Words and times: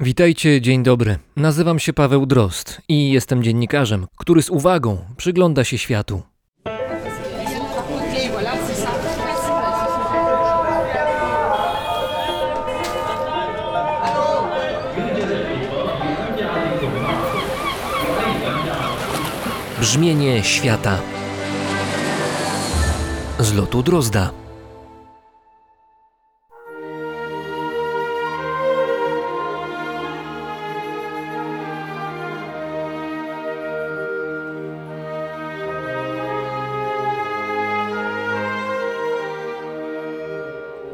Witajcie, 0.00 0.60
dzień 0.60 0.82
dobry. 0.82 1.18
Nazywam 1.36 1.78
się 1.78 1.92
Paweł 1.92 2.26
Drost 2.26 2.82
i 2.88 3.10
jestem 3.10 3.42
dziennikarzem, 3.42 4.06
który 4.16 4.42
z 4.42 4.50
uwagą 4.50 4.98
przygląda 5.16 5.64
się 5.64 5.78
światu. 5.78 6.22
Brzmienie 19.80 20.42
świata. 20.44 20.98
Z 23.38 23.54
lotu 23.54 23.82
Drozda. 23.82 24.30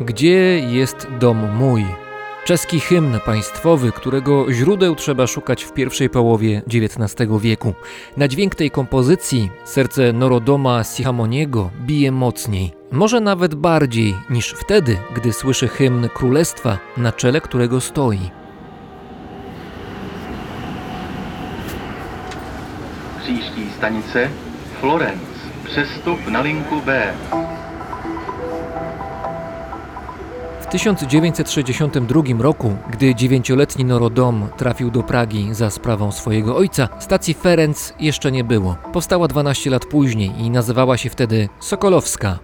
Gdzie 0.04 0.58
jest 0.58 1.06
dom 1.20 1.56
mój? 1.56 1.84
Czeski 2.44 2.80
hymn 2.80 3.20
państwowy, 3.26 3.92
którego 3.92 4.52
źródeł 4.52 4.94
trzeba 4.94 5.26
szukać 5.26 5.64
w 5.64 5.72
pierwszej 5.72 6.10
połowie 6.10 6.62
XIX 6.66 7.30
wieku. 7.40 7.74
Na 8.16 8.28
dźwięk 8.28 8.54
tej 8.54 8.70
kompozycji 8.70 9.50
serce 9.64 10.12
Norodoma 10.12 10.84
Sihamoniego 10.84 11.70
bije 11.80 12.12
mocniej, 12.12 12.72
może 12.92 13.20
nawet 13.20 13.54
bardziej 13.54 14.14
niż 14.30 14.50
wtedy, 14.52 14.98
gdy 15.14 15.32
słyszy 15.32 15.68
hymn 15.68 16.08
królestwa, 16.08 16.78
na 16.96 17.12
czele 17.12 17.40
którego 17.40 17.80
stoi. 17.80 18.30
Příští 23.22 23.70
stanice 23.78 24.28
Florence. 24.80 25.34
Přestup 25.64 26.26
na 26.30 26.42
linku 26.42 26.80
B. 26.86 27.12
1962 30.74 32.22
roku, 32.38 32.76
gdy 32.90 33.14
dziewięcioletni 33.14 33.84
Norodom 33.84 34.48
trafił 34.56 34.90
do 34.90 35.02
Pragi 35.02 35.54
za 35.54 35.70
sprawą 35.70 36.12
swojego 36.12 36.56
ojca, 36.56 36.88
stacji 36.98 37.34
Ferenc 37.34 37.92
jeszcze 38.00 38.32
nie 38.32 38.44
było. 38.44 38.76
Powstała 38.92 39.28
12 39.28 39.70
lat 39.70 39.86
później 39.86 40.32
i 40.40 40.50
nazywała 40.50 40.96
się 40.96 41.10
wtedy 41.10 41.48
Sokolowska. 41.60 42.38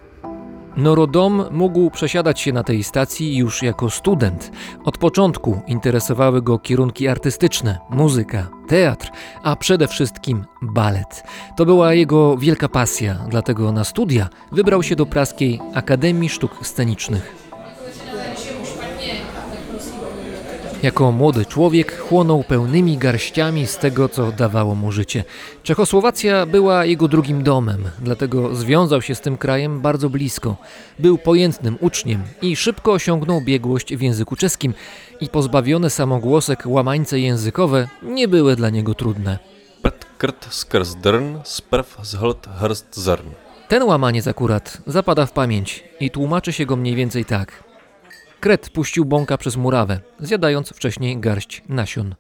Norodom 0.77 1.45
mógł 1.51 1.91
przesiadać 1.91 2.41
się 2.41 2.53
na 2.53 2.63
tej 2.65 2.85
stacji 2.85 3.37
już 3.37 3.63
jako 3.63 3.91
student. 3.91 4.53
Od 4.85 4.99
początku 4.99 5.61
interesowały 5.67 6.43
go 6.43 6.59
kierunki 6.59 7.09
artystyczne, 7.09 7.79
muzyka, 7.91 8.47
teatr, 8.69 9.11
a 9.43 9.57
przede 9.57 9.89
wszystkim 9.89 10.45
balet. 10.63 11.23
To 11.57 11.67
była 11.67 11.95
jego 11.95 12.37
wielka 12.37 12.69
pasja, 12.69 13.15
dlatego 13.29 13.73
na 13.73 13.85
studia 13.85 14.29
wybrał 14.53 14.83
się 14.83 14.97
do 14.97 15.07
praskiej 15.07 15.61
Akademii 15.75 16.29
Sztuk 16.29 16.67
Scenicznych. 16.67 17.40
Jako 20.83 21.13
młody 21.13 21.47
człowiek 21.47 21.99
chłonął 21.99 22.45
pełnymi 22.45 22.99
garściami 22.99 23.67
z 23.67 23.79
tego, 23.79 24.09
co 24.09 24.33
dawało 24.33 24.75
mu 24.75 24.93
życie. 24.93 25.25
Czechosłowacja 25.63 26.47
była 26.47 26.85
jego 26.85 27.09
drugim 27.09 27.43
domem, 27.43 27.85
dlatego 27.99 28.55
związał 28.55 29.03
się 29.03 29.15
z 29.15 29.21
tym 29.21 29.37
krajem 29.37 29.81
bardzo 29.81 30.11
blisko. 30.11 30.57
Był 30.99 31.19
pojętnym 31.19 31.77
uczniem 31.81 32.23
i 32.43 32.57
szybko 32.57 32.93
osiągnął 32.93 33.41
biegłość 33.41 33.97
w 33.97 34.01
języku 34.01 34.37
czeskim 34.37 34.75
i 35.21 35.29
pozbawione 35.29 35.91
samogłosek 35.91 36.63
łamańce 36.67 37.21
językowe 37.21 37.89
nie 38.03 38.29
były 38.29 38.57
dla 38.57 38.71
niego 38.71 38.95
trudne. 38.95 39.39
Krt 40.19 40.49
drn. 41.03 41.39
Ten 43.69 43.83
łamaniec 43.83 44.27
akurat 44.27 44.79
zapada 44.87 45.27
w 45.27 45.33
pamięć 45.33 45.85
i 46.01 46.11
tłumaczy 46.11 46.53
się 46.53 46.67
go 46.67 46.77
mniej 46.77 46.95
więcej 46.95 47.25
tak. 47.25 47.70
Kret 48.41 48.71
puścił 48.71 49.05
bąka 49.05 49.39
przez 49.39 49.57
murawę, 49.57 50.01
zjadając 50.21 50.69
wcześniej 50.71 51.19
garść 51.19 51.63
nasion. 51.69 52.15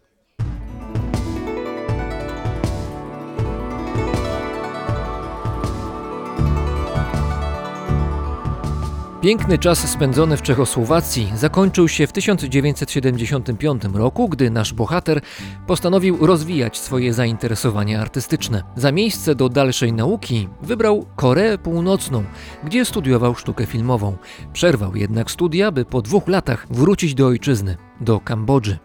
Piękny 9.20 9.58
czas 9.58 9.90
spędzony 9.90 10.36
w 10.36 10.42
Czechosłowacji 10.42 11.32
zakończył 11.36 11.88
się 11.88 12.06
w 12.06 12.12
1975 12.12 13.82
roku, 13.94 14.28
gdy 14.28 14.50
nasz 14.50 14.74
bohater 14.74 15.20
postanowił 15.66 16.26
rozwijać 16.26 16.78
swoje 16.78 17.12
zainteresowania 17.12 18.00
artystyczne. 18.00 18.62
Za 18.76 18.92
miejsce 18.92 19.34
do 19.34 19.48
dalszej 19.48 19.92
nauki 19.92 20.48
wybrał 20.62 21.06
Koreę 21.16 21.58
Północną, 21.58 22.24
gdzie 22.64 22.84
studiował 22.84 23.34
sztukę 23.34 23.66
filmową. 23.66 24.16
Przerwał 24.52 24.96
jednak 24.96 25.30
studia, 25.30 25.72
by 25.72 25.84
po 25.84 26.02
dwóch 26.02 26.28
latach 26.28 26.66
wrócić 26.70 27.14
do 27.14 27.26
ojczyzny, 27.26 27.76
do 28.00 28.20
Kambodży. 28.20 28.78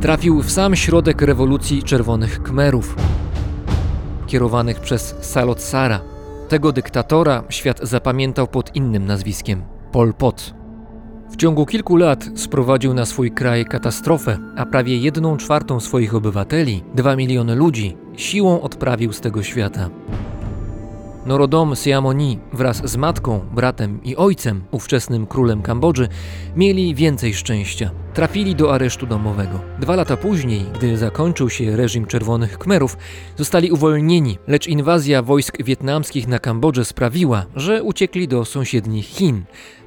Trafił 0.00 0.42
w 0.42 0.50
sam 0.50 0.76
środek 0.76 1.22
rewolucji 1.22 1.82
Czerwonych 1.82 2.40
Khmerów 2.40 2.96
kierowanych 4.26 4.80
przez 4.80 5.14
Salotsara. 5.20 6.00
Tego 6.48 6.72
dyktatora 6.72 7.44
świat 7.48 7.80
zapamiętał 7.82 8.46
pod 8.46 8.76
innym 8.76 9.06
nazwiskiem 9.06 9.62
Pol 9.92 10.14
Pot. 10.14 10.54
W 11.30 11.36
ciągu 11.36 11.66
kilku 11.66 11.96
lat 11.96 12.28
sprowadził 12.34 12.94
na 12.94 13.04
swój 13.06 13.30
kraj 13.30 13.64
katastrofę, 13.64 14.38
a 14.56 14.66
prawie 14.66 14.96
jedną 14.96 15.36
czwartą 15.36 15.80
swoich 15.80 16.14
obywateli, 16.14 16.84
dwa 16.94 17.16
miliony 17.16 17.54
ludzi, 17.54 17.96
siłą 18.16 18.60
odprawił 18.60 19.12
z 19.12 19.20
tego 19.20 19.42
świata. 19.42 19.90
Norodom 21.26 21.76
Siamoni 21.76 22.38
wraz 22.52 22.90
z 22.90 22.96
matką, 22.96 23.40
bratem 23.54 24.04
i 24.04 24.16
ojcem, 24.16 24.64
ówczesnym 24.70 25.26
królem 25.26 25.62
Kambodży, 25.62 26.08
mieli 26.56 26.94
więcej 26.94 27.34
szczęścia. 27.34 27.90
Trafili 28.14 28.54
do 28.54 28.74
aresztu 28.74 29.06
domowego. 29.06 29.60
Dwa 29.80 29.96
lata 29.96 30.16
później, 30.16 30.66
gdy 30.74 30.96
zakończył 30.96 31.50
się 31.50 31.76
reżim 31.76 32.06
Czerwonych 32.06 32.58
Khmerów, 32.58 32.96
zostali 33.36 33.70
uwolnieni, 33.70 34.38
lecz 34.46 34.66
inwazja 34.66 35.22
wojsk 35.22 35.62
wietnamskich 35.62 36.28
na 36.28 36.38
Kambodżę 36.38 36.84
sprawiła, 36.84 37.46
że 37.56 37.82
uciekli 37.82 38.28
do 38.28 38.44
sąsiednich 38.44 39.06
Chin. 39.06 39.44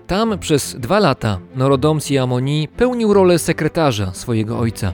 Tam 0.08 0.40
przez 0.40 0.76
dwa 0.80 1.00
lata 1.00 1.40
Norodom 1.56 2.00
Siamoni 2.00 2.68
pełnił 2.78 3.14
rolę 3.14 3.40
sekretarza 3.40 4.14
swojego 4.14 4.60
ojca. 4.60 4.94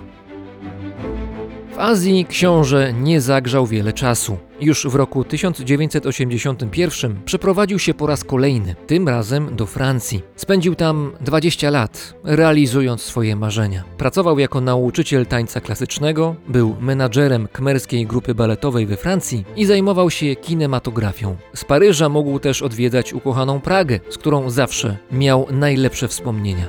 W 1.75 1.79
Azji 1.79 2.25
książę 2.25 2.93
nie 2.93 3.21
zagrzał 3.21 3.67
wiele 3.67 3.93
czasu. 3.93 4.37
Już 4.61 4.87
w 4.87 4.95
roku 4.95 5.23
1981 5.23 7.19
przeprowadził 7.25 7.79
się 7.79 7.93
po 7.93 8.07
raz 8.07 8.23
kolejny, 8.23 8.75
tym 8.87 9.09
razem 9.09 9.55
do 9.55 9.65
Francji. 9.65 10.21
Spędził 10.35 10.75
tam 10.75 11.11
20 11.21 11.69
lat, 11.69 12.13
realizując 12.23 13.01
swoje 13.01 13.35
marzenia. 13.35 13.83
Pracował 13.97 14.39
jako 14.39 14.61
nauczyciel 14.61 15.25
tańca 15.25 15.61
klasycznego, 15.61 16.35
był 16.47 16.75
menadżerem 16.79 17.47
kmerskiej 17.47 18.05
grupy 18.05 18.35
baletowej 18.35 18.85
we 18.85 18.97
Francji 18.97 19.45
i 19.55 19.65
zajmował 19.65 20.09
się 20.09 20.35
kinematografią. 20.35 21.35
Z 21.55 21.65
Paryża 21.65 22.09
mógł 22.09 22.39
też 22.39 22.61
odwiedzać 22.61 23.13
ukochaną 23.13 23.61
Pragę, 23.61 23.99
z 24.09 24.17
którą 24.17 24.49
zawsze 24.49 24.97
miał 25.11 25.47
najlepsze 25.51 26.07
wspomnienia. 26.07 26.65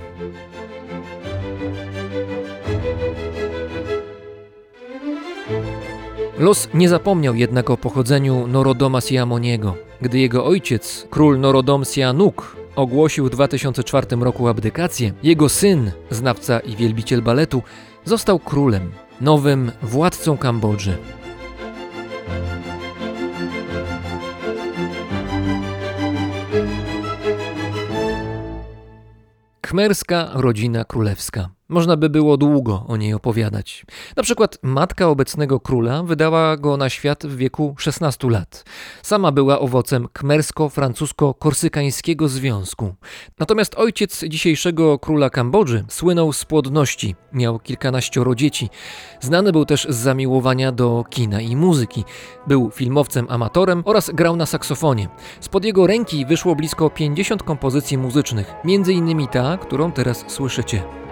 Los 6.39 6.69
nie 6.75 6.89
zapomniał 6.89 7.35
jednak 7.35 7.71
o 7.71 7.77
pochodzeniu 7.77 8.47
Norodoma 8.47 9.01
Siamoniego. 9.01 9.75
Gdy 10.01 10.19
jego 10.19 10.47
ojciec, 10.47 11.07
król 11.11 11.41
Norodom 11.41 11.85
Sihanouk, 11.85 12.57
ogłosił 12.77 13.27
w 13.27 13.31
2004 13.31 14.07
roku 14.17 14.49
abdykację, 14.49 15.13
jego 15.23 15.49
syn, 15.49 15.93
znawca 16.11 16.61
i 16.61 16.77
wielbiciel 16.77 17.23
baletu, 17.23 17.63
został 18.05 18.39
królem, 18.39 18.93
nowym 19.21 19.73
władcą 19.83 20.37
Kambodży. 20.37 20.97
Khmerska 29.61 30.31
rodzina 30.35 30.85
królewska. 30.85 31.56
Można 31.69 31.97
by 31.97 32.11
było 32.11 32.37
długo 32.37 32.85
o 32.89 32.97
niej 32.97 33.15
opowiadać. 33.15 33.87
Na 34.17 34.23
przykład 34.23 34.59
matka 34.63 35.09
obecnego 35.09 35.61
króla 35.61 36.03
wydała 36.03 36.57
go 36.57 36.77
na 36.77 36.91
świat 36.91 37.27
w 37.27 37.37
wieku 37.37 37.75
16 37.79 38.31
lat. 38.31 38.65
Sama 39.03 39.33
była 39.33 39.59
owocem 39.59 40.09
kmersko-francusko-korsykańskiego 40.13 42.29
związku. 42.29 42.95
Natomiast 43.39 43.75
ojciec 43.75 44.25
dzisiejszego 44.25 44.99
króla 44.99 45.31
Kambodży 45.31 45.85
słynął 45.89 46.33
z 46.33 46.45
płodności. 46.45 47.15
Miał 47.33 47.59
kilkanaścioro 47.59 48.35
dzieci. 48.35 48.69
Znany 49.21 49.53
był 49.53 49.65
też 49.65 49.87
z 49.91 49.97
zamiłowania 49.97 50.73
do 50.73 51.05
kina 51.11 51.41
i 51.41 51.57
muzyki. 51.57 52.05
Był 52.47 52.71
filmowcem 52.71 53.27
amatorem 53.31 53.83
oraz 53.85 54.11
grał 54.11 54.37
na 54.37 54.47
saksofonie. 54.47 55.09
Spod 55.41 55.65
jego 55.65 55.87
ręki 55.87 56.27
wyszło 56.27 56.57
blisko 56.57 56.91
50 56.91 57.43
kompozycji 57.43 57.99
muzycznych, 57.99 58.55
między 58.65 58.93
innymi 58.93 59.29
ta, 59.29 59.59
którą 59.59 59.93
teraz 59.93 60.25
słyszycie. 60.29 61.06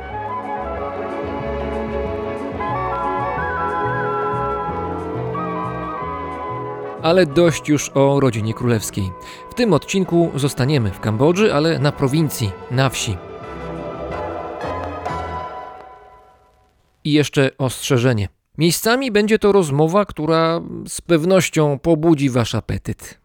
Ale 7.05 7.27
dość 7.27 7.69
już 7.69 7.91
o 7.95 8.21
rodzinie 8.21 8.55
królewskiej. 8.55 9.13
W 9.51 9.55
tym 9.55 9.73
odcinku 9.73 10.31
zostaniemy 10.35 10.91
w 10.91 11.01
Kambodży, 11.01 11.55
ale 11.55 11.79
na 11.79 11.93
prowincji, 11.93 12.51
na 12.71 12.89
wsi. 12.89 13.17
I 17.05 17.13
jeszcze 17.13 17.51
ostrzeżenie. 17.59 18.29
Miejscami 18.59 19.11
będzie 19.11 19.39
to 19.39 19.53
rozmowa, 19.53 20.05
która 20.05 20.61
z 20.89 21.01
pewnością 21.01 21.79
pobudzi 21.79 22.31
wasz 22.31 22.55
apetyt. 22.55 23.24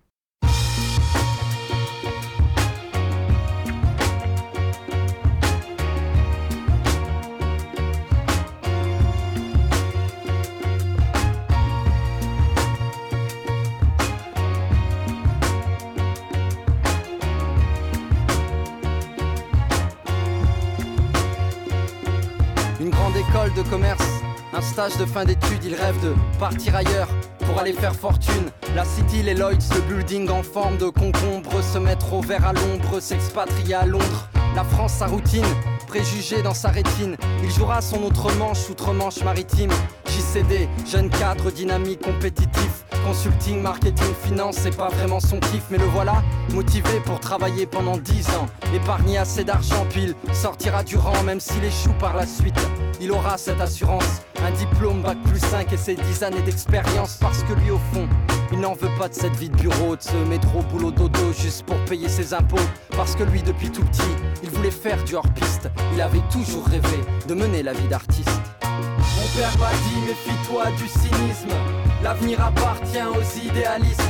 Commerce, 23.70 24.19
stage 24.62 24.98
de 24.98 25.06
fin 25.06 25.26
d'études, 25.26 25.64
il 25.64 25.76
rêve 25.76 26.00
de 26.04 26.14
partir 26.40 26.76
ailleurs 26.76 27.08
pour 27.46 27.60
aller 27.60 27.74
faire 27.74 27.96
fortune. 27.96 28.52
La 28.76 28.86
City, 28.86 29.24
les 29.24 29.34
Lloyds, 29.34 29.58
le 29.74 29.82
building 29.82 30.30
en 30.30 30.44
forme 30.44 30.78
de 30.78 30.90
concombre, 30.90 31.62
se 31.64 31.78
mettre 31.78 32.14
au 32.14 32.22
vert 32.22 32.46
à 32.46 32.54
l'ombre, 32.54 33.00
s'expatrier 33.00 33.76
à 33.76 33.86
Londres. 33.86 34.30
La 34.56 34.64
France, 34.64 34.94
sa 34.94 35.08
routine, 35.08 35.46
préjugé 35.88 36.42
dans 36.42 36.54
sa 36.54 36.70
rétine. 36.70 37.16
Il 37.44 37.52
jouera 37.52 37.82
son 37.82 38.04
autre 38.04 38.32
manche, 38.38 38.70
outre-manche 38.70 39.24
maritime. 39.24 39.72
JCD, 40.08 40.68
jeune 40.86 41.10
cadre 41.10 41.52
dynamique, 41.52 42.02
compétitif. 42.02 42.86
Consulting, 43.06 43.62
marketing, 43.62 44.14
finance, 44.24 44.58
c'est 44.60 44.76
pas 44.76 44.90
vraiment 44.90 45.20
son 45.20 45.40
kiff, 45.40 45.64
mais 45.72 45.78
le 45.78 45.86
voilà, 45.86 46.22
motivé 46.54 47.00
pour 47.06 47.20
travailler 47.20 47.66
pendant 47.66 47.98
10 47.98 48.30
ans. 48.32 48.48
Épargner 48.76 49.18
assez 49.18 49.44
d'argent, 49.44 49.88
il 49.96 50.16
sortira 50.34 50.84
du 50.84 50.98
rang, 50.98 51.24
même 51.24 51.40
s'il 51.40 51.64
échoue 51.64 51.94
par 52.00 52.16
la 52.16 52.28
suite. 52.28 52.60
Il 53.02 53.12
aura 53.12 53.38
cette 53.38 53.62
assurance, 53.62 54.22
un 54.50 54.58
diplôme, 54.58 55.02
bac 55.02 55.18
plus 55.26 55.40
5 55.40 55.72
et 55.74 55.78
ses 55.78 55.96
10 55.96 56.24
années 56.24 56.42
d'expérience, 56.42 57.18
parce 57.20 57.44
que 57.44 57.54
lui, 57.54 57.72
au 57.72 57.80
fond, 57.94 58.08
il 58.52 58.60
n'en 58.60 58.74
veut 58.74 58.90
pas 58.98 59.08
de 59.08 59.14
cette 59.14 59.36
vie 59.36 59.50
de 59.50 59.56
bureau, 59.56 59.96
de 59.96 60.02
ce 60.02 60.16
métro, 60.28 60.62
boulot, 60.72 60.92
dodo, 60.92 61.34
juste 61.38 61.64
pour 61.66 61.78
payer 61.86 62.10
ses 62.10 62.34
impôts. 62.34 62.58
Parce 62.96 63.16
que 63.16 63.24
lui, 63.24 63.44
depuis 63.44 63.70
tout 63.70 63.84
petit, 63.84 64.02
il 64.44 64.50
voulait 64.50 64.72
faire 64.72 65.04
du 65.04 65.16
hors-piste. 65.16 65.70
Il 65.94 66.02
avait 66.02 66.24
toujours 66.32 66.66
rêvé 66.66 66.98
de 67.28 67.34
mener 67.34 67.64
la 67.64 67.74
vie 67.74 67.88
d'artiste. 67.88 68.30
Mon 68.62 69.40
père 69.40 69.56
m'a 69.60 69.72
dit 69.72 70.00
méfie-toi 70.08 70.66
du 70.78 70.88
cynisme 70.88 71.56
L'avenir 72.04 72.42
appartient 72.42 72.98
aux 73.02 73.40
idéalistes 73.46 74.02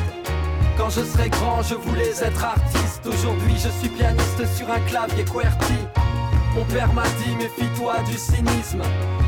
Quand 0.78 0.90
je 0.90 1.02
serai 1.02 1.30
grand 1.30 1.64
je 1.64 1.76
voulais 1.76 2.12
être 2.22 2.44
artiste 2.44 3.08
Aujourd'hui 3.08 3.56
je 3.56 3.70
suis 3.70 3.90
pianiste 3.90 4.46
sur 4.56 4.70
un 4.70 4.80
clavier 4.82 5.24
QWERTY 5.26 6.09
Mon 6.60 6.66
père 6.66 6.94
m'a 6.94 7.04
dit 7.04 7.36
méfie-toi 7.38 8.00
du 8.06 8.18
cynisme 8.18 8.82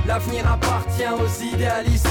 L'avenir 0.05 0.45
appartient 0.51 1.05
aux 1.07 1.55
idéalistes 1.55 2.07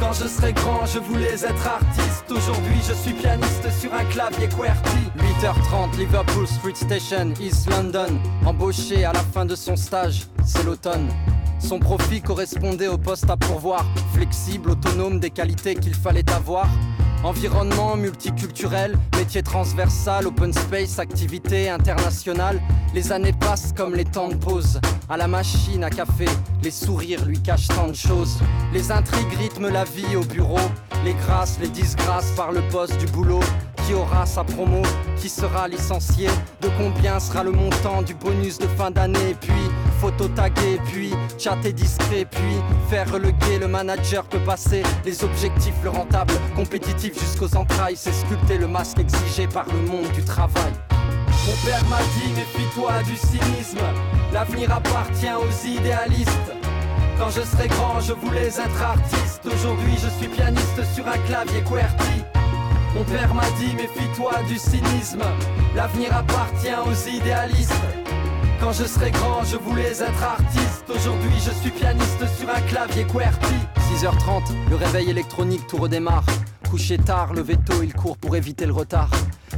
quand 0.00 0.14
je 0.14 0.26
serai 0.26 0.54
grand, 0.54 0.86
je 0.86 0.98
voulais 0.98 1.34
être 1.34 1.66
artiste. 1.66 2.24
Aujourd'hui, 2.30 2.80
je 2.88 2.94
suis 2.94 3.12
pianiste 3.12 3.70
sur 3.78 3.92
un 3.92 4.04
clavier 4.06 4.48
QWERTY. 4.48 5.10
8h30, 5.42 5.98
Liverpool 5.98 6.46
Street 6.46 6.74
Station, 6.74 7.34
East 7.38 7.68
London. 7.68 8.18
Embauché 8.46 9.04
à 9.04 9.12
la 9.12 9.20
fin 9.20 9.44
de 9.44 9.54
son 9.54 9.76
stage, 9.76 10.26
c'est 10.46 10.64
l'automne. 10.64 11.10
Son 11.58 11.78
profit 11.78 12.22
correspondait 12.22 12.88
au 12.88 12.96
poste 12.96 13.28
à 13.28 13.36
pourvoir, 13.36 13.84
flexible, 14.14 14.70
autonome, 14.70 15.20
des 15.20 15.28
qualités 15.28 15.74
qu'il 15.74 15.94
fallait 15.94 16.28
avoir. 16.30 16.66
Environnement 17.22 17.96
multiculturel, 17.96 18.96
métier 19.14 19.42
transversal, 19.42 20.26
open 20.26 20.54
space, 20.54 20.98
activité 20.98 21.68
internationale. 21.68 22.58
Les 22.94 23.12
années 23.12 23.34
passent 23.34 23.74
comme 23.76 23.94
les 23.94 24.06
temps 24.06 24.28
de 24.28 24.36
pause. 24.36 24.80
À 25.10 25.18
la 25.18 25.28
machine 25.28 25.84
à 25.84 25.90
café, 25.90 26.24
les 26.62 26.70
sourires 26.70 27.26
lui 27.26 27.38
cachent 27.38 27.68
tant 27.68 27.88
de 27.88 27.94
choses. 27.94 28.38
Les 28.72 28.90
intrigues 28.90 29.34
rythment 29.38 29.68
la 29.68 29.84
vie 29.84 30.16
au 30.16 30.24
bureau. 30.24 30.58
Les 31.04 31.12
grâces, 31.12 31.58
les 31.60 31.68
disgrâces 31.68 32.30
par 32.36 32.52
le 32.52 32.62
poste 32.70 32.96
du 32.98 33.06
boulot. 33.06 33.40
Qui 33.90 33.96
aura 33.96 34.24
sa 34.24 34.44
promo 34.44 34.82
Qui 35.16 35.28
sera 35.28 35.66
licencié 35.66 36.28
De 36.60 36.68
combien 36.78 37.18
sera 37.18 37.42
le 37.42 37.50
montant 37.50 38.02
du 38.02 38.14
bonus 38.14 38.56
de 38.56 38.68
fin 38.68 38.92
d'année 38.92 39.34
Puis 39.40 39.50
photo 40.00 40.28
taguer, 40.28 40.78
puis 40.86 41.12
chatter 41.36 41.72
discret, 41.72 42.24
puis 42.30 42.54
faire 42.88 43.10
reléguer. 43.10 43.58
Le 43.58 43.66
manager 43.66 44.22
peut 44.26 44.38
passer 44.38 44.84
les 45.04 45.24
objectifs, 45.24 45.74
le 45.82 45.90
rentable, 45.90 46.34
compétitif 46.54 47.18
jusqu'aux 47.18 47.56
entrailles. 47.56 47.96
C'est 47.96 48.12
sculpter 48.12 48.58
le 48.58 48.68
masque 48.68 49.00
exigé 49.00 49.48
par 49.48 49.66
le 49.66 49.80
monde 49.90 50.12
du 50.12 50.22
travail. 50.22 50.72
Mon 51.48 51.56
père 51.66 51.84
m'a 51.90 51.98
dit 51.98 52.32
méfie-toi 52.36 52.92
du 53.02 53.16
cynisme. 53.16 53.84
L'avenir 54.32 54.72
appartient 54.72 55.32
aux 55.32 55.66
idéalistes. 55.66 56.52
Quand 57.18 57.30
je 57.30 57.42
serai 57.42 57.66
grand, 57.66 57.98
je 57.98 58.12
voulais 58.12 58.46
être 58.46 58.82
artiste. 58.82 59.42
Aujourd'hui, 59.46 59.94
je 60.00 60.08
suis 60.20 60.28
pianiste 60.28 60.80
sur 60.94 61.08
un 61.08 61.18
clavier 61.26 61.60
QWERTY. 61.62 62.39
Mon 62.94 63.04
père 63.04 63.32
m'a 63.34 63.48
dit 63.52 63.74
méfie-toi 63.74 64.32
du 64.48 64.58
cynisme. 64.58 65.22
L'avenir 65.76 66.14
appartient 66.14 66.68
aux 66.84 67.08
idéalistes. 67.08 67.72
Quand 68.60 68.72
je 68.72 68.84
serai 68.84 69.10
grand, 69.12 69.44
je 69.44 69.56
voulais 69.56 69.92
être 69.92 70.22
artiste. 70.22 70.84
Aujourd'hui, 70.88 71.38
je 71.38 71.52
suis 71.52 71.70
pianiste 71.70 72.26
sur 72.36 72.50
un 72.50 72.60
clavier 72.62 73.04
QWERTY. 73.04 73.54
6h30, 73.94 74.52
le 74.68 74.76
réveil 74.76 75.08
électronique 75.10 75.66
tout 75.68 75.76
redémarre. 75.76 76.26
Couché 76.68 76.98
tard, 76.98 77.32
le 77.32 77.42
veto, 77.42 77.82
il 77.82 77.94
court 77.94 78.18
pour 78.18 78.36
éviter 78.36 78.66
le 78.66 78.72
retard. 78.72 79.10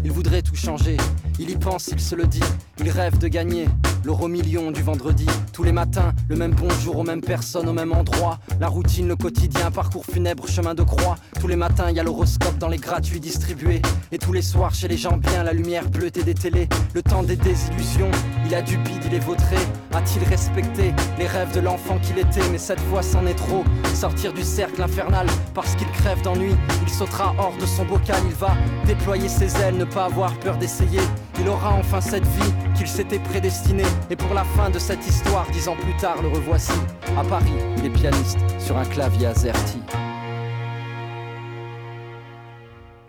Il 0.04 0.10
voudrait 0.10 0.42
tout 0.42 0.56
changer, 0.56 0.96
il 1.38 1.50
y 1.50 1.56
pense, 1.56 1.88
il 1.88 2.00
se 2.00 2.16
le 2.16 2.26
dit. 2.26 2.42
Il 2.78 2.90
rêve 2.90 3.18
de 3.18 3.28
gagner 3.28 3.66
l'euro 4.04 4.26
million 4.26 4.72
du 4.72 4.82
vendredi. 4.82 5.26
Tous 5.52 5.62
les 5.62 5.70
matins, 5.70 6.12
le 6.28 6.34
même 6.34 6.52
bonjour 6.52 6.98
aux 6.98 7.04
mêmes 7.04 7.20
personnes, 7.20 7.68
au 7.68 7.72
même 7.72 7.92
endroit. 7.92 8.40
La 8.58 8.66
routine, 8.66 9.06
le 9.06 9.14
quotidien, 9.14 9.70
parcours 9.70 10.04
funèbre, 10.04 10.48
chemin 10.48 10.74
de 10.74 10.82
croix. 10.82 11.14
Tous 11.40 11.46
les 11.46 11.54
matins, 11.54 11.86
il 11.88 11.96
y 11.96 12.00
a 12.00 12.02
l'horoscope 12.02 12.58
dans 12.58 12.68
les 12.68 12.78
gratuits 12.78 13.20
distribués. 13.20 13.80
Et 14.10 14.18
tous 14.18 14.32
les 14.32 14.42
soirs, 14.42 14.74
chez 14.74 14.88
les 14.88 14.96
gens 14.96 15.16
bien, 15.16 15.44
la 15.44 15.52
lumière 15.52 15.88
bleutée 15.88 16.24
des 16.24 16.34
télés. 16.34 16.68
Le 16.94 17.02
temps 17.02 17.22
des 17.22 17.36
désillusions, 17.36 18.10
il 18.46 18.54
a 18.56 18.62
du 18.62 18.78
bide, 18.78 19.04
il 19.06 19.14
est 19.14 19.20
vautré. 19.24 19.56
A-t-il 19.94 20.24
respecté 20.24 20.92
les 21.18 21.26
rêves 21.26 21.54
de 21.54 21.60
l'enfant 21.60 21.98
qu'il 22.00 22.18
était? 22.18 22.48
Mais 22.50 22.58
cette 22.58 22.80
fois, 22.80 23.02
c'en 23.02 23.24
est 23.26 23.34
trop. 23.34 23.62
Sortir 23.94 24.32
du 24.32 24.42
cercle 24.42 24.82
infernal 24.82 25.26
parce 25.54 25.76
qu'il 25.76 25.88
crève 25.92 26.20
d'ennui. 26.22 26.56
Il 26.82 26.88
sautera 26.88 27.34
hors 27.38 27.56
de 27.60 27.66
son 27.66 27.84
bocal, 27.84 28.20
il 28.26 28.34
va 28.34 28.56
déployer 28.84 29.28
ses 29.28 29.54
ailes, 29.60 29.76
pas 29.92 30.04
avoir 30.06 30.32
peur 30.38 30.56
d'essayer. 30.56 31.00
Il 31.40 31.48
aura 31.48 31.72
enfin 31.74 32.00
cette 32.00 32.26
vie 32.26 32.52
qu'il 32.76 32.86
s'était 32.86 33.18
prédestinée. 33.18 33.86
Et 34.10 34.16
pour 34.16 34.32
la 34.34 34.44
fin 34.44 34.70
de 34.70 34.78
cette 34.78 35.06
histoire, 35.06 35.46
dix 35.52 35.68
ans 35.68 35.76
plus 35.76 35.96
tard, 35.96 36.22
le 36.22 36.28
revoici. 36.28 36.72
À 37.18 37.24
Paris, 37.24 37.52
il 37.78 37.86
est 37.86 37.90
pianiste 37.90 38.38
sur 38.58 38.76
un 38.76 38.84
clavier 38.84 39.26
AZERTY. 39.26 39.82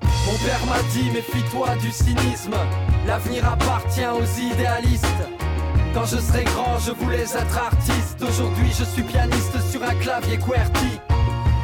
Mon 0.01 0.37
père 0.45 0.65
m'a 0.67 0.81
dit 0.91 1.09
méfie-toi 1.11 1.75
du 1.81 1.91
cynisme. 1.91 2.55
L'avenir 3.07 3.47
appartient 3.47 4.07
aux 4.07 4.51
idéalistes. 4.51 5.05
Quand 5.93 6.05
je 6.05 6.17
serai 6.17 6.43
grand, 6.43 6.79
je 6.79 6.91
voulais 6.91 7.21
être 7.21 7.57
artiste. 7.57 8.23
Aujourd'hui, 8.27 8.71
je 8.77 8.83
suis 8.83 9.03
pianiste 9.03 9.59
sur 9.69 9.83
un 9.83 9.93
clavier 9.95 10.37
QWERTY. 10.37 11.12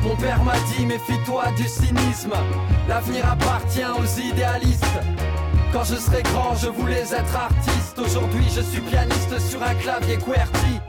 Mon 0.04 0.16
père 0.16 0.44
m'a 0.44 0.58
dit 0.74 0.86
méfie-toi 0.86 1.46
du 1.58 1.68
cynisme. 1.68 2.34
L'avenir 2.88 3.26
appartient 3.30 3.84
aux 3.84 4.20
idéalistes. 4.20 4.86
Quand 5.74 5.84
je 5.84 5.96
serai 5.96 6.24
grand, 6.24 6.56
je 6.56 6.68
voulais 6.68 7.02
être 7.12 7.36
artiste. 7.36 8.00
Aujourd'hui, 8.00 8.46
je 8.56 8.62
suis 8.62 8.82
pianiste 8.82 9.40
sur 9.40 9.62
un 9.62 9.76
clavier 9.76 10.18
QWERTY. 10.18 10.80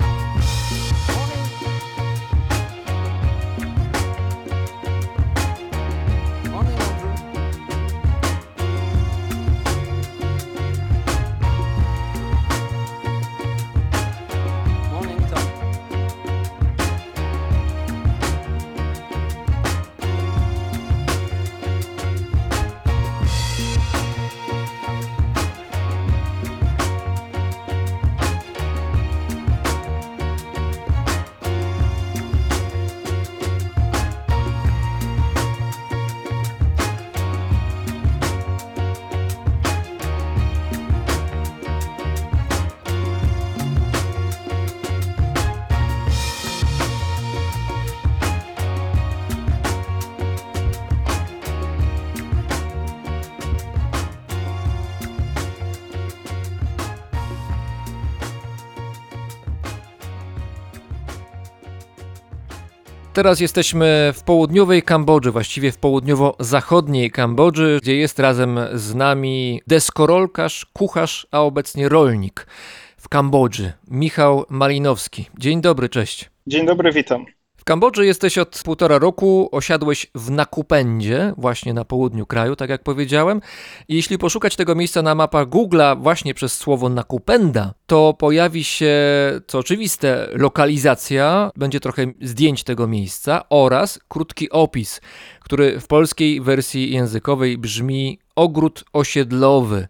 Teraz 63.21 63.41
jesteśmy 63.41 64.13
w 64.15 64.23
południowej 64.23 64.83
Kambodży, 64.83 65.31
właściwie 65.31 65.73
w 65.73 65.79
południowo-zachodniej 65.79 67.11
Kambodży, 67.11 67.79
gdzie 67.83 67.97
jest 67.97 68.19
razem 68.19 68.61
z 68.75 68.95
nami 68.95 69.63
deskorolkarz, 69.67 70.67
kucharz, 70.73 71.27
a 71.31 71.41
obecnie 71.41 71.89
rolnik 71.89 72.47
w 72.97 73.09
Kambodży, 73.09 73.73
Michał 73.91 74.45
Malinowski. 74.49 75.27
Dzień 75.39 75.61
dobry, 75.61 75.89
cześć. 75.89 76.31
Dzień 76.47 76.67
dobry, 76.67 76.93
witam. 76.93 77.27
Kambodży 77.71 78.07
jesteś 78.07 78.39
od 78.39 78.63
półtora 78.65 78.99
roku, 78.99 79.49
osiadłeś 79.53 80.07
w 80.15 80.31
Nakupędzie, 80.31 81.33
właśnie 81.37 81.75
na 81.75 81.85
południu 81.85 82.27
kraju, 82.27 82.57
tak 82.57 82.71
jak 82.71 82.83
powiedziałem. 82.83 83.41
I 83.89 83.97
jeśli 83.97 84.19
poszukać 84.19 84.57
tego 84.57 84.75
miejsca 84.75 85.03
na 85.03 85.15
mapach 85.15 85.49
Google'a 85.49 86.03
właśnie 86.03 86.35
przez 86.35 86.55
słowo 86.55 86.89
Nakupenda, 86.89 87.75
to 87.87 88.15
pojawi 88.19 88.65
się, 88.65 88.95
co 89.47 89.59
oczywiste, 89.59 90.29
lokalizacja, 90.33 91.51
będzie 91.57 91.81
trochę 91.81 92.07
zdjęć 92.21 92.65
tego 92.65 92.87
miejsca 92.87 93.43
oraz 93.51 94.01
krótki 94.09 94.51
opis, 94.51 95.01
który 95.41 95.81
w 95.81 95.87
polskiej 95.87 96.41
wersji 96.41 96.93
językowej 96.93 97.59
brzmi 97.59 98.19
ogród 98.37 98.85
osiedlowy. 98.93 99.89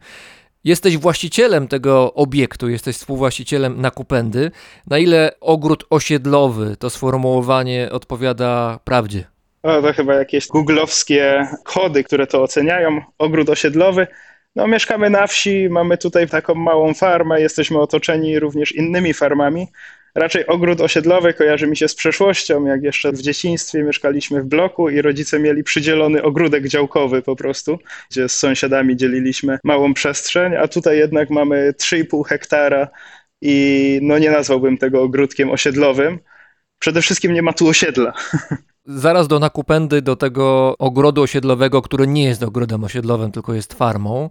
Jesteś 0.65 0.99
właścicielem 0.99 1.69
tego 1.69 2.15
obiektu, 2.15 2.69
jesteś 2.69 2.97
współwłaścicielem 2.97 3.81
Nakupendy. 3.81 4.51
Na 4.87 4.99
ile 4.99 5.33
ogród 5.41 5.85
osiedlowy 5.91 6.77
to 6.77 6.91
sformułowanie 6.91 7.89
odpowiada 7.93 8.79
prawdzie? 8.85 9.25
O, 9.63 9.83
to 9.83 9.93
chyba 9.93 10.15
jakieś 10.15 10.47
googlowskie 10.47 11.47
kody, 11.65 12.05
które 12.05 12.27
to 12.27 12.43
oceniają. 12.43 13.01
Ogród 13.19 13.49
osiedlowy. 13.49 14.07
No, 14.57 14.67
mieszkamy 14.67 15.11
na 15.11 15.27
wsi, 15.27 15.69
mamy 15.71 15.99
tutaj 15.99 16.29
taką 16.29 16.55
małą 16.55 16.95
farmę, 16.95 17.41
jesteśmy 17.41 17.79
otoczeni 17.79 18.39
również 18.39 18.73
innymi 18.73 19.15
farmami. 19.15 19.69
Raczej 20.15 20.47
ogród 20.47 20.81
osiedlowy 20.81 21.35
kojarzy 21.35 21.67
mi 21.67 21.77
się 21.77 21.89
z 21.89 21.95
przeszłością, 21.95 22.65
jak 22.65 22.83
jeszcze 22.83 23.13
w 23.13 23.23
dzieciństwie 23.23 23.83
mieszkaliśmy 23.83 24.43
w 24.43 24.47
bloku 24.47 24.91
i 24.91 25.03
rodzice 25.03 25.39
mieli 25.39 25.65
przydzielony 25.65 26.23
ogródek 26.23 26.69
działkowy 26.69 27.23
po 27.23 27.37
prostu, 27.37 27.79
gdzie 28.11 28.29
z 28.29 28.37
sąsiadami 28.37 28.97
dzieliliśmy 28.97 29.59
małą 29.65 29.95
przestrzeń, 29.95 30.57
a 30.57 30.69
tutaj 30.69 30.99
jednak 30.99 31.31
mamy 31.31 31.73
3,5 31.81 32.27
hektara 32.27 32.89
i 33.43 33.99
no 34.03 34.19
nie 34.19 34.31
nazwałbym 34.31 34.79
tego 34.79 35.03
ogródkiem 35.03 35.51
osiedlowym. 35.51 36.19
Przede 36.79 37.03
wszystkim 37.03 37.33
nie 37.33 37.43
ma 37.43 37.53
tu 37.53 37.69
osiedla. 37.69 38.13
Zaraz 38.97 39.29
do 39.29 39.39
Nakupendy, 39.39 40.03
do 40.03 40.17
tego 40.17 40.75
ogrodu 40.79 41.23
osiedlowego, 41.23 41.83
który 41.83 42.07
nie 42.07 42.25
jest 42.25 42.43
ogrodem 42.43 42.85
osiedlowym, 42.85 43.33
tylko 43.33 43.55
jest 43.55 43.75
farmą. 43.75 44.31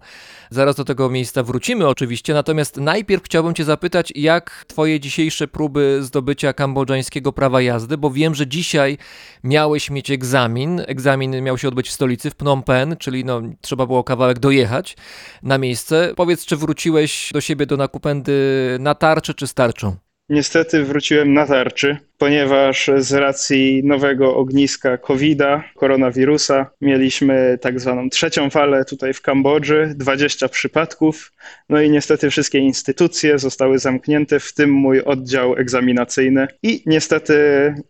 Zaraz 0.50 0.76
do 0.76 0.84
tego 0.84 1.10
miejsca 1.10 1.42
wrócimy 1.42 1.88
oczywiście, 1.88 2.34
natomiast 2.34 2.76
najpierw 2.76 3.22
chciałbym 3.22 3.54
Cię 3.54 3.64
zapytać, 3.64 4.12
jak 4.16 4.64
Twoje 4.68 5.00
dzisiejsze 5.00 5.48
próby 5.48 5.98
zdobycia 6.02 6.52
kambodżańskiego 6.52 7.32
prawa 7.32 7.62
jazdy, 7.62 7.98
bo 7.98 8.10
wiem, 8.10 8.34
że 8.34 8.46
dzisiaj 8.46 8.98
miałeś 9.44 9.90
mieć 9.90 10.10
egzamin. 10.10 10.82
Egzamin 10.86 11.42
miał 11.42 11.58
się 11.58 11.68
odbyć 11.68 11.88
w 11.88 11.92
stolicy, 11.92 12.30
w 12.30 12.34
Phnom 12.34 12.62
Penh, 12.62 12.98
czyli 12.98 13.24
no, 13.24 13.42
trzeba 13.60 13.86
było 13.86 14.04
kawałek 14.04 14.38
dojechać 14.38 14.96
na 15.42 15.58
miejsce. 15.58 16.12
Powiedz, 16.16 16.46
czy 16.46 16.56
wróciłeś 16.56 17.30
do 17.32 17.40
siebie 17.40 17.66
do 17.66 17.76
Nakupendy 17.76 18.32
na 18.80 18.94
tarczy 18.94 19.34
czy 19.34 19.46
z 19.46 19.54
tarczą? 19.54 20.09
Niestety 20.30 20.84
wróciłem 20.84 21.32
na 21.32 21.46
tarczy, 21.46 21.96
ponieważ 22.18 22.90
z 22.98 23.12
racji 23.12 23.82
nowego 23.84 24.36
ogniska 24.36 24.98
COVID-a, 24.98 25.64
koronawirusa, 25.76 26.70
mieliśmy 26.80 27.58
tak 27.60 27.80
zwaną 27.80 28.10
trzecią 28.10 28.50
falę 28.50 28.84
tutaj 28.84 29.14
w 29.14 29.22
Kambodży, 29.22 29.92
20 29.96 30.48
przypadków. 30.48 31.32
No 31.68 31.80
i 31.80 31.90
niestety 31.90 32.30
wszystkie 32.30 32.58
instytucje 32.58 33.38
zostały 33.38 33.78
zamknięte, 33.78 34.40
w 34.40 34.52
tym 34.52 34.70
mój 34.70 35.02
oddział 35.02 35.56
egzaminacyjny. 35.56 36.48
I 36.62 36.82
niestety 36.86 37.34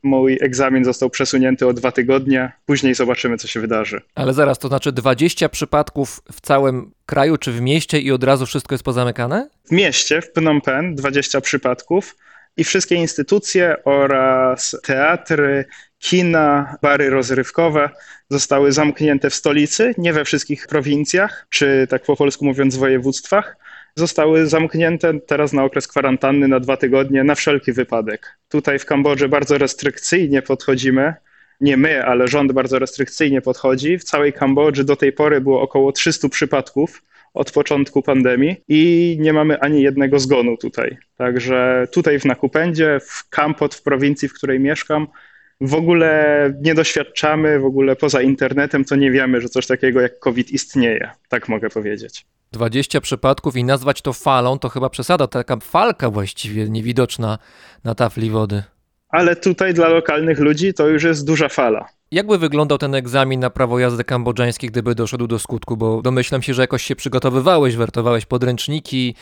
mój 0.03 0.39
egzamin 0.41 0.85
został 0.85 1.11
przesunięty 1.11 1.67
o 1.67 1.73
dwa 1.73 1.93
tygodnie. 1.93 2.53
Później 2.67 2.95
zobaczymy, 2.95 3.37
co 3.37 3.49
się 3.49 3.61
wydarzy. 3.61 4.01
Ale 4.15 4.35
zaraz, 4.35 4.59
to 4.59 4.69
znaczy 4.69 4.93
20 4.93 5.49
przypadków 5.49 6.21
w 6.33 6.41
całym 6.41 6.91
kraju 7.07 7.37
czy 7.37 7.53
w 7.53 7.61
mieście 7.61 8.01
i 8.01 8.13
od 8.13 8.25
razu 8.25 8.47
wszystko 8.47 8.75
jest 8.75 8.85
pozamykane? 8.85 9.49
W 9.65 9.73
mieście, 9.73 10.23
w 10.23 10.33
Phnom 10.33 10.61
Penh, 10.61 10.95
20 10.95 11.41
przypadków 11.41 12.17
i 12.61 12.65
wszystkie 12.65 12.95
instytucje 12.95 13.85
oraz 13.85 14.77
teatry, 14.83 15.65
kina, 15.99 16.77
bary 16.83 17.11
rozrywkowe 17.11 17.91
zostały 18.31 18.73
zamknięte 18.73 19.31
w 19.31 19.35
stolicy, 19.35 19.95
nie 19.99 20.13
we 20.13 20.25
wszystkich 20.25 20.67
prowincjach, 20.67 21.47
czy 21.51 21.87
tak 21.91 22.03
po 22.03 22.17
polsku 22.17 22.45
mówiąc 22.45 22.77
województwach. 22.77 23.57
Zostały 23.95 24.47
zamknięte 24.47 25.21
teraz 25.21 25.53
na 25.53 25.65
okres 25.65 25.89
kwarantanny 25.89 26.49
na 26.49 26.61
dwa 26.61 26.77
tygodnie 26.77 27.25
na 27.25 27.35
wszelki 27.35 27.73
wypadek. 27.73 28.39
Tutaj 28.49 28.79
w 28.79 28.87
Kambodży 28.87 29.29
bardzo 29.29 29.59
restrykcyjnie 29.59 30.43
podchodzimy. 30.43 31.15
Nie 31.61 31.77
my, 31.77 32.05
ale 32.05 32.29
rząd 32.29 32.53
bardzo 32.53 32.79
restrykcyjnie 32.79 33.41
podchodzi. 33.41 33.99
W 33.99 34.05
całej 34.05 34.33
Kambodży 34.33 34.85
do 34.85 34.97
tej 34.97 35.13
pory 35.13 35.41
było 35.41 35.63
około 35.63 35.93
300 35.93 36.29
przypadków 36.29 37.03
od 37.35 37.53
początku 37.53 38.03
pandemii 38.03 38.57
i 38.69 39.17
nie 39.21 39.33
mamy 39.33 39.61
ani 39.61 39.83
jednego 39.83 40.19
zgonu 40.19 40.57
tutaj. 40.57 40.97
Także 41.17 41.89
tutaj 41.93 42.21
w 42.21 42.25
Nakupendzie, 42.25 43.01
w 43.01 43.29
Kampot, 43.29 43.75
w 43.75 43.83
prowincji, 43.83 44.29
w 44.29 44.35
której 44.35 44.61
mieszkam, 44.61 45.07
w 45.61 45.75
ogóle 45.75 46.55
nie 46.63 46.75
doświadczamy, 46.75 47.61
w 47.61 47.65
ogóle 47.65 47.97
poza 47.97 48.23
internetem 48.23 48.85
to 48.85 48.97
nie 48.97 49.11
wiemy, 49.11 49.41
że 49.41 49.49
coś 49.49 49.67
takiego 49.67 50.01
jak 50.01 50.19
COVID 50.19 50.51
istnieje. 50.51 51.11
Tak 51.29 51.49
mogę 51.49 51.71
powiedzieć. 51.71 52.27
20 52.53 53.01
przypadków 53.01 53.57
i 53.57 53.65
nazwać 53.65 54.03
to 54.03 54.13
falą 54.13 54.59
to 54.59 54.69
chyba 54.69 54.91
przesada, 54.91 55.27
taka 55.27 55.57
falka 55.57 56.11
właściwie 56.11 56.69
niewidoczna 56.69 57.39
na 57.85 57.95
tafli 57.95 58.31
wody. 58.31 58.63
Ale 59.09 59.37
tutaj 59.37 59.75
dla 59.75 59.89
lokalnych 59.89 60.39
ludzi 60.39 60.75
to 60.75 60.89
już 60.89 61.05
jest 61.05 61.27
duża 61.27 61.49
fala. 61.49 61.89
Jakby 62.13 62.39
wyglądał 62.39 62.79
ten 62.79 62.95
egzamin 62.95 63.41
na 63.41 63.51
prawo 63.51 63.79
jazdy 63.79 64.05
kambodżańskiej, 64.05 64.71
gdyby 64.71 64.95
doszedł 64.95 65.27
do 65.27 65.39
skutku? 65.39 65.77
Bo 65.77 66.03
domyślam 66.03 66.43
się, 66.43 66.55
że 66.55 66.63
jakoś 66.63 66.83
się 66.83 66.97
przygotowywałeś, 66.97 67.77
wertowałeś 67.77 68.27
podręczniki, 68.27 69.15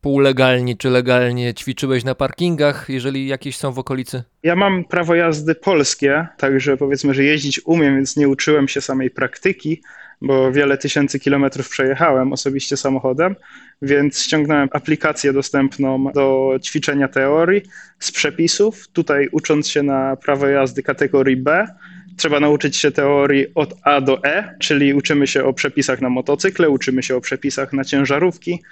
półlegalnie 0.00 0.76
czy 0.76 0.90
legalnie 0.90 1.54
ćwiczyłeś 1.54 2.04
na 2.04 2.14
parkingach, 2.14 2.88
jeżeli 2.88 3.26
jakieś 3.26 3.56
są 3.56 3.72
w 3.72 3.78
okolicy? 3.78 4.22
Ja 4.42 4.56
mam 4.56 4.84
prawo 4.84 5.14
jazdy 5.14 5.54
polskie, 5.54 6.26
także 6.38 6.76
powiedzmy, 6.76 7.14
że 7.14 7.24
jeździć 7.24 7.60
umiem, 7.64 7.96
więc 7.96 8.16
nie 8.16 8.28
uczyłem 8.28 8.68
się 8.68 8.80
samej 8.80 9.10
praktyki, 9.10 9.82
bo 10.22 10.52
wiele 10.52 10.78
tysięcy 10.78 11.20
kilometrów 11.20 11.68
przejechałem 11.68 12.32
osobiście 12.32 12.76
samochodem, 12.76 13.36
więc 13.82 14.22
ściągnąłem 14.22 14.68
aplikację 14.72 15.32
dostępną 15.32 16.12
do 16.14 16.58
ćwiczenia 16.62 17.08
teorii 17.08 17.62
z 17.98 18.12
przepisów. 18.12 18.88
Tutaj 18.88 19.28
ucząc 19.32 19.68
się 19.68 19.82
na 19.82 20.16
prawo 20.16 20.46
jazdy 20.46 20.82
kategorii 20.82 21.36
B, 21.36 21.66
trzeba 22.16 22.40
nauczyć 22.40 22.76
się 22.76 22.90
teorii 22.90 23.46
od 23.54 23.74
A 23.82 24.00
do 24.00 24.24
E, 24.24 24.54
czyli 24.58 24.94
uczymy 24.94 25.26
się 25.26 25.44
o 25.44 25.52
przepisach 25.52 26.00
na 26.00 26.10
motocykle, 26.10 26.70
uczymy 26.70 27.02
się 27.02 27.16
o 27.16 27.20
przepisach 27.20 27.72
na 27.72 27.84
ciężarówki. 27.84 28.62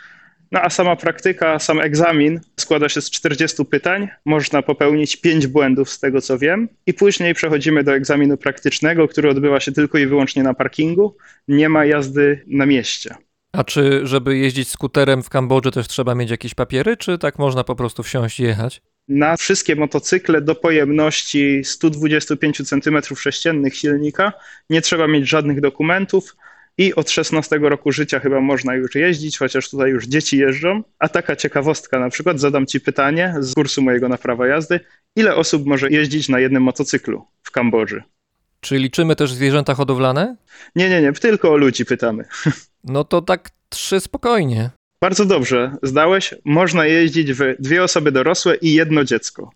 No 0.54 0.60
a 0.62 0.70
sama 0.70 0.96
praktyka, 0.96 1.58
sam 1.58 1.80
egzamin 1.80 2.40
składa 2.60 2.88
się 2.88 3.00
z 3.00 3.10
40 3.10 3.64
pytań. 3.64 4.08
Można 4.24 4.62
popełnić 4.62 5.16
5 5.16 5.46
błędów 5.46 5.90
z 5.90 6.00
tego 6.00 6.20
co 6.20 6.38
wiem. 6.38 6.68
I 6.86 6.94
później 6.94 7.34
przechodzimy 7.34 7.84
do 7.84 7.94
egzaminu 7.94 8.36
praktycznego, 8.36 9.08
który 9.08 9.30
odbywa 9.30 9.60
się 9.60 9.72
tylko 9.72 9.98
i 9.98 10.06
wyłącznie 10.06 10.42
na 10.42 10.54
parkingu. 10.54 11.16
Nie 11.48 11.68
ma 11.68 11.84
jazdy 11.84 12.44
na 12.46 12.66
mieście. 12.66 13.14
A 13.52 13.64
czy 13.64 14.00
żeby 14.06 14.38
jeździć 14.38 14.68
skuterem 14.68 15.22
w 15.22 15.28
Kambodży 15.28 15.70
też 15.70 15.88
trzeba 15.88 16.14
mieć 16.14 16.30
jakieś 16.30 16.54
papiery, 16.54 16.96
czy 16.96 17.18
tak 17.18 17.38
można 17.38 17.64
po 17.64 17.76
prostu 17.76 18.02
wsiąść 18.02 18.40
i 18.40 18.42
jechać? 18.42 18.82
Na 19.08 19.36
wszystkie 19.36 19.76
motocykle 19.76 20.40
do 20.40 20.54
pojemności 20.54 21.64
125 21.64 22.60
cm3 22.60 23.70
silnika 23.70 24.32
nie 24.70 24.80
trzeba 24.80 25.06
mieć 25.06 25.28
żadnych 25.28 25.60
dokumentów 25.60 26.36
i 26.78 26.94
od 26.94 27.10
16 27.10 27.58
roku 27.58 27.92
życia 27.92 28.20
chyba 28.20 28.40
można 28.40 28.74
już 28.74 28.94
jeździć, 28.94 29.38
chociaż 29.38 29.70
tutaj 29.70 29.90
już 29.90 30.06
dzieci 30.06 30.38
jeżdżą. 30.38 30.82
A 30.98 31.08
taka 31.08 31.36
ciekawostka, 31.36 32.00
na 32.00 32.10
przykład 32.10 32.40
zadam 32.40 32.66
Ci 32.66 32.80
pytanie 32.80 33.34
z 33.40 33.54
kursu 33.54 33.82
mojego 33.82 34.08
na 34.08 34.18
prawo 34.18 34.46
jazdy, 34.46 34.80
ile 35.16 35.34
osób 35.34 35.66
może 35.66 35.90
jeździć 35.90 36.28
na 36.28 36.40
jednym 36.40 36.62
motocyklu 36.62 37.24
w 37.42 37.50
Kambodży? 37.50 38.02
Czy 38.60 38.78
liczymy 38.78 39.16
też 39.16 39.32
zwierzęta 39.32 39.74
hodowlane? 39.74 40.36
Nie, 40.76 40.88
nie, 40.88 41.02
nie, 41.02 41.12
tylko 41.12 41.52
o 41.52 41.56
ludzi 41.56 41.84
pytamy. 41.84 42.24
No 42.86 43.04
to 43.04 43.22
tak 43.22 43.50
trzy 43.68 44.00
spokojnie. 44.00 44.70
Bardzo 45.00 45.24
dobrze, 45.24 45.76
zdałeś. 45.82 46.34
Można 46.44 46.86
jeździć 46.86 47.32
w 47.32 47.54
dwie 47.58 47.82
osoby 47.82 48.12
dorosłe 48.12 48.56
i 48.56 48.74
jedno 48.74 49.04
dziecko. 49.04 49.50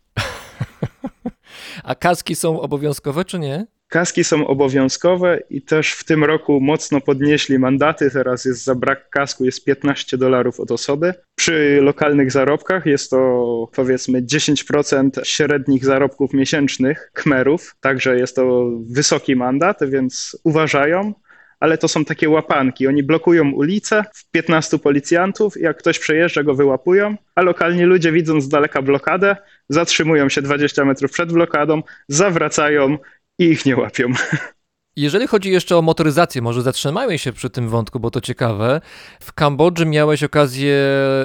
A 1.84 1.94
kaski 1.94 2.34
są 2.34 2.60
obowiązkowe, 2.60 3.24
czy 3.24 3.38
nie? 3.38 3.66
Kaski 3.88 4.24
są 4.24 4.46
obowiązkowe 4.46 5.40
i 5.50 5.62
też 5.62 5.92
w 5.92 6.04
tym 6.04 6.24
roku 6.24 6.60
mocno 6.60 7.00
podnieśli 7.00 7.58
mandaty. 7.58 8.10
Teraz 8.10 8.44
jest 8.44 8.64
za 8.64 8.74
brak 8.74 9.10
kasku 9.10 9.44
jest 9.44 9.64
15 9.64 10.18
dolarów 10.18 10.60
od 10.60 10.70
osoby. 10.70 11.14
Przy 11.34 11.78
lokalnych 11.82 12.32
zarobkach 12.32 12.86
jest 12.86 13.10
to 13.10 13.68
powiedzmy 13.74 14.22
10% 14.22 15.24
średnich 15.24 15.84
zarobków 15.84 16.32
miesięcznych 16.32 17.10
Kmerów, 17.14 17.76
także 17.80 18.18
jest 18.18 18.36
to 18.36 18.70
wysoki 18.90 19.36
mandat, 19.36 19.78
więc 19.90 20.36
uważają. 20.44 21.12
ale 21.60 21.78
to 21.78 21.88
są 21.88 22.04
takie 22.04 22.28
łapanki. 22.28 22.86
Oni 22.86 23.02
blokują 23.02 23.50
ulicę, 23.50 24.04
w 24.14 24.30
15 24.30 24.78
policjantów, 24.78 25.60
jak 25.60 25.78
ktoś 25.78 25.98
przejeżdża, 25.98 26.42
go 26.42 26.54
wyłapują, 26.54 27.16
a 27.34 27.42
lokalni 27.42 27.82
ludzie 27.82 28.12
widząc 28.12 28.44
z 28.44 28.48
daleka 28.48 28.82
blokadę, 28.82 29.36
zatrzymują 29.68 30.28
się 30.28 30.42
20 30.42 30.84
metrów 30.84 31.10
przed 31.10 31.32
blokadą, 31.32 31.82
zawracają 32.08 32.98
i 33.38 33.44
ich 33.44 33.66
nie 33.66 33.76
łapią. 33.76 34.12
Jeżeli 34.98 35.26
chodzi 35.26 35.50
jeszcze 35.50 35.76
o 35.76 35.82
motoryzację, 35.82 36.42
może 36.42 36.62
zatrzymajmy 36.62 37.18
się 37.18 37.32
przy 37.32 37.50
tym 37.50 37.68
wątku, 37.68 38.00
bo 38.00 38.10
to 38.10 38.20
ciekawe. 38.20 38.80
W 39.20 39.32
Kambodży 39.32 39.86
miałeś 39.86 40.22
okazję 40.22 40.76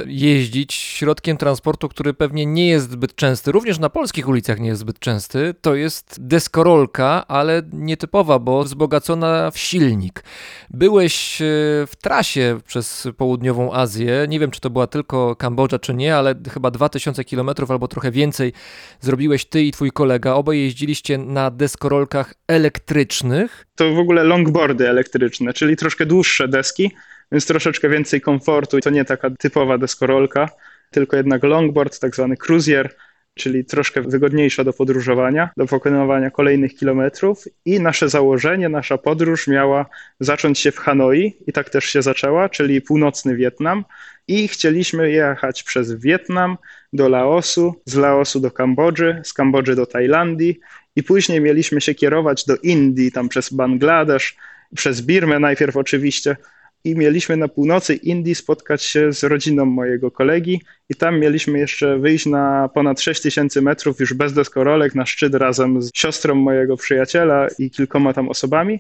jeździć 0.06 0.74
środkiem 0.74 1.38
transportu, 1.38 1.90
który 1.90 2.14
pewnie 2.14 2.46
nie 2.46 2.68
jest 2.68 2.92
zbyt 2.92 3.16
częsty, 3.16 3.52
również 3.52 3.80
na 3.80 3.90
polskich 3.90 4.28
ulicach 4.28 4.60
nie 4.60 4.68
jest 4.70 4.82
zbyt 4.82 5.00
częsty. 5.00 5.56
To 5.62 5.76
jest 5.76 6.16
deskorolka, 6.20 7.28
ale 7.28 7.62
nietypowa, 7.72 8.40
bo 8.40 8.64
wzbogacona 8.64 9.52
w 9.52 9.58
silnik. 9.58 10.24
Byłeś 10.70 11.42
e, 11.42 11.46
w 11.88 11.94
trasie 12.02 12.60
przez 12.66 13.08
południową 13.18 13.74
Azję. 13.74 14.26
Nie 14.30 14.40
wiem, 14.40 14.52
czy 14.52 14.62
to 14.62 14.70
była 14.70 14.88
tylko 14.88 15.36
Kambodża, 15.36 15.80
czy 15.80 15.94
nie, 15.94 16.16
ale 16.16 16.36
chyba 16.54 16.72
2000 16.72 17.24
km 17.24 17.50
albo 17.70 17.88
trochę 17.88 18.12
więcej 18.12 18.54
zrobiłeś 19.02 19.46
ty 19.46 19.64
i 19.64 19.72
twój 19.72 19.92
kolega. 19.92 20.34
Obaj 20.34 20.60
jeździliście 20.60 21.18
na 21.18 21.52
deskorolkach 21.52 22.34
elektrycznych 22.48 23.63
to 23.76 23.94
w 23.94 24.00
ogóle 24.00 24.24
longboardy 24.24 24.90
elektryczne, 24.90 25.54
czyli 25.54 25.76
troszkę 25.76 26.06
dłuższe 26.06 26.48
deski, 26.48 26.92
więc 27.32 27.46
troszeczkę 27.46 27.90
więcej 27.90 28.22
komfortu. 28.22 28.80
To 28.80 28.90
nie 28.90 29.06
taka 29.06 29.30
typowa 29.30 29.78
deskorolka, 29.78 30.50
tylko 30.92 31.18
jednak 31.18 31.44
longboard, 31.44 32.00
tak 32.00 32.16
zwany 32.16 32.38
cruiser, 32.38 32.96
czyli 33.36 33.66
troszkę 33.66 34.02
wygodniejsza 34.02 34.64
do 34.64 34.74
podróżowania, 34.74 35.50
do 35.58 35.66
pokonywania 35.68 36.32
kolejnych 36.32 36.76
kilometrów. 36.76 37.44
I 37.66 37.80
nasze 37.80 38.10
założenie, 38.10 38.70
nasza 38.70 38.98
podróż 38.98 39.48
miała 39.48 39.86
zacząć 40.20 40.60
się 40.60 40.72
w 40.72 40.78
Hanoi 40.78 41.38
i 41.48 41.54
tak 41.54 41.70
też 41.70 41.86
się 41.86 42.02
zaczęła, 42.02 42.50
czyli 42.50 42.82
północny 42.82 43.36
Wietnam. 43.36 43.86
I 44.28 44.48
chcieliśmy 44.48 45.12
jechać 45.12 45.64
przez 45.64 45.94
Wietnam 45.94 46.58
do 46.94 47.10
Laosu, 47.10 47.82
z 47.86 47.96
Laosu 47.96 48.40
do 48.40 48.52
Kambodży, 48.52 49.22
z 49.24 49.34
Kambodży 49.34 49.76
do 49.76 49.86
Tajlandii 49.86 50.60
i 50.96 51.04
później 51.04 51.42
mieliśmy 51.42 51.82
się 51.82 51.94
kierować 51.94 52.46
do 52.46 52.58
Indii, 52.58 53.12
tam 53.12 53.30
przez 53.30 53.54
Bangladesz, 53.54 54.36
przez 54.76 55.02
Birmę 55.02 55.40
najpierw 55.40 55.78
oczywiście. 55.78 56.36
I 56.86 56.96
mieliśmy 56.96 57.38
na 57.38 57.48
północy 57.48 57.96
Indii 57.96 58.36
spotkać 58.36 58.84
się 58.84 59.14
z 59.14 59.24
rodziną 59.24 59.66
mojego 59.66 60.12
kolegi, 60.12 60.62
i 60.90 60.96
tam 60.96 61.20
mieliśmy 61.20 61.60
jeszcze 61.60 62.00
wyjść 62.00 62.26
na 62.26 62.70
ponad 62.74 63.02
6000 63.02 63.62
metrów, 63.62 64.00
już 64.00 64.14
bez 64.14 64.34
deskorolek, 64.34 64.96
na 64.96 65.06
szczyt 65.06 65.36
razem 65.36 65.82
z 65.82 65.90
siostrą 65.94 66.36
mojego 66.36 66.78
przyjaciela 66.78 67.48
i 67.60 67.72
kilkoma 67.72 68.14
tam 68.14 68.30
osobami. 68.30 68.80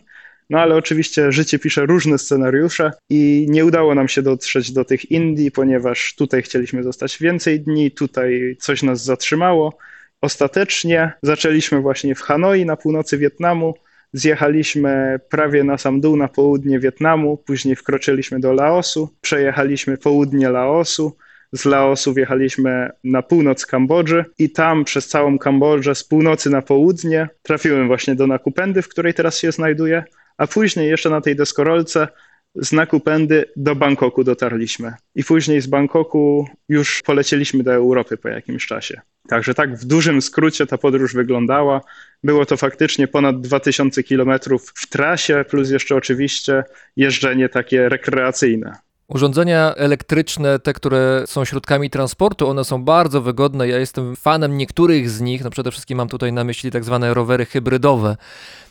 No 0.50 0.60
ale 0.60 0.75
oczywiście 0.75 1.32
życie 1.32 1.60
pisze 1.60 1.86
różne 1.86 2.17
scenariusze 2.17 2.91
i 3.10 3.46
nie 3.50 3.65
udało 3.65 3.96
nam 3.96 4.08
się 4.08 4.22
dotrzeć 4.22 4.72
do 4.72 4.86
tych 4.86 5.12
Indii, 5.12 5.51
ponieważ 5.51 6.15
tutaj 6.15 6.41
chcieliśmy 6.41 6.84
zostać 6.84 7.17
więcej 7.17 7.60
dni, 7.60 7.91
tutaj 7.91 8.58
coś 8.60 8.84
nas 8.84 9.03
zatrzymało. 9.03 9.77
Ostatecznie 10.24 11.12
zaczęliśmy 11.22 11.82
właśnie 11.82 12.15
w 12.15 12.22
Hanoi 12.22 12.65
na 12.65 12.77
północy 12.77 13.18
Wietnamu, 13.18 13.74
zjechaliśmy 14.13 15.20
prawie 15.30 15.63
na 15.63 15.77
sam 15.77 16.01
dół 16.01 16.18
na 16.18 16.27
południe 16.27 16.80
Wietnamu, 16.80 17.38
później 17.38 17.75
wkroczyliśmy 17.75 18.39
do 18.39 18.53
Laosu, 18.53 19.10
przejechaliśmy 19.22 19.98
południe 19.98 20.50
Laosu, 20.50 21.18
z 21.51 21.65
Laosu 21.65 22.13
wjechaliśmy 22.13 22.89
na 23.03 23.22
północ 23.22 23.65
Kambodży 23.65 24.25
i 24.39 24.50
tam 24.50 24.84
przez 24.84 25.08
całą 25.08 25.38
Kambodżę 25.39 25.96
z 25.96 26.03
północy 26.03 26.50
na 26.50 26.62
południe 26.62 27.29
trafiłem 27.42 27.88
właśnie 27.88 28.16
do 28.16 28.27
Nakupendy, 28.27 28.81
w 28.81 28.90
której 28.90 29.14
teraz 29.14 29.38
się 29.38 29.51
znajduję, 29.51 30.03
a 30.38 30.48
później 30.48 30.90
jeszcze 30.90 31.09
na 31.09 31.22
tej 31.22 31.36
deskorolce 31.36 32.07
z 32.55 32.72
Nakupendy 32.72 33.46
do 33.55 33.75
Bangkoku 33.75 34.24
dotarliśmy. 34.24 34.94
I 35.16 35.24
później 35.24 35.61
z 35.61 35.68
Bangkoku 35.68 36.48
już 36.70 37.01
polecieliśmy 37.01 37.63
do 37.63 37.74
Europy 37.74 38.18
po 38.18 38.29
jakimś 38.29 38.66
czasie. 38.66 39.01
Także 39.27 39.53
tak 39.53 39.75
w 39.75 39.85
dużym 39.85 40.22
skrócie 40.22 40.68
ta 40.68 40.77
podróż 40.77 41.13
wyglądała. 41.13 41.81
Było 42.24 42.46
to 42.46 42.57
faktycznie 42.57 43.07
ponad 43.07 43.42
2000 43.42 44.03
kilometrów 44.03 44.74
w 44.75 44.89
trasie, 44.89 45.46
plus 45.50 45.70
jeszcze 45.70 45.96
oczywiście 45.96 46.63
jeżdżenie 46.96 47.50
takie 47.50 47.89
rekreacyjne. 47.89 48.75
Urządzenia 49.13 49.73
elektryczne, 49.75 50.59
te, 50.59 50.73
które 50.73 51.23
są 51.25 51.45
środkami 51.45 51.89
transportu, 51.89 52.49
one 52.49 52.63
są 52.63 52.83
bardzo 52.83 53.21
wygodne. 53.21 53.67
Ja 53.67 53.77
jestem 53.77 54.15
fanem 54.15 54.57
niektórych 54.57 55.09
z 55.09 55.21
nich. 55.21 55.43
No 55.43 55.49
przede 55.49 55.71
wszystkim 55.71 55.97
mam 55.97 56.07
tutaj 56.07 56.33
na 56.33 56.43
myśli 56.43 56.71
tak 56.71 56.83
zwane 56.83 57.13
rowery 57.13 57.45
hybrydowe. 57.45 58.17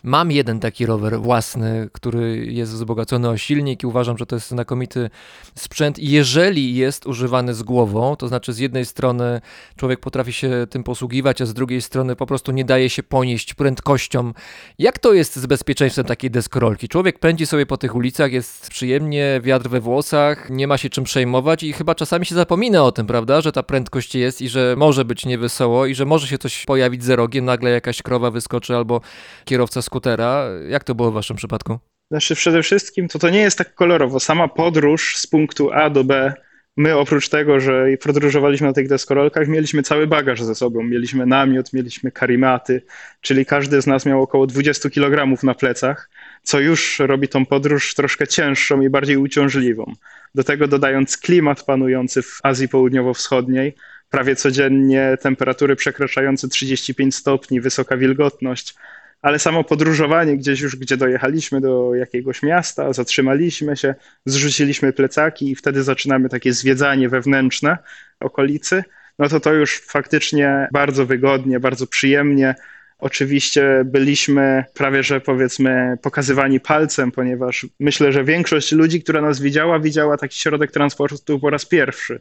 Mam 0.04 0.30
jeden 0.30 0.60
taki 0.60 0.86
rower 0.86 1.20
własny, 1.20 1.88
który 1.92 2.46
jest 2.46 2.72
wzbogacony 2.72 3.28
o 3.28 3.36
silnik 3.36 3.82
i 3.82 3.86
uważam, 3.86 4.18
że 4.18 4.26
to 4.26 4.36
jest 4.36 4.48
znakomity 4.48 5.10
sprzęt. 5.54 5.98
Jeżeli 5.98 6.74
jest 6.74 7.06
używany 7.06 7.54
z 7.54 7.62
głową, 7.62 8.16
to 8.16 8.28
znaczy 8.28 8.52
z 8.52 8.58
jednej 8.58 8.84
strony 8.86 9.40
człowiek 9.76 10.00
potrafi 10.00 10.32
się 10.32 10.66
tym 10.70 10.84
posługiwać, 10.84 11.40
a 11.40 11.46
z 11.46 11.54
drugiej 11.54 11.82
strony 11.82 12.16
po 12.16 12.26
prostu 12.26 12.52
nie 12.52 12.64
daje 12.64 12.90
się 12.90 13.02
ponieść 13.02 13.54
prędkością. 13.54 14.32
Jak 14.78 14.98
to 14.98 15.12
jest 15.12 15.36
z 15.36 15.46
bezpieczeństwem 15.46 16.04
takiej 16.04 16.30
deskorolki? 16.30 16.88
Człowiek 16.88 17.18
pędzi 17.18 17.46
sobie 17.46 17.66
po 17.66 17.76
tych 17.76 17.94
ulicach, 17.94 18.32
jest 18.32 18.70
przyjemnie, 18.70 19.40
wiatr 19.42 19.68
we 19.68 19.80
włosach, 19.80 20.31
nie 20.50 20.66
ma 20.66 20.78
się 20.78 20.90
czym 20.90 21.04
przejmować 21.04 21.62
i 21.62 21.72
chyba 21.72 21.94
czasami 21.94 22.26
się 22.26 22.34
zapomina 22.34 22.84
o 22.84 22.92
tym, 22.92 23.06
prawda, 23.06 23.40
że 23.40 23.52
ta 23.52 23.62
prędkość 23.62 24.14
jest 24.14 24.42
i 24.42 24.48
że 24.48 24.74
może 24.78 25.04
być 25.04 25.26
niewesoło 25.26 25.86
i 25.86 25.94
że 25.94 26.04
może 26.04 26.26
się 26.26 26.38
coś 26.38 26.64
pojawić 26.64 27.04
za 27.04 27.16
rogiem, 27.16 27.44
nagle 27.44 27.70
jakaś 27.70 28.02
krowa 28.02 28.30
wyskoczy 28.30 28.76
albo 28.76 29.00
kierowca 29.44 29.82
skutera. 29.82 30.44
Jak 30.68 30.84
to 30.84 30.94
było 30.94 31.10
w 31.10 31.14
waszym 31.14 31.36
przypadku? 31.36 31.78
Znaczy 32.10 32.34
przede 32.34 32.62
wszystkim 32.62 33.08
to 33.08 33.18
to 33.18 33.30
nie 33.30 33.40
jest 33.40 33.58
tak 33.58 33.74
kolorowo. 33.74 34.20
Sama 34.20 34.48
podróż 34.48 35.16
z 35.16 35.26
punktu 35.26 35.72
A 35.72 35.90
do 35.90 36.04
B, 36.04 36.34
my 36.76 36.96
oprócz 36.96 37.28
tego, 37.28 37.60
że 37.60 37.86
podróżowaliśmy 38.02 38.66
na 38.66 38.72
tych 38.72 38.88
deskorolkach, 38.88 39.48
mieliśmy 39.48 39.82
cały 39.82 40.06
bagaż 40.06 40.42
ze 40.42 40.54
sobą. 40.54 40.82
Mieliśmy 40.82 41.26
namiot, 41.26 41.72
mieliśmy 41.72 42.10
karimaty, 42.10 42.82
czyli 43.20 43.46
każdy 43.46 43.82
z 43.82 43.86
nas 43.86 44.06
miał 44.06 44.22
około 44.22 44.46
20 44.46 44.90
kg 44.90 45.42
na 45.42 45.54
plecach, 45.54 46.10
co 46.42 46.60
już 46.60 46.98
robi 46.98 47.28
tą 47.28 47.46
podróż 47.46 47.94
troszkę 47.94 48.26
cięższą 48.26 48.80
i 48.80 48.90
bardziej 48.90 49.16
uciążliwą. 49.16 49.92
Do 50.34 50.44
tego 50.44 50.68
dodając 50.68 51.16
klimat 51.16 51.62
panujący 51.62 52.22
w 52.22 52.38
Azji 52.42 52.68
Południowo-Wschodniej, 52.68 53.74
prawie 54.10 54.36
codziennie 54.36 55.16
temperatury 55.20 55.76
przekraczające 55.76 56.48
35 56.48 57.14
stopni, 57.14 57.60
wysoka 57.60 57.96
wilgotność, 57.96 58.74
ale 59.22 59.38
samo 59.38 59.64
podróżowanie 59.64 60.36
gdzieś 60.36 60.60
już, 60.60 60.76
gdzie 60.76 60.96
dojechaliśmy 60.96 61.60
do 61.60 61.94
jakiegoś 61.94 62.42
miasta, 62.42 62.92
zatrzymaliśmy 62.92 63.76
się, 63.76 63.94
zrzuciliśmy 64.26 64.92
plecaki 64.92 65.50
i 65.50 65.56
wtedy 65.56 65.82
zaczynamy 65.82 66.28
takie 66.28 66.52
zwiedzanie 66.52 67.08
wewnętrzne 67.08 67.78
okolicy, 68.20 68.84
no 69.18 69.28
to 69.28 69.40
to 69.40 69.52
już 69.52 69.80
faktycznie 69.80 70.68
bardzo 70.72 71.06
wygodnie, 71.06 71.60
bardzo 71.60 71.86
przyjemnie. 71.86 72.54
Oczywiście 73.02 73.82
byliśmy 73.84 74.64
prawie, 74.74 75.02
że 75.02 75.20
powiedzmy 75.20 75.98
pokazywani 76.02 76.60
palcem, 76.60 77.12
ponieważ 77.12 77.66
myślę, 77.80 78.12
że 78.12 78.24
większość 78.24 78.72
ludzi, 78.72 79.02
która 79.02 79.20
nas 79.20 79.40
widziała, 79.40 79.78
widziała 79.78 80.16
taki 80.16 80.38
środek 80.38 80.70
transportu 80.70 81.40
po 81.40 81.50
raz 81.50 81.66
pierwszy. 81.66 82.20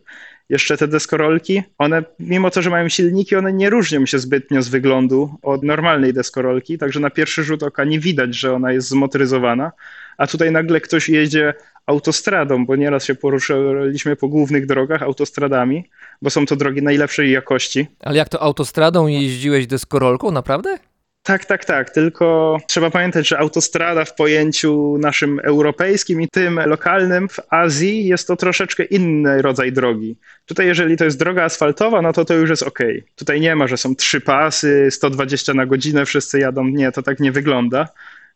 Jeszcze 0.49 0.77
te 0.77 0.87
deskorolki, 0.87 1.63
one 1.77 2.03
mimo 2.19 2.51
to, 2.51 2.61
że 2.61 2.69
mają 2.69 2.89
silniki, 2.89 3.35
one 3.35 3.53
nie 3.53 3.69
różnią 3.69 4.05
się 4.05 4.19
zbytnio 4.19 4.61
z 4.61 4.69
wyglądu 4.69 5.35
od 5.41 5.63
normalnej 5.63 6.13
deskorolki, 6.13 6.77
także 6.77 6.99
na 6.99 7.09
pierwszy 7.09 7.43
rzut 7.43 7.63
oka 7.63 7.83
nie 7.83 7.99
widać, 7.99 8.35
że 8.35 8.53
ona 8.53 8.71
jest 8.71 8.87
zmotoryzowana, 8.87 9.71
a 10.17 10.27
tutaj 10.27 10.51
nagle 10.51 10.81
ktoś 10.81 11.09
jedzie 11.09 11.53
autostradą, 11.85 12.65
bo 12.65 12.75
nieraz 12.75 13.05
się 13.05 13.15
poruszaliśmy 13.15 14.15
po 14.15 14.27
głównych 14.27 14.65
drogach 14.65 15.03
autostradami, 15.03 15.89
bo 16.21 16.29
są 16.29 16.45
to 16.45 16.55
drogi 16.55 16.81
najlepszej 16.81 17.31
jakości. 17.31 17.87
Ale 17.99 18.17
jak 18.17 18.29
to 18.29 18.41
autostradą 18.41 19.07
jeździłeś 19.07 19.67
deskorolką, 19.67 20.31
naprawdę? 20.31 20.77
Tak, 21.23 21.45
tak, 21.45 21.65
tak. 21.65 21.89
Tylko 21.89 22.57
trzeba 22.67 22.89
pamiętać, 22.89 23.27
że 23.27 23.39
autostrada 23.39 24.05
w 24.05 24.15
pojęciu 24.15 24.97
naszym 24.97 25.39
europejskim 25.43 26.21
i 26.21 26.27
tym 26.27 26.59
lokalnym 26.65 27.29
w 27.29 27.39
Azji 27.49 28.07
jest 28.07 28.27
to 28.27 28.35
troszeczkę 28.35 28.83
inny 28.83 29.41
rodzaj 29.41 29.71
drogi. 29.71 30.17
Tutaj, 30.45 30.67
jeżeli 30.67 30.97
to 30.97 31.05
jest 31.05 31.19
droga 31.19 31.43
asfaltowa, 31.43 32.01
no 32.01 32.13
to 32.13 32.25
to 32.25 32.33
już 32.33 32.49
jest 32.49 32.63
ok. 32.63 32.79
Tutaj 33.15 33.41
nie 33.41 33.55
ma, 33.55 33.67
że 33.67 33.77
są 33.77 33.95
trzy 33.95 34.21
pasy, 34.21 34.87
120 34.91 35.53
na 35.53 35.65
godzinę, 35.65 36.05
wszyscy 36.05 36.39
jadą. 36.39 36.65
Nie, 36.65 36.91
to 36.91 37.03
tak 37.03 37.19
nie 37.19 37.31
wygląda 37.31 37.87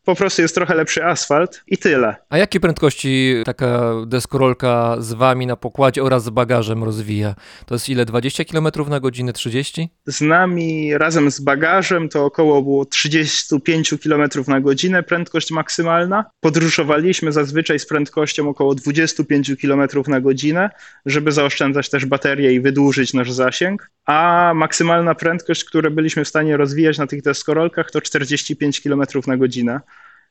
po 0.06 0.14
prostu 0.14 0.42
jest 0.42 0.54
trochę 0.54 0.74
lepszy 0.74 1.04
asfalt 1.04 1.62
i 1.66 1.78
tyle. 1.78 2.16
A 2.28 2.38
jakie 2.38 2.60
prędkości 2.60 3.34
taka 3.44 3.92
deskorolka 4.06 4.96
z 4.98 5.12
wami 5.12 5.46
na 5.46 5.56
pokładzie 5.56 6.02
oraz 6.02 6.24
z 6.24 6.30
bagażem 6.30 6.84
rozwija? 6.84 7.34
To 7.66 7.74
jest 7.74 7.88
ile? 7.88 8.04
20 8.04 8.44
km 8.44 8.68
na 8.88 9.00
godzinę, 9.00 9.32
30? 9.32 9.90
Z 10.06 10.20
nami 10.20 10.98
razem 10.98 11.30
z 11.30 11.40
bagażem 11.40 12.08
to 12.08 12.24
około 12.24 12.62
było 12.62 12.84
35 12.84 13.94
km 14.02 14.28
na 14.48 14.60
godzinę 14.60 15.02
prędkość 15.02 15.50
maksymalna. 15.50 16.24
Podróżowaliśmy 16.40 17.32
zazwyczaj 17.32 17.78
z 17.78 17.86
prędkością 17.86 18.48
około 18.48 18.74
25 18.74 19.52
km 19.62 19.88
na 20.06 20.20
godzinę, 20.20 20.70
żeby 21.06 21.32
zaoszczędzać 21.32 21.90
też 21.90 22.06
baterię 22.06 22.52
i 22.52 22.60
wydłużyć 22.60 23.14
nasz 23.14 23.32
zasięg. 23.32 23.90
A 24.06 24.52
maksymalna 24.54 25.14
prędkość, 25.14 25.64
którą 25.64 25.90
byliśmy 25.90 26.24
w 26.24 26.28
stanie 26.28 26.56
rozwijać 26.56 26.98
na 26.98 27.06
tych 27.06 27.22
deskorolkach 27.22 27.90
to 27.90 28.00
45 28.00 28.80
km 28.80 29.02
na 29.26 29.36
godzinę 29.36 29.80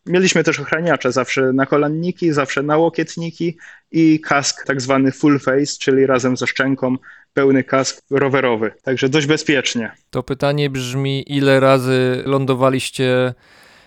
Mieliśmy 0.05 0.43
też 0.43 0.59
ochraniacze, 0.59 1.11
zawsze 1.11 1.53
na 1.53 1.65
kolanniki, 1.65 2.33
zawsze 2.33 2.63
na 2.63 2.77
łokietniki 2.77 3.57
i 3.91 4.19
kask 4.19 4.65
tak 4.65 4.81
zwany 4.81 5.11
full 5.11 5.39
face, 5.39 5.79
czyli 5.79 6.05
razem 6.05 6.37
ze 6.37 6.47
szczęką 6.47 6.95
pełny 7.33 7.63
kask 7.63 8.01
rowerowy. 8.09 8.71
Także 8.83 9.09
dość 9.09 9.27
bezpiecznie. 9.27 9.91
To 10.09 10.23
pytanie 10.23 10.69
brzmi, 10.69 11.23
ile 11.27 11.59
razy 11.59 12.23
lądowaliście 12.25 13.33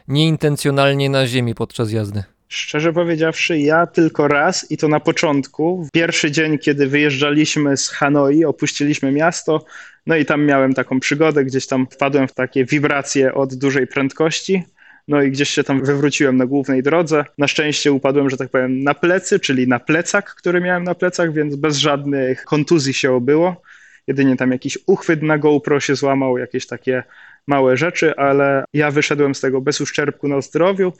nieintencjonalnie 0.08 1.10
na 1.10 1.26
ziemi 1.26 1.54
podczas 1.54 1.92
jazdy? 1.92 2.22
Szczerze 2.48 2.92
powiedziawszy, 2.92 3.58
ja 3.58 3.86
tylko 3.86 4.28
raz 4.28 4.70
i 4.70 4.76
to 4.76 4.88
na 4.88 5.00
początku. 5.00 5.88
Pierwszy 5.92 6.30
dzień, 6.30 6.58
kiedy 6.58 6.86
wyjeżdżaliśmy 6.86 7.76
z 7.76 7.88
Hanoi, 7.88 8.44
opuściliśmy 8.44 9.12
miasto, 9.12 9.64
no 10.06 10.16
i 10.16 10.24
tam 10.24 10.44
miałem 10.44 10.74
taką 10.74 11.00
przygodę, 11.00 11.44
gdzieś 11.44 11.66
tam 11.66 11.86
wpadłem 11.90 12.28
w 12.28 12.32
takie 12.34 12.64
wibracje 12.64 13.34
od 13.34 13.54
dużej 13.54 13.86
prędkości. 13.86 14.62
No 15.08 15.22
i 15.22 15.30
gdzieś 15.30 15.48
się 15.48 15.64
tam 15.64 15.84
wywróciłem 15.84 16.36
na 16.36 16.46
głównej 16.46 16.82
drodze. 16.82 17.24
Na 17.38 17.48
szczęście 17.48 17.92
upadłem, 17.92 18.30
że 18.30 18.36
tak 18.36 18.48
powiem, 18.48 18.82
na 18.82 18.94
plecy, 18.94 19.40
czyli 19.40 19.68
na 19.68 19.78
plecak, 19.78 20.34
który 20.34 20.60
miałem 20.60 20.84
na 20.84 20.94
plecach, 20.94 21.32
więc 21.32 21.56
bez 21.56 21.76
żadnych 21.76 22.44
kontuzji 22.44 22.94
się 22.94 23.12
obyło. 23.12 23.62
Jedynie 24.06 24.36
tam 24.36 24.52
jakiś 24.52 24.78
uchwyt 24.86 25.22
na 25.22 25.38
GoPro 25.38 25.80
się 25.80 25.94
złamał, 25.94 26.38
jakieś 26.38 26.66
takie 26.66 27.02
małe 27.46 27.76
rzeczy, 27.76 28.16
ale 28.16 28.64
ja 28.72 28.90
wyszedłem 28.90 29.34
z 29.34 29.40
tego 29.40 29.60
bez 29.60 29.80
uszczerbku 29.80 30.28
na 30.28 30.40
zdrowiu 30.40 30.92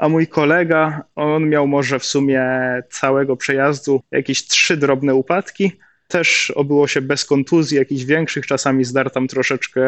a 0.00 0.08
mój 0.08 0.26
kolega, 0.26 1.04
on 1.14 1.48
miał 1.48 1.66
może 1.66 1.98
w 1.98 2.04
sumie 2.04 2.42
całego 2.90 3.36
przejazdu 3.36 4.02
jakieś 4.10 4.46
trzy 4.46 4.76
drobne 4.76 5.14
upadki. 5.14 5.72
Też 6.08 6.52
obyło 6.56 6.88
się 6.88 7.00
bez 7.00 7.24
kontuzji, 7.24 7.78
jakichś 7.78 8.04
większych, 8.04 8.46
czasami 8.46 8.84
zdarł 8.84 9.10
tam 9.10 9.28
troszeczkę 9.28 9.82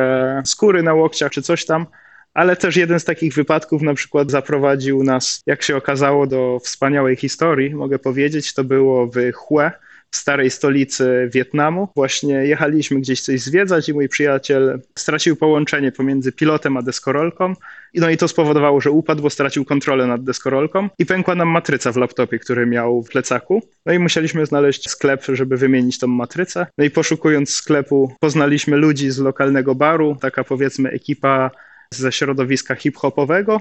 skóry 0.45 0.83
na 0.83 0.95
łokciach 0.95 1.33
czy 1.33 1.43
coś 1.43 1.65
tam, 1.65 1.87
ale 2.35 2.57
też 2.57 2.77
jeden 2.77 3.01
z 3.01 3.05
takich 3.05 3.35
wypadków 3.35 3.83
na 3.83 3.95
przykład 3.95 4.31
zaprowadził 4.31 5.05
nas, 5.05 5.43
jak 5.47 5.63
się 5.63 5.77
okazało, 5.77 6.27
do 6.27 6.59
wspaniałej 6.65 7.17
historii, 7.17 7.75
mogę 7.75 7.99
powiedzieć. 7.99 8.55
To 8.55 8.65
było 8.65 9.07
w 9.07 9.33
Hue, 9.35 9.71
w 10.13 10.17
starej 10.17 10.51
stolicy 10.51 11.29
Wietnamu. 11.33 11.89
Właśnie 11.97 12.35
jechaliśmy 12.35 13.01
gdzieś 13.01 13.21
coś 13.21 13.41
zwiedzać 13.41 13.89
i 13.89 13.95
mój 13.95 14.09
przyjaciel 14.09 14.81
stracił 14.99 15.37
połączenie 15.37 15.93
pomiędzy 15.93 16.33
pilotem 16.33 16.77
a 16.77 16.83
deskorolką. 16.83 17.55
No 17.95 18.11
i 18.11 18.17
to 18.17 18.29
spowodowało, 18.29 18.81
że 18.81 18.91
upadł, 18.91 19.23
bo 19.23 19.31
stracił 19.31 19.65
kontrolę 19.65 20.07
nad 20.07 20.25
deskorolką 20.25 20.89
i 20.99 21.07
pękła 21.07 21.35
nam 21.35 21.49
matryca 21.49 21.93
w 21.93 21.97
laptopie, 21.97 22.39
który 22.39 22.67
miał 22.67 23.03
w 23.03 23.09
plecaku. 23.09 23.63
No 23.87 23.93
i 23.93 23.99
musieliśmy 23.99 24.47
znaleźć 24.47 24.91
sklep, 24.91 25.25
żeby 25.29 25.57
wymienić 25.57 25.99
tą 25.99 26.07
matrycę. 26.07 26.67
No 26.79 26.85
i 26.85 26.91
poszukując 26.91 27.55
sklepu 27.55 28.17
poznaliśmy 28.21 28.77
ludzi 28.77 29.11
z 29.11 29.19
lokalnego 29.19 29.75
baru, 29.75 30.17
taka 30.21 30.45
powiedzmy 30.45 30.91
ekipa 30.91 31.51
ze 31.95 32.13
środowiska 32.13 32.75
hip-hopowego 32.75 33.61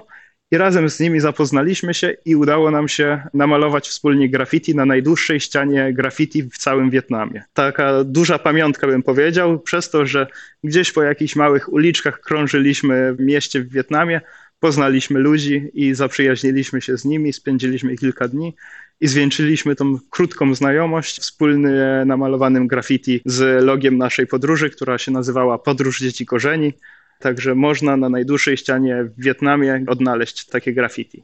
i 0.51 0.57
razem 0.57 0.89
z 0.89 0.99
nimi 0.99 1.19
zapoznaliśmy 1.19 1.93
się 1.93 2.13
i 2.25 2.35
udało 2.35 2.71
nam 2.71 2.87
się 2.87 3.23
namalować 3.33 3.89
wspólnie 3.89 4.29
graffiti 4.29 4.75
na 4.75 4.85
najdłuższej 4.85 5.39
ścianie 5.39 5.93
graffiti 5.93 6.43
w 6.43 6.57
całym 6.57 6.89
Wietnamie. 6.89 7.43
Taka 7.53 8.03
duża 8.03 8.39
pamiątka 8.39 8.87
bym 8.87 9.03
powiedział, 9.03 9.59
przez 9.59 9.89
to, 9.89 10.05
że 10.05 10.27
gdzieś 10.63 10.91
po 10.91 11.03
jakichś 11.03 11.35
małych 11.35 11.73
uliczkach 11.73 12.21
krążyliśmy 12.21 13.13
w 13.13 13.19
mieście 13.19 13.61
w 13.61 13.69
Wietnamie, 13.69 14.21
poznaliśmy 14.59 15.19
ludzi 15.19 15.69
i 15.73 15.93
zaprzyjaźniliśmy 15.93 16.81
się 16.81 16.97
z 16.97 17.05
nimi, 17.05 17.33
spędziliśmy 17.33 17.97
kilka 17.97 18.27
dni 18.27 18.55
i 18.99 19.07
zwieńczyliśmy 19.07 19.75
tą 19.75 19.97
krótką 20.09 20.55
znajomość 20.55 21.19
wspólnie 21.19 22.03
namalowanym 22.05 22.67
graffiti 22.67 23.21
z 23.25 23.63
logiem 23.63 23.97
naszej 23.97 24.27
podróży, 24.27 24.69
która 24.69 24.97
się 24.97 25.11
nazywała 25.11 25.57
Podróż 25.57 25.99
Dzieci 25.99 26.25
Korzeni. 26.25 26.73
Także 27.21 27.55
można 27.55 27.97
na 27.97 28.09
najdłuższej 28.09 28.57
ścianie 28.57 29.03
w 29.03 29.23
Wietnamie 29.23 29.85
odnaleźć 29.87 30.45
takie 30.45 30.73
graffiti. 30.73 31.23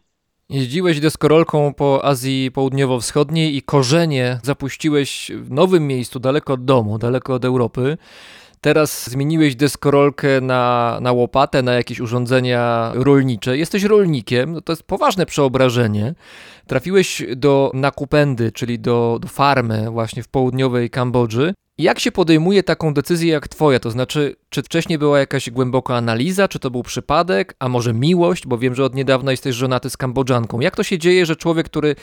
Jeździłeś 0.50 1.00
deskorolką 1.00 1.74
po 1.74 2.06
Azji 2.06 2.52
Południowo-Wschodniej 2.52 3.56
i 3.56 3.62
korzenie 3.62 4.40
zapuściłeś 4.44 5.32
w 5.36 5.52
nowym 5.52 5.88
miejscu, 5.88 6.20
daleko 6.20 6.54
od 6.54 6.66
domu, 6.66 6.98
daleko 6.98 7.34
od 7.34 7.46
Europy. 7.46 7.98
Teraz 8.62 9.10
zmieniłeś 9.10 9.56
deskorolkę 9.56 10.42
na, 10.42 10.98
na 11.02 11.12
łopatę, 11.12 11.62
na 11.62 11.74
jakieś 11.74 12.00
urządzenia 12.00 12.92
rolnicze. 12.94 13.58
Jesteś 13.58 13.84
rolnikiem, 13.84 14.54
no 14.54 14.62
to 14.62 14.72
jest 14.72 14.84
poważne 14.84 15.26
przeobrażenie. 15.26 16.14
Trafiłeś 16.68 17.24
do 17.36 17.72
Nakupendy, 17.74 18.52
czyli 18.52 18.80
do, 18.80 19.20
do 19.22 19.28
farmy 19.28 19.92
właśnie 19.92 20.24
w 20.24 20.28
południowej 20.28 20.90
Kambodży. 20.90 21.54
Jak 21.80 22.00
się 22.00 22.12
podejmuje 22.12 22.64
taką 22.64 22.94
decyzję 22.94 23.32
jak 23.32 23.48
twoja? 23.48 23.80
To 23.80 23.92
znaczy, 23.92 24.36
czy 24.50 24.64
wcześniej 24.64 25.00
była 25.00 25.20
jakaś 25.20 25.50
głęboka 25.50 25.96
analiza, 25.96 26.48
czy 26.48 26.60
to 26.60 26.72
był 26.72 26.84
przypadek, 26.84 27.56
a 27.60 27.70
może 27.70 27.94
miłość, 27.94 28.48
bo 28.48 28.58
wiem, 28.58 28.76
że 28.76 28.84
od 28.84 28.96
niedawna 28.96 29.32
jesteś 29.32 29.56
żonaty 29.56 29.90
z 29.90 29.98
Kambodżanką. 29.98 30.60
Jak 30.60 30.76
to 30.76 30.84
się 30.84 30.98
dzieje, 30.98 31.26
że 31.26 31.36
człowiek, 31.36 31.66
który 31.66 31.96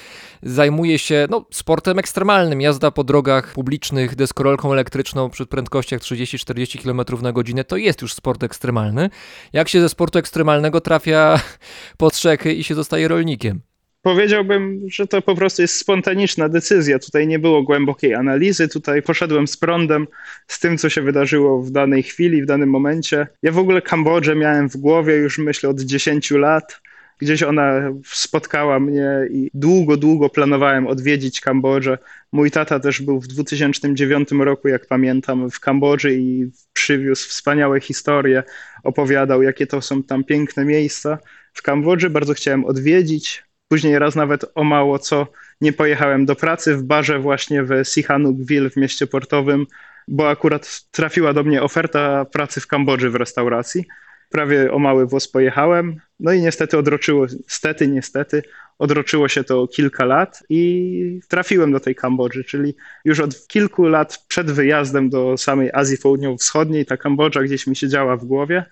zajmuje 0.42 0.98
się 0.98 1.26
no, 1.30 1.46
sportem 1.52 1.98
ekstremalnym, 1.98 2.60
jazda 2.60 2.90
po 2.90 3.04
drogach 3.04 3.52
publicznych 3.52 4.16
deskorolką 4.16 4.72
elektryczną 4.72 5.30
przy 5.30 5.46
prędkościach 5.46 6.00
30-40 6.00 6.82
km 6.82 7.22
na 7.22 7.32
godzinę, 7.32 7.64
to 7.64 7.76
jest 7.76 8.02
już 8.02 8.14
sport 8.14 8.42
ekstremalny. 8.42 9.10
Jak 9.52 9.68
się 9.68 9.80
ze 9.80 9.88
sportu 9.88 10.18
ekstremalnego 10.18 10.80
trafia 10.80 11.40
pod 11.98 12.14
strzechy 12.14 12.54
i 12.54 12.64
się 12.64 12.74
zostaje 12.74 13.08
rolnikiem? 13.08 13.73
Powiedziałbym, 14.04 14.80
że 14.90 15.06
to 15.06 15.22
po 15.22 15.34
prostu 15.34 15.62
jest 15.62 15.76
spontaniczna 15.76 16.48
decyzja. 16.48 16.98
Tutaj 16.98 17.26
nie 17.26 17.38
było 17.38 17.62
głębokiej 17.62 18.14
analizy, 18.14 18.68
tutaj 18.68 19.02
poszedłem 19.02 19.46
z 19.46 19.56
prądem, 19.56 20.06
z 20.48 20.60
tym, 20.60 20.78
co 20.78 20.88
się 20.88 21.02
wydarzyło 21.02 21.62
w 21.62 21.70
danej 21.70 22.02
chwili, 22.02 22.42
w 22.42 22.46
danym 22.46 22.70
momencie. 22.70 23.26
Ja 23.42 23.52
w 23.52 23.58
ogóle 23.58 23.82
Kambodżę 23.82 24.36
miałem 24.36 24.68
w 24.68 24.76
głowie 24.76 25.16
już 25.16 25.38
myślę 25.38 25.70
od 25.70 25.80
10 25.80 26.30
lat. 26.30 26.80
Gdzieś 27.18 27.42
ona 27.42 27.92
spotkała 28.04 28.80
mnie 28.80 29.08
i 29.30 29.50
długo, 29.54 29.96
długo 29.96 30.28
planowałem 30.28 30.86
odwiedzić 30.86 31.40
Kambodżę. 31.40 31.98
Mój 32.32 32.50
tata 32.50 32.80
też 32.80 33.02
był 33.02 33.20
w 33.20 33.26
2009 33.26 34.28
roku, 34.32 34.68
jak 34.68 34.86
pamiętam, 34.86 35.50
w 35.50 35.60
Kambodży 35.60 36.14
i 36.14 36.50
przywiózł 36.72 37.28
wspaniałe 37.28 37.80
historie, 37.80 38.42
opowiadał, 38.82 39.42
jakie 39.42 39.66
to 39.66 39.80
są 39.80 40.02
tam 40.02 40.24
piękne 40.24 40.64
miejsca. 40.64 41.18
W 41.52 41.62
Kambodży 41.62 42.10
bardzo 42.10 42.34
chciałem 42.34 42.64
odwiedzić, 42.64 43.44
Później 43.68 43.98
raz 43.98 44.14
nawet 44.14 44.44
o 44.54 44.64
mało 44.64 44.98
co 44.98 45.26
nie 45.60 45.72
pojechałem 45.72 46.26
do 46.26 46.36
pracy 46.36 46.76
w 46.76 46.82
barze 46.82 47.18
właśnie 47.18 47.62
w 47.62 47.70
Sihanoukville 47.84 48.70
w 48.70 48.76
mieście 48.76 49.06
portowym, 49.06 49.66
bo 50.08 50.28
akurat 50.28 50.80
trafiła 50.90 51.32
do 51.32 51.42
mnie 51.42 51.62
oferta 51.62 52.24
pracy 52.24 52.60
w 52.60 52.66
Kambodży 52.66 53.10
w 53.10 53.14
restauracji. 53.14 53.84
Prawie 54.30 54.72
o 54.72 54.78
mały 54.78 55.06
włos 55.06 55.28
pojechałem, 55.28 56.00
no 56.20 56.32
i 56.32 56.40
niestety 56.40 56.78
odroczyło, 56.78 57.26
niestety, 57.42 57.88
niestety, 57.88 58.42
odroczyło 58.78 59.28
się 59.28 59.44
to 59.44 59.68
kilka 59.68 60.04
lat 60.04 60.42
i 60.48 61.20
trafiłem 61.28 61.72
do 61.72 61.80
tej 61.80 61.94
Kambodży, 61.94 62.44
czyli 62.44 62.74
już 63.04 63.20
od 63.20 63.46
kilku 63.46 63.82
lat 63.82 64.24
przed 64.28 64.50
wyjazdem 64.50 65.10
do 65.10 65.36
samej 65.36 65.70
Azji 65.72 65.98
Południowo-Wschodniej 65.98 66.86
ta 66.86 66.96
Kambodża 66.96 67.42
gdzieś 67.42 67.66
mi 67.66 67.76
siedziała 67.76 68.16
w 68.16 68.24
głowie 68.24 68.64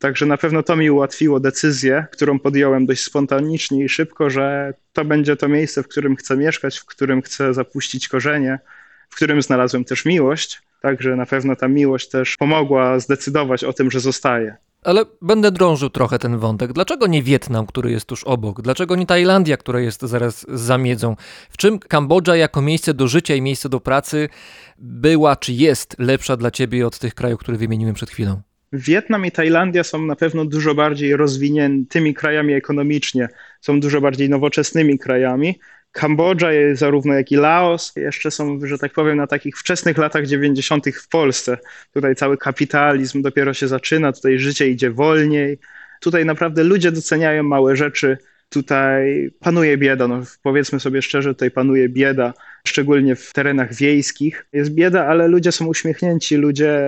Także 0.00 0.26
na 0.26 0.36
pewno 0.36 0.62
to 0.62 0.76
mi 0.76 0.90
ułatwiło 0.90 1.40
decyzję, 1.40 2.06
którą 2.12 2.38
podjąłem 2.38 2.86
dość 2.86 3.02
spontanicznie 3.02 3.84
i 3.84 3.88
szybko, 3.88 4.30
że 4.30 4.74
to 4.92 5.04
będzie 5.04 5.36
to 5.36 5.48
miejsce, 5.48 5.82
w 5.82 5.88
którym 5.88 6.16
chcę 6.16 6.36
mieszkać, 6.36 6.78
w 6.78 6.84
którym 6.84 7.22
chcę 7.22 7.54
zapuścić 7.54 8.08
korzenie, 8.08 8.58
w 9.10 9.16
którym 9.16 9.42
znalazłem 9.42 9.84
też 9.84 10.04
miłość. 10.04 10.62
Także 10.82 11.16
na 11.16 11.26
pewno 11.26 11.56
ta 11.56 11.68
miłość 11.68 12.08
też 12.08 12.36
pomogła 12.36 12.98
zdecydować 12.98 13.64
o 13.64 13.72
tym, 13.72 13.90
że 13.90 14.00
zostaję. 14.00 14.56
Ale 14.84 15.04
będę 15.22 15.50
drążył 15.52 15.90
trochę 15.90 16.18
ten 16.18 16.38
wątek. 16.38 16.72
Dlaczego 16.72 17.06
nie 17.06 17.22
Wietnam, 17.22 17.66
który 17.66 17.90
jest 17.90 18.06
tuż 18.06 18.24
obok? 18.24 18.62
Dlaczego 18.62 18.96
nie 18.96 19.06
Tajlandia, 19.06 19.56
która 19.56 19.80
jest 19.80 20.02
zaraz 20.02 20.46
za 20.48 20.78
miedzą? 20.78 21.16
W 21.50 21.56
czym 21.56 21.78
Kambodża 21.78 22.36
jako 22.36 22.62
miejsce 22.62 22.94
do 22.94 23.08
życia 23.08 23.34
i 23.34 23.42
miejsce 23.42 23.68
do 23.68 23.80
pracy 23.80 24.28
była 24.78 25.36
czy 25.36 25.52
jest 25.52 25.96
lepsza 25.98 26.36
dla 26.36 26.50
ciebie 26.50 26.86
od 26.86 26.98
tych 26.98 27.14
krajów, 27.14 27.40
które 27.40 27.58
wymieniłem 27.58 27.94
przed 27.94 28.10
chwilą? 28.10 28.42
Wietnam 28.72 29.26
i 29.26 29.30
Tajlandia 29.30 29.84
są 29.84 30.06
na 30.06 30.16
pewno 30.16 30.44
dużo 30.44 30.74
bardziej 30.74 31.16
rozwiniętymi 31.16 32.14
krajami 32.14 32.54
ekonomicznie, 32.54 33.28
są 33.60 33.80
dużo 33.80 34.00
bardziej 34.00 34.30
nowoczesnymi 34.30 34.98
krajami. 34.98 35.60
Kambodża, 35.92 36.48
zarówno 36.72 37.14
jak 37.14 37.32
i 37.32 37.36
Laos, 37.36 37.92
jeszcze 37.96 38.30
są, 38.30 38.66
że 38.66 38.78
tak 38.78 38.92
powiem, 38.92 39.16
na 39.16 39.26
takich 39.26 39.58
wczesnych 39.58 39.98
latach 39.98 40.26
90. 40.26 40.86
w 40.88 41.08
Polsce. 41.08 41.58
Tutaj 41.92 42.14
cały 42.14 42.38
kapitalizm 42.38 43.22
dopiero 43.22 43.54
się 43.54 43.68
zaczyna, 43.68 44.12
tutaj 44.12 44.38
życie 44.38 44.70
idzie 44.70 44.90
wolniej. 44.90 45.58
Tutaj 46.00 46.24
naprawdę 46.24 46.64
ludzie 46.64 46.92
doceniają 46.92 47.42
małe 47.42 47.76
rzeczy, 47.76 48.18
tutaj 48.48 49.30
panuje 49.40 49.78
bieda. 49.78 50.08
No, 50.08 50.22
powiedzmy 50.42 50.80
sobie 50.80 51.02
szczerze, 51.02 51.34
tutaj 51.34 51.50
panuje 51.50 51.88
bieda, 51.88 52.34
szczególnie 52.68 53.16
w 53.16 53.32
terenach 53.32 53.74
wiejskich. 53.74 54.46
Jest 54.52 54.70
bieda, 54.70 55.06
ale 55.06 55.28
ludzie 55.28 55.52
są 55.52 55.66
uśmiechnięci, 55.66 56.36
ludzie 56.36 56.80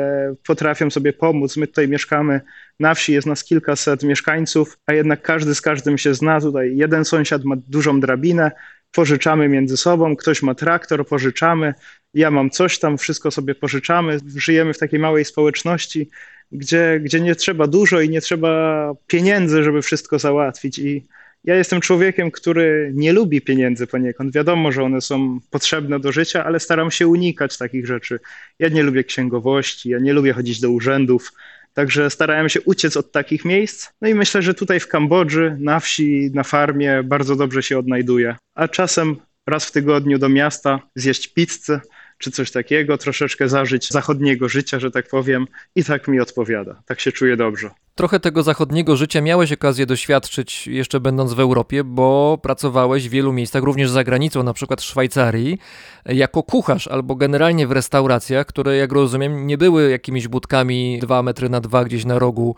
potrafią 0.47 0.91
sobie 0.91 1.13
pomóc. 1.13 1.57
My 1.57 1.67
tutaj 1.67 1.89
mieszkamy 1.89 2.41
na 2.81 2.95
wsi, 2.95 3.13
jest 3.13 3.27
nas 3.27 3.45
kilkaset 3.45 4.03
mieszkańców, 4.03 4.79
a 4.87 4.93
jednak 4.93 5.23
każdy 5.23 5.55
z 5.55 5.61
każdym 5.61 5.99
się 5.99 6.15
zna. 6.15 6.41
Tutaj 6.41 6.77
jeden 6.77 7.05
sąsiad 7.05 7.45
ma 7.45 7.57
dużą 7.69 8.01
drabinę, 8.01 8.51
pożyczamy 8.93 9.49
między 9.49 9.77
sobą, 9.77 10.17
ktoś 10.17 10.43
ma 10.43 10.55
traktor, 10.55 11.07
pożyczamy, 11.07 11.75
ja 12.15 12.31
mam 12.31 12.51
coś 12.51 12.79
tam, 12.79 12.99
wszystko 12.99 13.31
sobie 13.31 13.55
pożyczamy. 13.55 14.19
Żyjemy 14.37 14.75
w 14.75 14.79
takiej 14.79 15.01
małej 15.01 15.25
społeczności, 15.25 16.11
gdzie, 16.53 17.01
gdzie 17.03 17.21
nie 17.21 17.35
trzeba 17.35 17.67
dużo 17.67 18.01
i 18.01 18.09
nie 18.09 18.21
trzeba 18.21 18.95
pieniędzy, 19.07 19.63
żeby 19.63 19.83
wszystko 19.83 20.19
załatwić. 20.19 20.79
I 20.79 21.07
Ja 21.45 21.57
jestem 21.57 21.81
człowiekiem, 21.81 22.31
który 22.31 22.91
nie 22.95 23.13
lubi 23.13 23.41
pieniędzy 23.41 23.87
poniekąd. 23.87 24.35
Wiadomo, 24.35 24.73
że 24.73 24.83
one 24.83 25.01
są 25.01 25.41
potrzebne 25.51 26.01
do 26.01 26.13
życia, 26.13 26.45
ale 26.45 26.61
staram 26.61 26.91
się 26.91 27.07
unikać 27.09 27.59
takich 27.59 27.87
rzeczy. 27.87 28.21
Ja 28.59 28.69
nie 28.69 28.83
lubię 28.83 29.05
księgowości, 29.05 29.89
ja 29.89 29.99
nie 29.99 30.13
lubię 30.13 30.33
chodzić 30.33 30.61
do 30.61 30.71
urzędów, 30.71 31.33
Także 31.75 32.11
starałem 32.11 32.49
się 32.49 32.61
uciec 32.61 32.97
od 32.97 33.13
takich 33.13 33.45
miejsc. 33.45 33.89
No 34.01 34.09
i 34.09 34.15
myślę, 34.15 34.43
że 34.43 34.55
tutaj 34.55 34.81
w 34.81 34.89
Kambodży, 34.89 35.57
na 35.61 35.81
wsi, 35.81 36.31
na 36.35 36.43
farmie 36.43 37.03
bardzo 37.03 37.37
dobrze 37.37 37.63
się 37.63 37.79
odnajduję. 37.79 38.37
A 38.55 38.69
czasem 38.69 39.17
raz 39.47 39.67
w 39.67 39.73
tygodniu 39.73 40.19
do 40.19 40.29
miasta 40.29 40.81
zjeść 40.95 41.29
pizzę 41.29 41.81
czy 42.19 42.31
coś 42.31 42.51
takiego, 42.51 42.99
troszeczkę 42.99 43.49
zażyć 43.49 43.89
zachodniego 43.89 44.49
życia, 44.49 44.81
że 44.81 44.91
tak 44.91 45.09
powiem, 45.09 45.47
i 45.75 45.85
tak 45.85 46.09
mi 46.09 46.21
odpowiada. 46.21 46.83
Tak 46.87 47.01
się 47.01 47.13
czuję 47.13 47.37
dobrze. 47.37 47.71
Trochę 47.95 48.21
tego 48.21 48.43
zachodniego 48.43 48.97
życia 48.97 49.21
miałeś 49.21 49.53
okazję 49.53 49.87
doświadczyć 49.87 50.67
jeszcze 50.67 51.01
będąc 51.01 51.33
w 51.33 51.41
Europie, 51.41 51.85
bo 51.85 52.39
pracowałeś 52.43 53.09
w 53.09 53.11
wielu 53.11 53.33
miejscach, 53.33 53.63
również 53.63 53.91
za 53.91 54.05
granicą, 54.05 54.43
na 54.43 54.53
przykład 54.53 54.81
w 54.81 54.85
Szwajcarii, 54.85 55.59
jako 56.07 56.43
kucharz 56.43 56.89
albo 56.89 57.15
generalnie 57.15 57.67
w 57.67 57.73
restauracjach, 57.73 58.47
które 58.47 58.77
jak 58.77 58.93
rozumiem 58.93 59.47
nie 59.47 59.59
były 59.59 59.91
jakimiś 59.91 60.29
budkami 60.29 60.99
2 61.01 61.23
metry 61.23 61.49
na 61.49 61.61
2 61.61 61.85
gdzieś 61.85 62.05
na 62.05 62.19
rogu, 62.19 62.57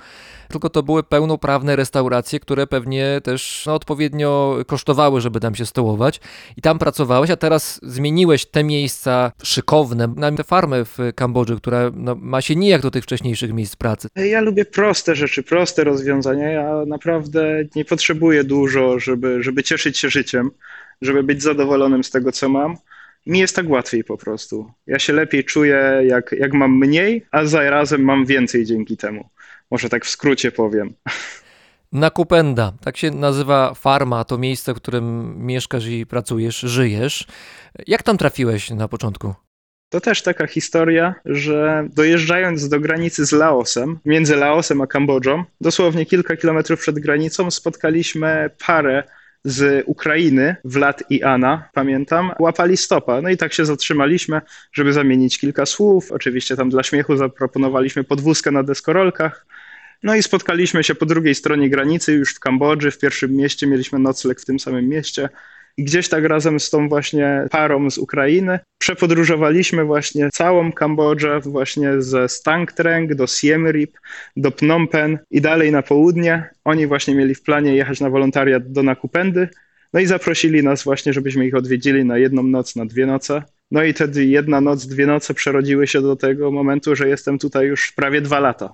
tylko 0.49 0.71
to 0.71 0.83
były 0.83 1.03
pełnoprawne 1.03 1.77
restauracje, 1.77 2.41
które 2.41 2.67
pewnie 2.67 3.21
też 3.25 3.65
no, 3.67 3.75
odpowiednio 3.75 4.59
kosztowały, 4.67 5.21
żeby 5.21 5.41
tam 5.41 5.55
się 5.55 5.67
stołować. 5.67 6.21
I 6.57 6.63
tam 6.63 6.79
pracowałeś, 6.79 7.31
a 7.31 7.37
teraz 7.37 7.81
zmieniłeś 7.83 8.47
te 8.47 8.65
miejsca 8.65 9.33
szykowne 9.43 10.09
na 10.17 10.33
tę 10.33 10.45
farmę 10.45 10.85
w 10.85 10.99
Kambodży, 11.15 11.57
która 11.57 11.91
no, 11.95 12.15
ma 12.15 12.41
się 12.41 12.57
nijak 12.57 12.83
do 12.83 12.91
tych 12.91 13.05
wcześniejszych 13.05 13.53
miejsc 13.53 13.77
pracy. 13.77 14.09
Ja 14.17 14.41
lubię 14.41 14.65
proste 14.65 15.15
rzeczy, 15.15 15.24
proste 15.43 15.85
rozwiązania. 15.85 16.51
Ja 16.51 16.85
naprawdę 16.87 17.65
nie 17.77 17.85
potrzebuję 17.85 18.45
dużo, 18.45 18.99
żeby, 18.99 19.43
żeby 19.43 19.63
cieszyć 19.63 19.99
się 19.99 20.11
życiem, 20.11 20.51
żeby 21.03 21.23
być 21.23 21.43
zadowolonym 21.43 22.05
z 22.05 22.11
tego, 22.11 22.33
co 22.33 22.49
mam. 22.49 22.77
Mi 23.27 23.39
jest 23.39 23.57
tak 23.57 23.71
łatwiej 23.71 24.05
po 24.05 24.17
prostu. 24.17 24.71
Ja 24.87 24.99
się 24.99 25.13
lepiej 25.13 25.45
czuję, 25.45 26.01
jak, 26.07 26.35
jak 26.39 26.53
mam 26.53 26.79
mniej, 26.79 27.27
a 27.31 27.45
zarazem 27.45 28.03
mam 28.05 28.27
więcej 28.27 28.65
dzięki 28.65 28.97
temu. 28.97 29.29
Może 29.71 29.89
tak 29.89 30.05
w 30.05 30.09
skrócie 30.09 30.53
powiem. 30.53 30.95
Nakupenda, 31.93 32.73
tak 32.81 32.97
się 32.97 33.11
nazywa 33.11 33.75
farma, 33.75 34.25
to 34.25 34.39
miejsce, 34.39 34.75
w 34.75 34.77
którym 34.77 35.35
mieszkasz 35.47 35.87
i 35.87 36.07
pracujesz, 36.07 36.59
żyjesz. 36.59 37.27
Jak 37.87 38.03
tam 38.03 38.19
trafiłeś 38.19 38.71
na 38.71 38.89
początku? 38.89 39.35
To 39.89 40.01
też 40.01 40.23
taka 40.23 40.47
historia, 40.47 41.15
że 41.25 41.89
dojeżdżając 41.93 42.69
do 42.69 42.81
granicy 42.81 43.27
z 43.27 43.33
Laosem, 43.33 43.99
między 44.05 44.37
Laosem 44.37 44.81
a 44.81 44.87
Kambodżą, 44.87 45.45
dosłownie 45.61 46.07
kilka 46.07 46.37
kilometrów 46.37 46.81
przed 46.81 46.99
granicą, 46.99 47.51
spotkaliśmy 47.51 48.51
parę 48.67 49.03
z 49.45 49.83
Ukrainy, 49.87 50.57
Vlad 50.65 51.03
i 51.11 51.23
Anna, 51.23 51.69
pamiętam, 51.75 52.33
łapali 52.39 52.77
stopa. 52.77 53.23
No 53.23 53.29
i 53.29 53.37
tak 53.37 53.53
się 53.53 53.65
zatrzymaliśmy, 53.65 54.41
żeby 54.73 54.93
zamienić 54.93 55.39
kilka 55.39 55.67
słów. 55.67 56.13
Oczywiście 56.13 56.57
tam 56.57 56.71
dla 56.71 56.83
śmiechu 56.83 57.17
zaproponowaliśmy 57.17 58.05
podwózkę 58.05 58.51
na 58.51 58.63
deskorolkach. 58.63 59.47
No 60.03 60.15
i 60.15 60.23
spotkaliśmy 60.23 60.85
się 60.85 60.95
po 60.95 61.07
drugiej 61.07 61.35
stronie 61.35 61.71
granicy, 61.71 62.13
już 62.13 62.35
w 62.35 62.41
Kambodży, 62.41 62.91
w 62.91 62.99
pierwszym 62.99 63.33
mieście, 63.33 63.67
mieliśmy 63.67 63.99
nocleg 63.99 64.41
w 64.41 64.45
tym 64.45 64.61
samym 64.61 64.89
mieście. 64.89 65.29
I 65.77 65.85
gdzieś 65.85 66.09
tak 66.09 66.25
razem 66.25 66.61
z 66.61 66.71
tą 66.71 66.89
właśnie 66.89 67.47
parą 67.51 67.91
z 67.91 67.99
Ukrainy 67.99 68.59
przepodróżowaliśmy 68.79 69.85
właśnie 69.85 70.31
całą 70.31 70.73
Kambodżę, 70.73 71.41
właśnie 71.41 72.03
ze 72.03 72.29
Stang 72.29 72.73
Treng 72.73 73.15
do 73.15 73.27
Siem 73.27 73.67
Reap, 73.67 73.91
do 74.37 74.51
Phnom 74.51 74.89
Penh 74.89 75.21
i 75.31 75.41
dalej 75.41 75.73
na 75.73 75.83
południe. 75.83 76.51
Oni 76.65 76.87
właśnie 76.87 77.15
mieli 77.15 77.35
w 77.35 77.43
planie 77.43 77.75
jechać 77.75 78.01
na 78.01 78.11
wolontariat 78.11 78.73
do 78.73 78.83
Nakupendy. 78.83 79.49
No 79.93 80.01
i 80.01 80.07
zaprosili 80.07 80.63
nas 80.63 80.85
właśnie, 80.85 81.13
żebyśmy 81.13 81.47
ich 81.47 81.55
odwiedzili 81.55 82.05
na 82.05 82.19
jedną 82.19 82.43
noc, 82.43 82.77
na 82.77 82.87
dwie 82.87 83.07
noce. 83.07 83.43
No 83.71 83.83
i 83.83 83.93
wtedy 83.93 84.25
jedna 84.25 84.61
noc, 84.61 84.87
dwie 84.87 85.07
noce 85.07 85.35
przerodziły 85.35 85.87
się 85.87 86.03
do 86.03 86.17
tego 86.17 86.51
momentu, 86.51 86.97
że 86.97 87.09
jestem 87.09 87.39
tutaj 87.39 87.67
już 87.67 87.93
prawie 87.93 88.21
dwa 88.21 88.41
lata. 88.41 88.71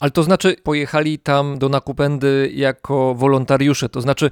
Ale 0.00 0.10
to 0.10 0.22
znaczy 0.22 0.56
pojechali 0.62 1.18
tam 1.18 1.58
do 1.58 1.68
Nakupendy 1.68 2.50
jako 2.54 3.14
wolontariusze, 3.14 3.88
to 3.88 4.00
znaczy 4.00 4.30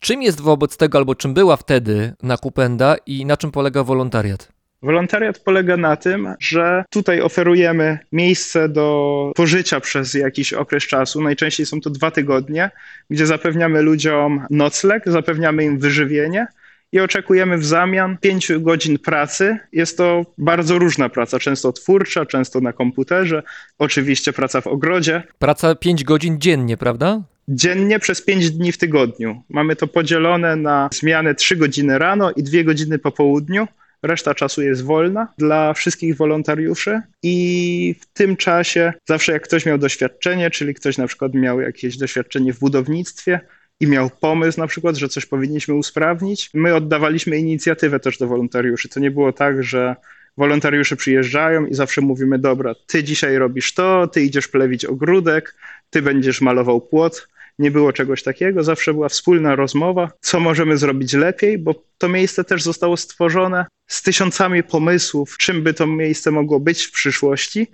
czym 0.00 0.22
jest 0.22 0.40
wobec 0.40 0.76
tego, 0.76 0.98
albo 0.98 1.14
czym 1.14 1.34
była 1.34 1.56
wtedy 1.56 2.12
Nakupenda 2.22 2.96
i 3.06 3.26
na 3.26 3.36
czym 3.36 3.50
polega 3.50 3.82
wolontariat? 3.84 4.48
Wolontariat 4.82 5.38
polega 5.38 5.76
na 5.76 5.96
tym, 5.96 6.34
że 6.40 6.84
tutaj 6.90 7.20
oferujemy 7.20 7.98
miejsce 8.12 8.68
do 8.68 9.32
pożycia 9.36 9.80
przez 9.80 10.14
jakiś 10.14 10.52
okres 10.52 10.84
czasu. 10.84 11.22
Najczęściej 11.22 11.66
są 11.66 11.80
to 11.80 11.90
dwa 11.90 12.10
tygodnie, 12.10 12.70
gdzie 13.10 13.26
zapewniamy 13.26 13.82
ludziom 13.82 14.46
nocleg, 14.50 15.02
zapewniamy 15.06 15.64
im 15.64 15.78
wyżywienie 15.78 16.46
i 16.92 17.00
oczekujemy 17.00 17.58
w 17.58 17.64
zamian 17.64 18.18
5 18.18 18.52
godzin 18.60 18.98
pracy. 18.98 19.58
Jest 19.72 19.96
to 19.96 20.26
bardzo 20.38 20.78
różna 20.78 21.08
praca, 21.08 21.38
często 21.38 21.72
twórcza, 21.72 22.26
często 22.26 22.60
na 22.60 22.72
komputerze, 22.72 23.42
oczywiście 23.78 24.32
praca 24.32 24.60
w 24.60 24.66
ogrodzie. 24.66 25.22
Praca 25.38 25.74
5 25.74 26.04
godzin 26.04 26.40
dziennie, 26.40 26.76
prawda? 26.76 27.22
Dziennie 27.48 27.98
przez 27.98 28.22
5 28.22 28.50
dni 28.50 28.72
w 28.72 28.78
tygodniu. 28.78 29.42
Mamy 29.48 29.76
to 29.76 29.86
podzielone 29.86 30.56
na 30.56 30.88
zmianę 30.92 31.34
3 31.34 31.56
godziny 31.56 31.98
rano 31.98 32.30
i 32.30 32.42
2 32.42 32.62
godziny 32.62 32.98
po 32.98 33.12
południu. 33.12 33.68
Reszta 34.02 34.34
czasu 34.34 34.62
jest 34.62 34.84
wolna 34.84 35.28
dla 35.38 35.72
wszystkich 35.74 36.16
wolontariuszy 36.16 37.00
i 37.22 37.94
w 38.00 38.06
tym 38.06 38.36
czasie 38.36 38.92
zawsze 39.06 39.32
jak 39.32 39.42
ktoś 39.42 39.66
miał 39.66 39.78
doświadczenie, 39.78 40.50
czyli 40.50 40.74
ktoś 40.74 40.98
na 40.98 41.06
przykład 41.06 41.34
miał 41.34 41.60
jakieś 41.60 41.96
doświadczenie 41.96 42.52
w 42.52 42.58
budownictwie, 42.58 43.40
i 43.80 43.86
miał 43.86 44.10
pomysł 44.20 44.60
na 44.60 44.66
przykład, 44.66 44.96
że 44.96 45.08
coś 45.08 45.26
powinniśmy 45.26 45.74
usprawnić, 45.74 46.50
my 46.54 46.74
oddawaliśmy 46.74 47.38
inicjatywę 47.38 48.00
też 48.00 48.18
do 48.18 48.26
wolontariuszy. 48.26 48.88
To 48.88 49.00
nie 49.00 49.10
było 49.10 49.32
tak, 49.32 49.62
że 49.62 49.96
wolontariusze 50.36 50.96
przyjeżdżają 50.96 51.66
i 51.66 51.74
zawsze 51.74 52.00
mówimy, 52.00 52.38
dobra, 52.38 52.74
ty 52.86 53.04
dzisiaj 53.04 53.36
robisz 53.36 53.74
to, 53.74 54.06
ty 54.06 54.22
idziesz 54.22 54.48
plewić 54.48 54.84
ogródek, 54.84 55.54
ty 55.90 56.02
będziesz 56.02 56.40
malował 56.40 56.80
płot. 56.80 57.28
Nie 57.58 57.70
było 57.70 57.92
czegoś 57.92 58.22
takiego, 58.22 58.64
zawsze 58.64 58.94
była 58.94 59.08
wspólna 59.08 59.56
rozmowa, 59.56 60.10
co 60.20 60.40
możemy 60.40 60.76
zrobić 60.76 61.12
lepiej, 61.12 61.58
bo 61.58 61.74
to 61.98 62.08
miejsce 62.08 62.44
też 62.44 62.62
zostało 62.62 62.96
stworzone 62.96 63.66
z 63.86 64.02
tysiącami 64.02 64.62
pomysłów, 64.62 65.36
czym 65.38 65.62
by 65.62 65.74
to 65.74 65.86
miejsce 65.86 66.30
mogło 66.30 66.60
być 66.60 66.84
w 66.84 66.92
przyszłości, 66.92 67.66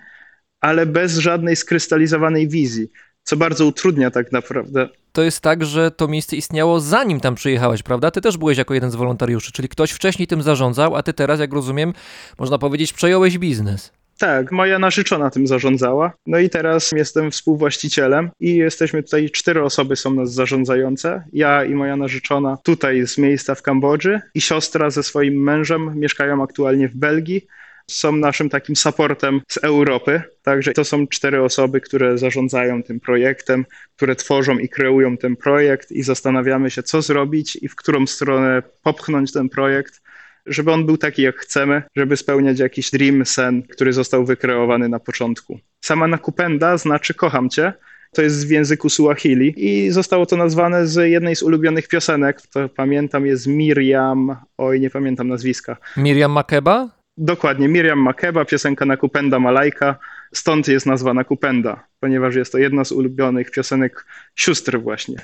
ale 0.61 0.87
bez 0.87 1.16
żadnej 1.16 1.57
skrystalizowanej 1.57 2.49
wizji, 2.49 2.90
co 3.23 3.37
bardzo 3.37 3.66
utrudnia 3.66 4.11
tak 4.11 4.33
naprawdę 4.33 4.88
to 5.14 5.23
jest 5.23 5.40
tak, 5.40 5.64
że 5.64 5.90
to 5.90 6.09
miejsce 6.09 6.37
istniało 6.37 6.81
zanim 6.81 7.20
tam 7.20 7.35
przyjechałeś, 7.35 7.83
prawda? 7.83 8.11
Ty 8.11 8.20
też 8.20 8.37
byłeś 8.37 8.59
jako 8.59 8.75
jeden 8.75 8.90
z 8.90 8.94
wolontariuszy, 8.94 9.53
czyli 9.53 9.68
ktoś 9.68 9.90
wcześniej 9.90 10.29
tym 10.29 10.42
zarządzał, 10.42 10.97
a 10.97 11.03
ty 11.03 11.12
teraz, 11.12 11.40
jak 11.40 11.53
rozumiem, 11.53 11.92
można 12.38 12.59
powiedzieć, 12.59 12.92
przejąłeś 12.92 13.38
biznes. 13.38 13.92
Tak, 14.18 14.53
moja 14.53 14.79
narzeczona 14.79 15.31
tym 15.31 15.46
zarządzała. 15.46 16.12
No 16.27 16.38
i 16.38 16.50
teraz 16.50 16.92
jestem 16.92 17.31
współwłaścicielem 17.31 18.31
i 18.40 18.57
jesteśmy 18.57 19.03
tutaj, 19.03 19.31
cztery 19.31 19.62
osoby 19.62 19.96
są 19.96 20.14
nas 20.14 20.33
zarządzające. 20.33 21.24
Ja 21.33 21.64
i 21.64 21.74
moja 21.74 21.96
narzeczona 21.96 22.57
tutaj 22.57 23.07
z 23.07 23.18
miejsca 23.18 23.55
w 23.55 23.62
Kambodży 23.62 24.20
i 24.35 24.40
siostra 24.40 24.90
ze 24.90 25.03
swoim 25.03 25.42
mężem 25.42 26.00
mieszkają 26.00 26.42
aktualnie 26.42 26.88
w 26.88 26.96
Belgii 26.96 27.46
są 27.87 28.16
naszym 28.16 28.50
takim 28.50 28.77
supportem 28.77 29.40
z 29.48 29.57
Europy. 29.57 30.22
Także 30.42 30.72
to 30.72 30.85
są 30.85 31.07
cztery 31.07 31.42
osoby, 31.42 31.81
które 31.81 32.18
zarządzają 32.18 32.83
tym 32.83 33.00
projektem, 33.00 33.64
które 33.96 34.16
tworzą 34.16 34.59
i 34.59 34.68
kreują 34.68 35.16
ten 35.16 35.37
projekt 35.37 35.92
i 35.92 36.03
zastanawiamy 36.03 36.70
się, 36.70 36.83
co 36.83 37.03
zrobić 37.03 37.57
i 37.57 37.68
w 37.68 37.77
którą 37.77 38.07
stronę 38.07 38.62
popchnąć 38.83 39.33
ten 39.33 39.48
projekt, 39.48 40.03
żeby 40.46 40.72
on 40.72 40.87
był 40.87 40.96
taki, 40.96 41.22
jak 41.22 41.37
chcemy, 41.37 41.83
żeby 41.96 42.16
spełniać 42.16 42.59
jakiś 42.59 42.90
dream, 42.90 43.26
sen, 43.26 43.62
który 43.62 43.92
został 43.92 44.24
wykreowany 44.24 44.88
na 44.88 45.00
początku. 45.00 45.59
Sama 45.85 46.07
Nakupenda 46.07 46.76
znaczy 46.76 47.14
kocham 47.14 47.50
cię, 47.50 47.72
to 48.14 48.22
jest 48.22 48.46
w 48.48 48.50
języku 48.50 48.88
Suahili 48.88 49.54
i 49.57 49.90
zostało 49.90 50.26
to 50.26 50.37
nazwane 50.37 50.87
z 50.87 51.11
jednej 51.11 51.37
z 51.37 51.42
ulubionych 51.42 51.88
piosenek, 51.88 52.42
to 52.42 52.68
pamiętam 52.68 53.26
jest 53.26 53.46
Miriam, 53.46 54.37
oj 54.59 54.80
nie 54.80 54.90
pamiętam 54.90 55.28
nazwiska. 55.28 55.76
Miriam 55.96 56.33
Makeba? 56.33 56.88
Dokładnie, 57.16 57.68
Miriam 57.68 57.98
Makeba, 57.98 58.44
piosenka 58.44 58.85
Nakupenda 58.85 59.38
Malajka, 59.38 59.98
stąd 60.35 60.68
jest 60.68 60.87
nazwa 60.87 61.14
Nakupenda, 61.14 61.87
ponieważ 62.01 62.35
jest 62.35 62.53
to 62.53 62.59
jedna 62.59 62.85
z 62.85 62.92
ulubionych 62.92 63.51
piosenek 63.51 64.07
sióstr 64.35 64.81
właśnie. 64.81 65.16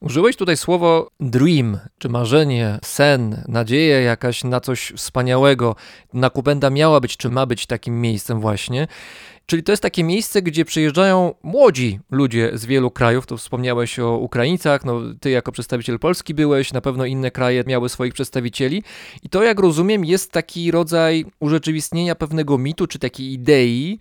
Użyłeś 0.00 0.36
tutaj 0.36 0.56
słowo 0.56 1.10
dream, 1.20 1.78
czy 1.98 2.08
marzenie, 2.08 2.78
sen, 2.82 3.44
nadzieja 3.48 4.00
jakaś 4.00 4.44
na 4.44 4.60
coś 4.60 4.92
wspaniałego. 4.96 5.76
Nakupenda 6.12 6.70
miała 6.70 7.00
być, 7.00 7.16
czy 7.16 7.30
ma 7.30 7.46
być 7.46 7.66
takim 7.66 8.00
miejscem 8.00 8.40
właśnie. 8.40 8.88
Czyli 9.46 9.62
to 9.62 9.72
jest 9.72 9.82
takie 9.82 10.04
miejsce, 10.04 10.42
gdzie 10.42 10.64
przyjeżdżają 10.64 11.34
młodzi 11.42 12.00
ludzie 12.10 12.50
z 12.54 12.66
wielu 12.66 12.90
krajów. 12.90 13.26
To 13.26 13.36
wspomniałeś 13.36 13.98
o 13.98 14.16
Ukraińcach, 14.16 14.84
no 14.84 15.00
ty 15.20 15.30
jako 15.30 15.52
przedstawiciel 15.52 15.98
Polski 15.98 16.34
byłeś, 16.34 16.72
na 16.72 16.80
pewno 16.80 17.04
inne 17.04 17.30
kraje 17.30 17.64
miały 17.66 17.88
swoich 17.88 18.14
przedstawicieli. 18.14 18.82
I 19.22 19.28
to, 19.28 19.42
jak 19.42 19.60
rozumiem, 19.60 20.04
jest 20.04 20.32
taki 20.32 20.70
rodzaj 20.70 21.24
urzeczywistnienia 21.40 22.14
pewnego 22.14 22.58
mitu 22.58 22.86
czy 22.86 22.98
takiej 22.98 23.32
idei, 23.32 23.98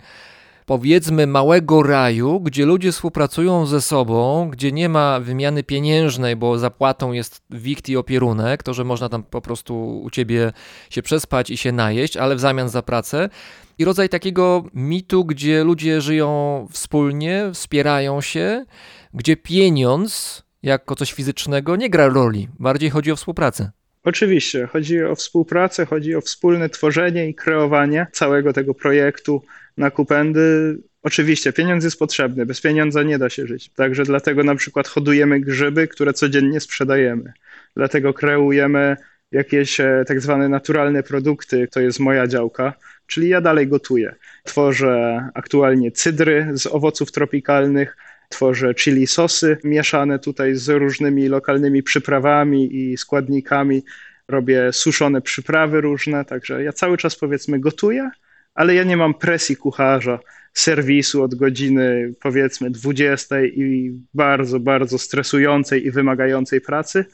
powiedzmy 0.65 1.28
małego 1.28 1.84
raju, 1.84 2.39
gdzie 2.39 2.65
ludzie 2.65 2.91
współpracują 2.91 3.65
ze 3.65 3.82
sobą, 3.82 4.49
gdzie 4.49 4.71
nie 4.71 4.89
ma 4.89 5.19
wymiany 5.19 5.63
pieniężnej, 5.63 6.36
bo 6.36 6.58
zapłatą 6.58 7.12
jest 7.12 7.41
wikt 7.49 7.89
i 7.89 7.97
opierunek, 7.97 8.63
to 8.63 8.73
że 8.73 8.84
można 8.84 9.10
tam 9.10 9.23
po 9.23 9.41
prostu 9.41 10.01
u 10.01 10.10
ciebie 10.10 10.54
się 10.89 11.01
przespać 11.01 11.49
i 11.49 11.58
się 11.58 11.71
najeść, 11.71 12.17
ale 12.17 12.36
w 12.36 12.39
zamian 12.39 12.69
za 12.69 12.82
pracę. 12.82 13.30
I 13.78 13.86
rodzaj 13.86 14.10
takiego 14.10 14.63
mitu, 14.73 15.25
gdzie 15.25 15.63
ludzie 15.63 16.01
żyją 16.01 16.67
wspólnie, 16.71 17.49
wspierają 17.54 18.21
się, 18.21 18.65
gdzie 19.13 19.38
pieniądz 19.38 20.43
jako 20.63 20.95
coś 20.95 21.13
fizycznego 21.13 21.75
nie 21.75 21.89
gra 21.89 22.08
roli, 22.08 22.47
bardziej 22.60 22.89
chodzi 22.89 23.12
o 23.12 23.15
współpracę. 23.15 23.71
Oczywiście, 24.04 24.67
chodzi 24.67 25.04
o 25.04 25.15
współpracę, 25.15 25.86
chodzi 25.86 26.15
o 26.15 26.21
wspólne 26.21 26.69
tworzenie 26.69 27.30
i 27.30 27.36
kreowanie 27.36 28.08
całego 28.12 28.54
tego 28.54 28.73
projektu 28.73 29.41
na 29.77 29.91
Kupendy. 29.91 30.77
Oczywiście, 31.03 31.53
pieniądz 31.53 31.83
jest 31.83 31.99
potrzebny, 31.99 32.45
bez 32.45 32.61
pieniądza 32.61 33.03
nie 33.03 33.17
da 33.17 33.29
się 33.29 33.47
żyć. 33.47 33.69
Także 33.69 34.03
dlatego 34.03 34.43
na 34.43 34.55
przykład 34.55 34.88
hodujemy 34.88 35.39
grzyby, 35.39 35.88
które 35.88 36.13
codziennie 36.13 36.59
sprzedajemy. 36.59 37.33
Dlatego 37.75 38.13
kreujemy 38.13 38.97
jakieś 39.31 39.79
e, 39.79 40.03
tak 40.07 40.21
zwane 40.21 40.49
naturalne 40.49 41.03
produkty, 41.03 41.67
to 41.71 41.79
jest 41.79 41.99
moja 41.99 42.27
działka, 42.27 42.73
czyli 43.07 43.29
ja 43.29 43.41
dalej 43.41 43.67
gotuję. 43.67 44.15
Tworzę 44.43 45.23
aktualnie 45.33 45.91
cydry 45.91 46.51
z 46.53 46.67
owoców 46.67 47.11
tropikalnych, 47.11 47.97
tworzę 48.29 48.73
chili 48.73 49.07
sosy 49.07 49.57
mieszane 49.63 50.19
tutaj 50.19 50.55
z 50.55 50.69
różnymi 50.69 51.27
lokalnymi 51.27 51.83
przyprawami 51.83 52.75
i 52.75 52.97
składnikami. 52.97 53.83
Robię 54.27 54.73
suszone 54.73 55.21
przyprawy 55.21 55.81
różne, 55.81 56.25
także 56.25 56.63
ja 56.63 56.73
cały 56.73 56.97
czas 56.97 57.15
powiedzmy 57.15 57.59
gotuję, 57.59 58.09
ale 58.55 58.75
ja 58.75 58.83
nie 58.83 58.97
mam 58.97 59.13
presji 59.13 59.55
kucharza, 59.55 60.19
serwisu 60.53 61.23
od 61.23 61.35
godziny 61.35 62.13
powiedzmy 62.21 62.71
20 62.71 63.43
i 63.43 63.91
bardzo, 64.13 64.59
bardzo 64.59 64.97
stresującej 64.97 65.85
i 65.85 65.91
wymagającej 65.91 66.61
pracy. 66.61 67.05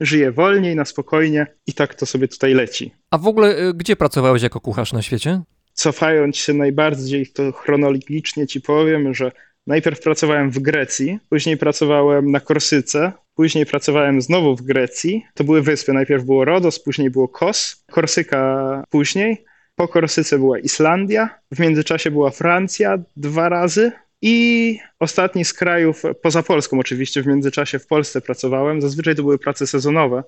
Żyję 0.00 0.32
wolniej, 0.32 0.76
na 0.76 0.84
spokojnie 0.84 1.46
i 1.66 1.72
tak 1.72 1.94
to 1.94 2.06
sobie 2.06 2.28
tutaj 2.28 2.54
leci. 2.54 2.94
A 3.10 3.18
w 3.18 3.26
ogóle 3.26 3.68
y, 3.68 3.74
gdzie 3.74 3.96
pracowałeś 3.96 4.42
jako 4.42 4.60
kucharz 4.60 4.92
na 4.92 5.02
świecie? 5.02 5.42
Cofając 5.72 6.36
się 6.36 6.54
najbardziej, 6.54 7.26
to 7.26 7.52
chronologicznie 7.52 8.46
ci 8.46 8.60
powiem, 8.60 9.14
że 9.14 9.32
Najpierw 9.66 10.00
pracowałem 10.00 10.50
w 10.50 10.58
Grecji, 10.58 11.18
później 11.28 11.56
pracowałem 11.56 12.30
na 12.30 12.40
Korsyce, 12.40 13.12
później 13.34 13.66
pracowałem 13.66 14.22
znowu 14.22 14.56
w 14.56 14.62
Grecji. 14.62 15.24
To 15.34 15.44
były 15.44 15.62
wyspy. 15.62 15.92
Najpierw 15.92 16.24
było 16.24 16.44
Rodos, 16.44 16.78
później 16.80 17.10
było 17.10 17.28
Kos, 17.28 17.84
Korsyka 17.90 18.82
później. 18.90 19.44
Po 19.76 19.88
Korsyce 19.88 20.38
była 20.38 20.58
Islandia, 20.58 21.38
w 21.50 21.60
międzyczasie 21.60 22.10
była 22.10 22.30
Francja 22.30 22.98
dwa 23.16 23.48
razy 23.48 23.92
i 24.22 24.78
ostatni 25.00 25.44
z 25.44 25.52
krajów, 25.52 26.02
poza 26.22 26.42
Polską 26.42 26.78
oczywiście, 26.78 27.22
w 27.22 27.26
międzyczasie 27.26 27.78
w 27.78 27.86
Polsce 27.86 28.20
pracowałem. 28.20 28.82
Zazwyczaj 28.82 29.14
to 29.14 29.22
były 29.22 29.38
prace 29.38 29.66
sezonowe, 29.66 30.22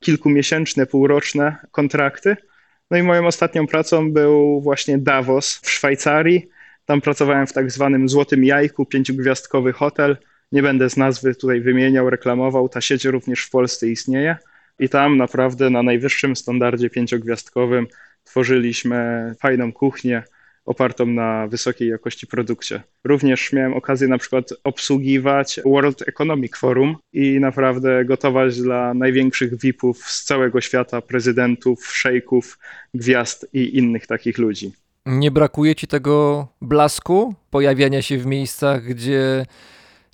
kilkumiesięczne, 0.00 0.86
półroczne 0.86 1.56
kontrakty. 1.70 2.36
No 2.90 2.98
i 2.98 3.02
moją 3.02 3.26
ostatnią 3.26 3.66
pracą 3.66 4.12
był 4.12 4.60
właśnie 4.60 4.98
Davos 4.98 5.60
w 5.62 5.70
Szwajcarii, 5.70 6.48
tam 6.86 7.00
pracowałem 7.00 7.46
w 7.46 7.52
tak 7.52 7.70
zwanym 7.70 8.08
Złotym 8.08 8.44
Jajku, 8.44 8.86
pięciogwiazdkowy 8.86 9.72
hotel. 9.72 10.16
Nie 10.52 10.62
będę 10.62 10.90
z 10.90 10.96
nazwy 10.96 11.34
tutaj 11.34 11.60
wymieniał, 11.60 12.10
reklamował. 12.10 12.68
Ta 12.68 12.80
sieć 12.80 13.04
również 13.04 13.44
w 13.44 13.50
Polsce 13.50 13.88
istnieje. 13.88 14.36
I 14.78 14.88
tam 14.88 15.16
naprawdę 15.16 15.70
na 15.70 15.82
najwyższym 15.82 16.36
standardzie 16.36 16.90
pięciogwiazdkowym 16.90 17.86
tworzyliśmy 18.26 19.34
fajną 19.40 19.72
kuchnię 19.72 20.22
opartą 20.66 21.06
na 21.06 21.46
wysokiej 21.46 21.88
jakości 21.88 22.26
produkcie. 22.26 22.82
Również 23.04 23.52
miałem 23.52 23.74
okazję 23.74 24.08
na 24.08 24.18
przykład 24.18 24.48
obsługiwać 24.64 25.60
World 25.64 26.08
Economic 26.08 26.56
Forum 26.56 26.96
i 27.12 27.40
naprawdę 27.40 28.04
gotować 28.04 28.60
dla 28.60 28.94
największych 28.94 29.60
VIP-ów 29.60 29.98
z 29.98 30.24
całego 30.24 30.60
świata, 30.60 31.00
prezydentów, 31.02 31.86
szejków, 31.86 32.58
gwiazd 32.94 33.46
i 33.52 33.78
innych 33.78 34.06
takich 34.06 34.38
ludzi. 34.38 34.72
Nie 35.06 35.30
brakuje 35.30 35.74
ci 35.74 35.86
tego 35.86 36.48
blasku, 36.60 37.34
pojawiania 37.50 38.02
się 38.02 38.18
w 38.18 38.26
miejscach, 38.26 38.84
gdzie 38.84 39.46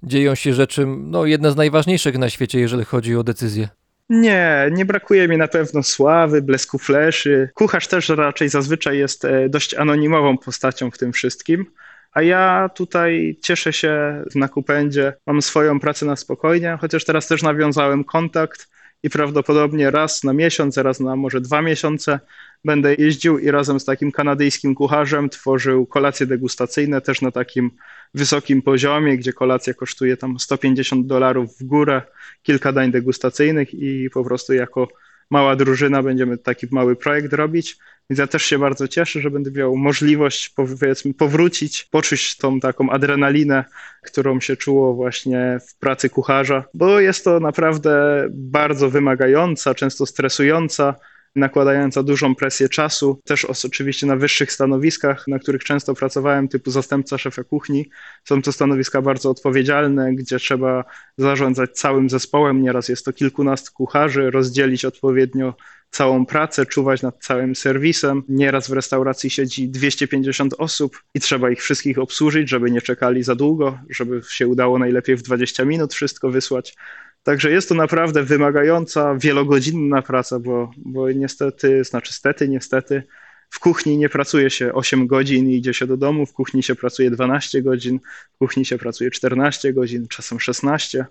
dzieją 0.03 0.35
się 0.35 0.55
rzeczy, 0.55 0.87
no 0.87 1.27
jedne 1.27 1.53
z 1.53 1.57
najważniejszych 1.57 2.18
na 2.18 2.31
świecie, 2.31 2.61
jeżeli 2.61 2.85
chodzi 2.85 3.16
o 3.16 3.25
decyzje? 3.25 3.68
Nie, 4.08 4.68
nie 4.72 4.84
brakuje 4.84 5.28
mi 5.28 5.36
na 5.36 5.48
pewno 5.48 5.82
sławy, 5.82 6.42
blesku 6.42 6.78
fleszy. 6.78 7.50
Kucharz 7.54 7.86
też 7.86 8.08
raczej 8.08 8.48
zazwyczaj 8.48 8.98
jest 8.98 9.24
e, 9.24 9.48
dość 9.48 9.74
anonimową 9.74 10.38
postacią 10.38 10.90
w 10.90 10.98
tym 10.98 11.12
wszystkim. 11.12 11.66
A 12.12 12.22
ja 12.22 12.70
tutaj 12.74 13.38
cieszę 13.42 13.72
się 13.72 14.24
na 14.34 14.48
kupędzie, 14.48 15.12
mam 15.26 15.42
swoją 15.42 15.80
pracę 15.80 16.06
na 16.06 16.16
spokojnie, 16.16 16.78
chociaż 16.80 17.04
teraz 17.04 17.26
też 17.26 17.42
nawiązałem 17.42 18.04
kontakt 18.04 18.68
i 19.02 19.10
prawdopodobnie 19.10 19.90
raz 19.90 20.24
na 20.24 20.32
miesiąc, 20.32 20.76
raz 20.76 21.00
na 21.00 21.16
może 21.16 21.40
dwa 21.40 21.62
miesiące 21.62 22.20
będę 22.64 22.94
jeździł 22.94 23.38
i 23.38 23.51
razem 23.51 23.81
z 23.81 23.85
takim 23.85 24.12
kanadyjskim 24.12 24.75
kucharzem 24.75 25.29
tworzył 25.29 25.87
kolacje 25.87 26.27
degustacyjne 26.27 27.01
też 27.01 27.20
na 27.22 27.31
takim 27.31 27.70
wysokim 28.14 28.62
poziomie, 28.62 29.16
gdzie 29.16 29.33
kolacja 29.33 29.75
kosztuje 29.75 30.16
tam 30.16 30.38
150 30.38 31.07
dolarów 31.07 31.59
w 31.59 31.64
górę, 31.64 32.03
kilka 32.42 32.72
dań 32.72 32.90
degustacyjnych 32.90 33.75
i 33.75 34.11
po 34.11 34.25
prostu 34.25 34.53
jako 34.53 34.88
mała 35.31 35.57
drużyna 35.57 36.03
będziemy 36.03 36.38
taki 36.38 36.66
mały 36.70 36.96
projekt 36.96 37.33
robić. 37.33 37.77
Więc 38.11 38.18
ja 38.18 38.27
też 38.27 38.42
się 38.42 38.59
bardzo 38.59 38.88
cieszę, 38.88 39.20
że 39.20 39.31
będę 39.31 39.51
miał 39.51 39.77
możliwość 39.77 40.48
powiedzmy 40.48 41.14
powrócić, 41.14 41.85
poczuć 41.85 42.37
tą 42.37 42.61
taką 42.61 42.90
adrenalinę, 42.90 43.64
którą 44.03 44.40
się 44.40 44.57
czuło 44.57 44.94
właśnie 44.94 45.59
w 45.68 45.79
pracy 45.79 46.11
kucharza, 46.11 46.64
bo 46.75 47.01
jest 47.01 47.25
to 47.25 47.40
naprawdę 47.40 48.25
bardzo 48.31 48.90
wymagająca, 48.90 49.75
często 49.75 50.07
stresująca 50.07 50.94
nakładająca 51.37 52.03
dużą 52.03 52.35
presję 52.35 52.68
czasu, 52.68 53.21
też 53.25 53.45
oczywiście 53.45 54.07
na 54.07 54.16
wyższych 54.16 54.53
stanowiskach, 54.53 55.29
na 55.29 55.38
których 55.38 55.64
często 55.64 55.95
pracowałem, 55.95 56.49
typu 56.49 56.71
zastępca 56.71 57.18
szefa 57.18 57.45
kuchni. 57.45 57.90
Są 58.25 58.42
to 58.42 58.53
stanowiska 58.53 59.03
bardzo 59.03 59.31
odpowiedzialne, 59.31 60.14
gdzie 60.14 60.38
trzeba 60.38 60.85
zarządzać 61.18 61.71
całym 61.71 62.11
zespołem, 62.11 62.62
nieraz 62.62 62.88
jest 62.88 63.05
to 63.05 63.12
kilkunastu 63.12 63.73
kucharzy, 63.73 64.31
rozdzielić 64.31 64.85
odpowiednio 64.85 65.55
całą 65.92 66.27
pracę, 66.27 66.66
czuwać 66.66 67.03
nad 67.03 67.18
całym 67.18 67.55
serwisem. 67.55 68.23
Nieraz 68.29 68.68
w 68.68 68.73
restauracji 68.73 69.31
siedzi 69.31 69.68
250 69.68 70.55
osób 70.59 71.03
i 71.14 71.21
trzeba 71.21 71.51
ich 71.51 71.62
wszystkich 71.62 71.99
obsłużyć, 71.99 72.49
żeby 72.49 72.71
nie 72.71 72.81
czekali 72.81 73.23
za 73.23 73.35
długo, 73.35 73.79
żeby 73.90 74.23
się 74.29 74.49
udało 74.49 74.79
najlepiej 74.79 75.16
w 75.16 75.23
20 75.23 75.64
minut 75.64 75.95
wszystko 75.95 76.31
wysłać. 76.31 76.75
Także 77.22 77.50
jest 77.50 77.68
to 77.68 77.74
naprawdę 77.74 78.22
wymagająca, 78.22 79.14
wielogodzinna 79.14 80.02
praca, 80.02 80.38
bo, 80.38 80.70
bo 80.76 81.11
niestety, 81.11 81.85
znaczy 81.85 82.12
stety, 82.12 82.48
niestety, 82.48 83.02
w 83.50 83.61
kuchni 83.61 83.98
nie 83.98 84.08
pracuje 84.08 84.50
się 84.50 84.72
8 84.72 85.06
godzin 85.06 85.50
i 85.50 85.56
idzie 85.56 85.74
się 85.74 85.87
do 85.87 85.96
domu, 85.96 86.26
w 86.26 86.32
kuchni 86.32 86.62
się 86.62 86.74
pracuje 86.74 87.11
12 87.11 87.62
godzin, 87.62 88.00
w 88.35 88.38
kuchni 88.38 88.64
się 88.64 88.78
pracuje 88.78 89.11
14 89.11 89.72
godzin, 89.72 90.08
czasem 90.08 90.40
16 90.40 91.06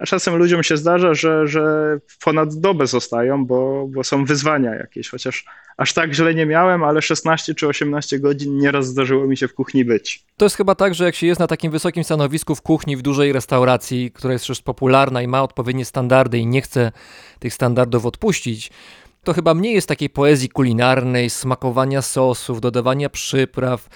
a 0.00 0.06
czasem 0.06 0.36
ludziom 0.36 0.62
się 0.62 0.76
zdarza, 0.76 1.14
że, 1.14 1.46
że 1.46 1.98
ponad 2.24 2.54
dobę 2.54 2.86
zostają, 2.86 3.46
bo, 3.46 3.86
bo 3.88 4.04
są 4.04 4.24
wyzwania 4.24 4.74
jakieś, 4.74 5.08
chociaż 5.08 5.44
aż 5.76 5.92
tak 5.92 6.14
źle 6.14 6.34
nie 6.34 6.46
miałem, 6.46 6.84
ale 6.84 7.02
16 7.02 7.54
czy 7.54 7.66
18 7.66 8.18
godzin 8.18 8.58
nieraz 8.58 8.86
zdarzyło 8.86 9.26
mi 9.26 9.36
się 9.36 9.48
w 9.48 9.54
kuchni 9.54 9.84
być. 9.84 10.24
To 10.36 10.44
jest 10.44 10.56
chyba 10.56 10.74
tak, 10.74 10.94
że 10.94 11.04
jak 11.04 11.14
się 11.14 11.26
jest 11.26 11.40
na 11.40 11.46
takim 11.46 11.72
wysokim 11.72 12.04
stanowisku 12.04 12.54
w 12.54 12.62
kuchni 12.62 12.96
w 12.96 13.02
dużej 13.02 13.32
restauracji, 13.32 14.10
która 14.10 14.32
jest 14.32 14.48
już 14.48 14.62
popularna 14.62 15.22
i 15.22 15.28
ma 15.28 15.42
odpowiednie 15.42 15.84
standardy 15.84 16.38
i 16.38 16.46
nie 16.46 16.62
chce 16.62 16.92
tych 17.38 17.54
standardów 17.54 18.06
odpuścić, 18.06 18.70
to 19.24 19.32
chyba 19.32 19.54
mniej 19.54 19.74
jest 19.74 19.88
takiej 19.88 20.10
poezji 20.10 20.48
kulinarnej, 20.48 21.30
smakowania 21.30 22.02
sosów, 22.02 22.60
dodawania 22.60 23.10
przypraw, 23.10 23.88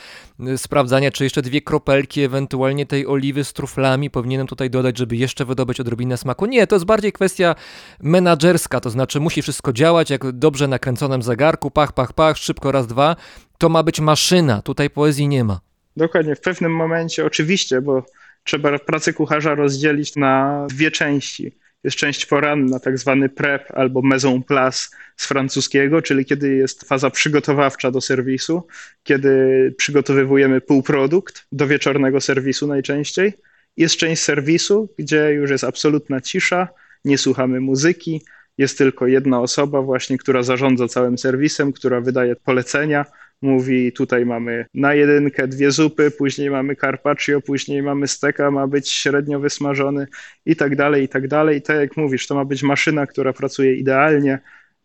y, 0.48 0.58
sprawdzania, 0.58 1.10
czy 1.10 1.24
jeszcze 1.24 1.42
dwie 1.42 1.62
kropelki, 1.62 2.22
ewentualnie 2.22 2.86
tej 2.86 3.06
oliwy 3.06 3.44
z 3.44 3.52
truflami 3.52 4.10
powinienem 4.10 4.46
tutaj 4.46 4.70
dodać, 4.70 4.98
żeby 4.98 5.16
jeszcze 5.16 5.44
wydobyć 5.44 5.80
odrobinę 5.80 6.16
smaku. 6.16 6.46
Nie, 6.46 6.66
to 6.66 6.76
jest 6.76 6.86
bardziej 6.86 7.12
kwestia 7.12 7.54
menadżerska, 8.00 8.80
to 8.80 8.90
znaczy 8.90 9.20
musi 9.20 9.42
wszystko 9.42 9.72
działać 9.72 10.10
jak 10.10 10.32
dobrze 10.32 10.68
nakręconym 10.68 11.22
zegarku, 11.22 11.70
pach, 11.70 11.92
pach, 11.92 12.12
pach, 12.12 12.36
szybko, 12.36 12.72
raz, 12.72 12.86
dwa. 12.86 13.16
To 13.58 13.68
ma 13.68 13.82
być 13.82 14.00
maszyna, 14.00 14.62
tutaj 14.62 14.90
poezji 14.90 15.28
nie 15.28 15.44
ma. 15.44 15.60
Dokładnie, 15.96 16.36
w 16.36 16.40
pewnym 16.40 16.76
momencie 16.76 17.26
oczywiście, 17.26 17.80
bo 17.80 18.02
trzeba 18.44 18.78
pracę 18.78 19.12
kucharza 19.12 19.54
rozdzielić 19.54 20.16
na 20.16 20.66
dwie 20.70 20.90
części 20.90 21.52
jest 21.84 21.96
część 21.96 22.26
poranna, 22.26 22.80
tak 22.80 22.98
zwany 22.98 23.28
prep 23.28 23.72
albo 23.74 24.02
maison 24.02 24.42
place 24.42 24.88
z 25.16 25.26
francuskiego, 25.26 26.02
czyli 26.02 26.24
kiedy 26.24 26.54
jest 26.54 26.88
faza 26.88 27.10
przygotowawcza 27.10 27.90
do 27.90 28.00
serwisu, 28.00 28.66
kiedy 29.02 29.74
przygotowywujemy 29.78 30.60
półprodukt 30.60 31.46
do 31.52 31.66
wieczornego 31.66 32.20
serwisu 32.20 32.66
najczęściej. 32.66 33.32
Jest 33.76 33.96
część 33.96 34.22
serwisu, 34.22 34.88
gdzie 34.98 35.32
już 35.32 35.50
jest 35.50 35.64
absolutna 35.64 36.20
cisza, 36.20 36.68
nie 37.04 37.18
słuchamy 37.18 37.60
muzyki, 37.60 38.22
jest 38.58 38.78
tylko 38.78 39.06
jedna 39.06 39.40
osoba 39.40 39.82
właśnie, 39.82 40.18
która 40.18 40.42
zarządza 40.42 40.88
całym 40.88 41.18
serwisem, 41.18 41.72
która 41.72 42.00
wydaje 42.00 42.36
polecenia, 42.36 43.04
mówi 43.44 43.92
tutaj 43.92 44.26
mamy 44.26 44.66
na 44.74 44.94
jedynkę 44.94 45.48
dwie 45.48 45.70
zupy, 45.70 46.10
później 46.10 46.50
mamy 46.50 46.76
carpaccio, 46.76 47.40
później 47.40 47.82
mamy 47.82 48.08
steka, 48.08 48.50
ma 48.50 48.66
być 48.66 48.90
średnio 48.90 49.40
wysmażony 49.40 50.06
i 50.46 50.56
tak 50.56 50.76
dalej, 50.76 51.04
i 51.04 51.08
tak 51.08 51.28
dalej. 51.28 51.62
Tak 51.62 51.76
jak 51.76 51.96
mówisz, 51.96 52.26
to 52.26 52.34
ma 52.34 52.44
być 52.44 52.62
maszyna, 52.62 53.06
która 53.06 53.32
pracuje 53.32 53.74
idealnie, 53.74 54.38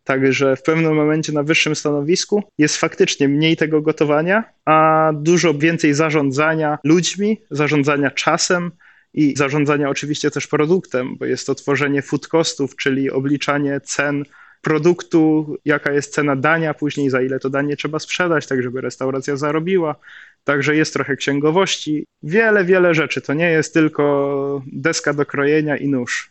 Także 0.04 0.56
w 0.56 0.62
pewnym 0.62 0.94
momencie 0.94 1.32
na 1.32 1.42
wyższym 1.42 1.76
stanowisku 1.76 2.42
jest 2.58 2.76
faktycznie 2.76 3.28
mniej 3.28 3.56
tego 3.56 3.82
gotowania, 3.82 4.44
a 4.64 5.10
dużo 5.14 5.54
więcej 5.54 5.94
zarządzania 5.94 6.78
ludźmi, 6.84 7.40
zarządzania 7.50 8.10
czasem 8.10 8.70
i 9.14 9.34
zarządzania 9.36 9.88
oczywiście 9.88 10.30
też 10.30 10.46
produktem, 10.46 11.16
bo 11.16 11.26
jest 11.26 11.46
to 11.46 11.54
tworzenie 11.54 12.02
food 12.02 12.28
costów, 12.28 12.76
czyli 12.76 13.10
obliczanie 13.10 13.80
cen 13.80 14.24
produktu, 14.60 15.56
jaka 15.64 15.92
jest 15.92 16.14
cena 16.14 16.36
dania, 16.36 16.74
później 16.74 17.10
za 17.10 17.22
ile 17.22 17.38
to 17.38 17.50
danie 17.50 17.76
trzeba 17.76 17.98
sprzedać, 17.98 18.46
tak 18.46 18.62
żeby 18.62 18.80
restauracja 18.80 19.36
zarobiła. 19.36 19.94
Także 20.44 20.76
jest 20.76 20.92
trochę 20.92 21.16
księgowości, 21.16 22.06
wiele, 22.22 22.64
wiele 22.64 22.94
rzeczy. 22.94 23.20
To 23.20 23.34
nie 23.34 23.50
jest 23.50 23.74
tylko 23.74 24.62
deska 24.72 25.12
do 25.14 25.26
krojenia 25.26 25.76
i 25.76 25.88
nóż. 25.88 26.30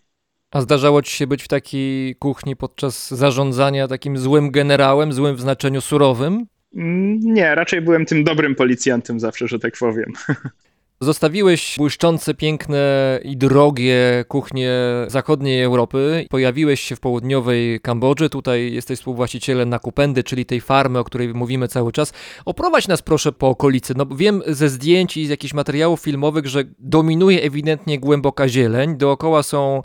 A 0.51 0.61
zdarzało 0.61 1.01
ci 1.01 1.15
się 1.15 1.27
być 1.27 1.43
w 1.43 1.47
takiej 1.47 2.15
kuchni 2.15 2.55
podczas 2.55 3.11
zarządzania 3.11 3.87
takim 3.87 4.17
złym 4.17 4.51
generałem, 4.51 5.13
złym 5.13 5.35
w 5.35 5.41
znaczeniu 5.41 5.81
surowym? 5.81 6.45
Mm, 6.75 7.19
Nie, 7.19 7.55
raczej 7.55 7.81
byłem 7.81 8.05
tym 8.05 8.23
dobrym 8.23 8.55
policjantem 8.55 9.19
zawsze, 9.19 9.47
że 9.47 9.59
tak 9.59 9.73
powiem. 9.79 10.13
Zostawiłeś 11.01 11.75
błyszczące, 11.77 12.33
piękne 12.33 13.19
i 13.23 13.37
drogie 13.37 14.25
kuchnie 14.27 14.71
zachodniej 15.07 15.63
Europy. 15.63 16.25
Pojawiłeś 16.29 16.81
się 16.81 16.95
w 16.95 16.99
południowej 16.99 17.79
Kambodży. 17.79 18.29
Tutaj 18.29 18.73
jesteś 18.73 18.99
współwłaścicielem 18.99 19.69
Nakupendy, 19.69 20.23
czyli 20.23 20.45
tej 20.45 20.61
farmy, 20.61 20.99
o 20.99 21.03
której 21.03 21.33
mówimy 21.33 21.67
cały 21.67 21.91
czas. 21.91 22.13
Oprowadź 22.45 22.87
nas 22.87 23.01
proszę 23.01 23.31
po 23.31 23.47
okolicy. 23.47 23.93
No, 23.97 24.05
wiem 24.05 24.41
ze 24.47 24.69
zdjęć 24.69 25.17
i 25.17 25.25
z 25.25 25.29
jakichś 25.29 25.53
materiałów 25.53 25.99
filmowych, 26.01 26.47
że 26.47 26.63
dominuje 26.79 27.41
ewidentnie 27.41 27.99
głęboka 27.99 28.49
zieleń. 28.49 28.97
Dookoła 28.97 29.43
są 29.43 29.81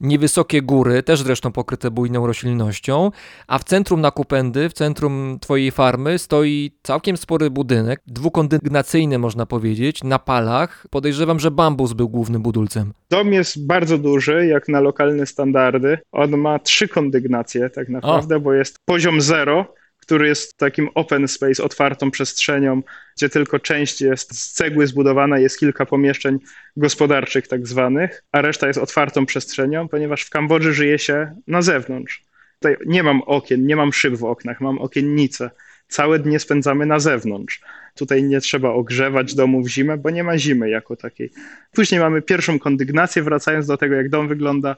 niewysokie 0.00 0.62
góry, 0.62 1.02
też 1.02 1.22
zresztą 1.22 1.52
pokryte 1.52 1.90
bujną 1.90 2.26
roślinnością, 2.26 3.10
a 3.46 3.58
w 3.58 3.64
centrum 3.64 4.00
Nakupendy, 4.00 4.68
w 4.68 4.72
centrum 4.72 5.38
twojej 5.40 5.70
farmy 5.70 6.18
stoi 6.18 6.72
całkiem 6.82 7.16
spory 7.16 7.50
budynek, 7.50 8.00
dwukondygnacyjny 8.06 9.18
można 9.18 9.46
powiedzieć, 9.46 10.04
na 10.04 10.18
palach. 10.18 10.86
Podejrzewam, 10.90 11.40
że 11.40 11.50
bambus 11.50 11.92
był 11.92 12.08
głównym 12.08 12.42
budulcem. 12.42 12.92
Dom 13.10 13.32
jest 13.32 13.66
bardzo 13.66 13.98
duży, 13.98 14.46
jak 14.46 14.68
na 14.68 14.80
lokalne 14.80 15.26
standardy. 15.26 15.98
On 16.12 16.36
ma 16.36 16.58
trzy 16.58 16.88
kondygnacje 16.88 17.70
tak 17.70 17.88
naprawdę, 17.88 18.40
bo 18.40 18.52
jest 18.52 18.78
poziom 18.84 19.20
zero, 19.20 19.74
który 20.08 20.28
jest 20.28 20.56
takim 20.56 20.88
open 20.94 21.28
space, 21.28 21.64
otwartą 21.64 22.10
przestrzenią, 22.10 22.82
gdzie 23.16 23.28
tylko 23.28 23.58
część 23.58 24.00
jest 24.00 24.40
z 24.40 24.52
cegły 24.52 24.86
zbudowana, 24.86 25.38
jest 25.38 25.58
kilka 25.58 25.86
pomieszczeń 25.86 26.38
gospodarczych 26.76 27.48
tak 27.48 27.66
zwanych, 27.66 28.22
a 28.32 28.42
reszta 28.42 28.66
jest 28.66 28.78
otwartą 28.78 29.26
przestrzenią, 29.26 29.88
ponieważ 29.88 30.22
w 30.22 30.30
Kambodży 30.30 30.72
żyje 30.72 30.98
się 30.98 31.36
na 31.46 31.62
zewnątrz. 31.62 32.24
Tutaj 32.54 32.76
nie 32.86 33.02
mam 33.02 33.22
okien, 33.22 33.66
nie 33.66 33.76
mam 33.76 33.92
szyb 33.92 34.14
w 34.14 34.24
oknach, 34.24 34.60
mam 34.60 34.78
okiennice. 34.78 35.50
Całe 35.88 36.18
dnie 36.18 36.38
spędzamy 36.38 36.86
na 36.86 36.98
zewnątrz. 36.98 37.60
Tutaj 37.94 38.22
nie 38.22 38.40
trzeba 38.40 38.70
ogrzewać 38.70 39.34
domu 39.34 39.62
w 39.62 39.68
zimę, 39.68 39.96
bo 39.96 40.10
nie 40.10 40.24
ma 40.24 40.38
zimy 40.38 40.70
jako 40.70 40.96
takiej. 40.96 41.30
Później 41.72 42.00
mamy 42.00 42.22
pierwszą 42.22 42.58
kondygnację, 42.58 43.22
wracając 43.22 43.66
do 43.66 43.76
tego, 43.76 43.94
jak 43.94 44.08
dom 44.08 44.28
wygląda. 44.28 44.76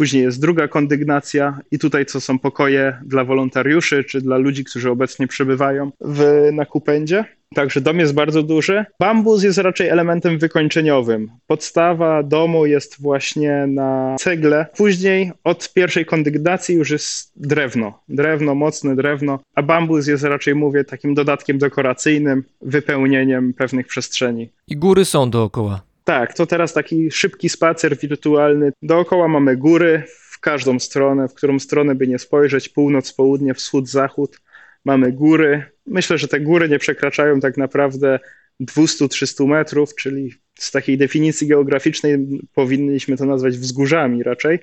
Później 0.00 0.22
jest 0.22 0.40
druga 0.40 0.68
kondygnacja 0.68 1.60
i 1.70 1.78
tutaj 1.78 2.06
co 2.06 2.20
są 2.20 2.38
pokoje 2.38 2.96
dla 3.04 3.24
wolontariuszy 3.24 4.04
czy 4.04 4.20
dla 4.20 4.36
ludzi, 4.36 4.64
którzy 4.64 4.90
obecnie 4.90 5.26
przebywają 5.26 5.90
w 6.00 6.48
Nakupendzie. 6.52 7.24
Także 7.54 7.80
dom 7.80 7.98
jest 7.98 8.14
bardzo 8.14 8.42
duży. 8.42 8.84
Bambus 9.00 9.42
jest 9.42 9.58
raczej 9.58 9.88
elementem 9.88 10.38
wykończeniowym. 10.38 11.30
Podstawa 11.46 12.22
domu 12.22 12.66
jest 12.66 13.02
właśnie 13.02 13.66
na 13.66 14.16
cegle. 14.18 14.66
Później 14.76 15.32
od 15.44 15.72
pierwszej 15.72 16.06
kondygnacji 16.06 16.74
już 16.74 16.90
jest 16.90 17.32
drewno. 17.36 18.00
Drewno, 18.08 18.54
mocne 18.54 18.96
drewno, 18.96 19.38
a 19.54 19.62
bambus 19.62 20.06
jest 20.06 20.24
raczej, 20.24 20.54
mówię, 20.54 20.84
takim 20.84 21.14
dodatkiem 21.14 21.58
dekoracyjnym, 21.58 22.44
wypełnieniem 22.62 23.54
pewnych 23.54 23.86
przestrzeni. 23.86 24.48
I 24.68 24.76
góry 24.76 25.04
są 25.04 25.30
dookoła. 25.30 25.89
Tak, 26.04 26.34
to 26.34 26.46
teraz 26.46 26.72
taki 26.72 27.10
szybki 27.10 27.48
spacer 27.48 27.96
wirtualny. 27.98 28.72
Dookoła 28.82 29.28
mamy 29.28 29.56
góry 29.56 30.02
w 30.30 30.40
każdą 30.40 30.78
stronę, 30.78 31.28
w 31.28 31.34
którą 31.34 31.58
stronę 31.58 31.94
by 31.94 32.06
nie 32.06 32.18
spojrzeć, 32.18 32.68
północ, 32.68 33.12
południe, 33.12 33.54
wschód, 33.54 33.88
zachód. 33.88 34.40
Mamy 34.84 35.12
góry. 35.12 35.62
Myślę, 35.86 36.18
że 36.18 36.28
te 36.28 36.40
góry 36.40 36.68
nie 36.68 36.78
przekraczają 36.78 37.40
tak 37.40 37.56
naprawdę 37.56 38.18
200-300 38.60 39.46
metrów, 39.46 39.94
czyli 39.94 40.34
z 40.58 40.70
takiej 40.70 40.98
definicji 40.98 41.46
geograficznej 41.46 42.18
powinniśmy 42.54 43.16
to 43.16 43.24
nazwać 43.24 43.58
wzgórzami 43.58 44.22
raczej. 44.22 44.58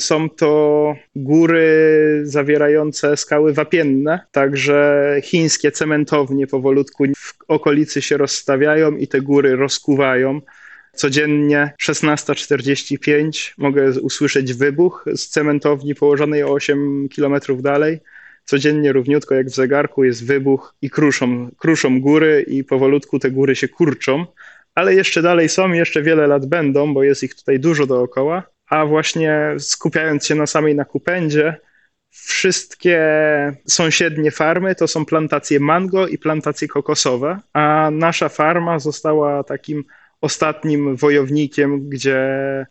Są 0.00 0.30
to 0.30 0.94
góry 1.16 2.20
zawierające 2.24 3.16
skały 3.16 3.52
wapienne, 3.52 4.20
także 4.30 5.16
chińskie 5.22 5.72
cementownie 5.72 6.46
powolutku 6.46 7.04
w 7.16 7.34
okolicy 7.48 8.02
się 8.02 8.16
rozstawiają 8.16 8.96
i 8.96 9.08
te 9.08 9.20
góry 9.20 9.56
rozkuwają. 9.56 10.40
Codziennie 10.96 11.74
16.45 11.82 13.52
mogę 13.58 14.00
usłyszeć 14.00 14.54
wybuch 14.54 15.04
z 15.14 15.28
cementowni 15.28 15.94
położonej 15.94 16.42
o 16.42 16.52
8 16.52 17.08
km 17.16 17.40
dalej. 17.62 18.00
Codziennie 18.44 18.92
równiutko 18.92 19.34
jak 19.34 19.46
w 19.46 19.54
zegarku 19.54 20.04
jest 20.04 20.26
wybuch 20.26 20.74
i 20.82 20.90
kruszą, 20.90 21.50
kruszą 21.58 22.00
góry 22.00 22.44
i 22.48 22.64
powolutku 22.64 23.18
te 23.18 23.30
góry 23.30 23.56
się 23.56 23.68
kurczą. 23.68 24.26
Ale 24.74 24.94
jeszcze 24.94 25.22
dalej 25.22 25.48
są, 25.48 25.72
jeszcze 25.72 26.02
wiele 26.02 26.26
lat 26.26 26.46
będą, 26.46 26.94
bo 26.94 27.02
jest 27.02 27.22
ich 27.22 27.34
tutaj 27.34 27.60
dużo 27.60 27.86
dookoła. 27.86 28.42
A 28.66 28.86
właśnie 28.86 29.54
skupiając 29.58 30.26
się 30.26 30.34
na 30.34 30.46
samej 30.46 30.74
Nakupendzie, 30.74 31.56
wszystkie 32.10 32.98
sąsiednie 33.68 34.30
farmy 34.30 34.74
to 34.74 34.88
są 34.88 35.04
plantacje 35.04 35.60
mango 35.60 36.06
i 36.06 36.18
plantacje 36.18 36.68
kokosowe, 36.68 37.38
a 37.52 37.90
nasza 37.92 38.28
farma 38.28 38.78
została 38.78 39.44
takim 39.44 39.84
ostatnim 40.22 40.96
wojownikiem, 40.96 41.88
gdzie 41.88 42.18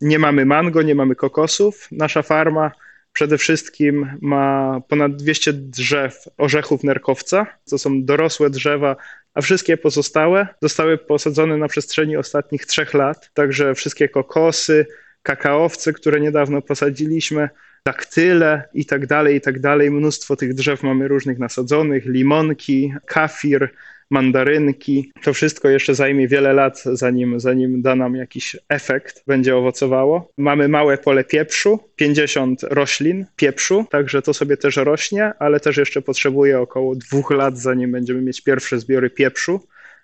nie 0.02 0.20
mamy 0.20 0.45
mango, 0.45 0.82
nie 0.82 0.95
mamy 0.95 1.16
kokosów. 1.16 1.88
Nasza 1.91 2.22
farma 2.22 2.72
przede 3.14 3.38
wszystkim 3.38 4.18
ma 4.22 4.78
ponad 4.88 5.16
200 5.16 5.54
drzew 5.54 6.26
orzechów 6.38 6.84
nerkowca. 6.84 7.47
To 7.70 7.78
są 7.78 8.04
dorosłe 8.04 8.49
drzewa, 8.49 8.95
a 9.34 9.41
wszystkie 9.41 9.78
pozostałe 9.78 10.47
zostały 10.62 10.97
posadzone 10.97 11.58
na 11.58 11.68
przestrzeni 11.68 12.18
ostatnich 12.18 12.66
trzech 12.66 12.93
lat. 12.93 13.30
Także 13.34 13.76
wszystkie 13.76 14.10
kokosy, 14.10 14.86
kakaowce, 15.24 15.93
które 15.93 16.20
niedawno 16.20 16.62
posadziliśmy, 16.62 17.49
daktyle 17.86 18.64
i 18.74 18.86
tak 18.86 19.08
dalej, 19.08 19.36
i 19.36 19.41
tak 19.41 19.60
dalej. 19.60 19.91
Mnóstwo 19.91 20.36
tych 20.36 20.54
drzew 20.54 20.84
mamy 20.84 21.08
różnych 21.08 21.39
nasadzonych, 21.39 22.06
limonki, 22.06 22.93
kafir, 23.06 23.70
mandarynki. 24.12 25.12
To 25.24 25.34
wszystko 25.34 25.70
jeszcze 25.70 25.95
zajmie 25.95 26.28
wiele 26.28 26.53
lat, 26.53 26.84
zanim, 26.86 27.39
zanim 27.39 27.82
da 27.82 27.95
nam 27.95 28.16
jakiś 28.16 28.57
efekt, 28.70 29.24
będzie 29.28 29.57
owocowało. 29.57 30.32
Mamy 30.38 30.68
małe 30.68 30.97
pole 30.97 31.24
pieprzu, 31.24 31.80
50 31.95 32.64
roślin 32.64 33.26
pieprzu, 33.36 33.86
także 33.89 34.22
to 34.22 34.34
sobie 34.34 34.57
też 34.57 34.76
rośnie, 34.76 35.32
ale 35.39 35.59
też 35.59 35.78
jeszcze 35.78 36.01
potrzebuje 36.01 36.59
około 36.59 36.95
dwóch 36.95 37.32
lat, 37.32 37.57
zanim 37.57 37.91
będziemy 37.91 38.22
mieć 38.22 38.41
pierwsze 38.41 38.80
zbiory 38.80 39.09
pieprzu. 39.09 39.62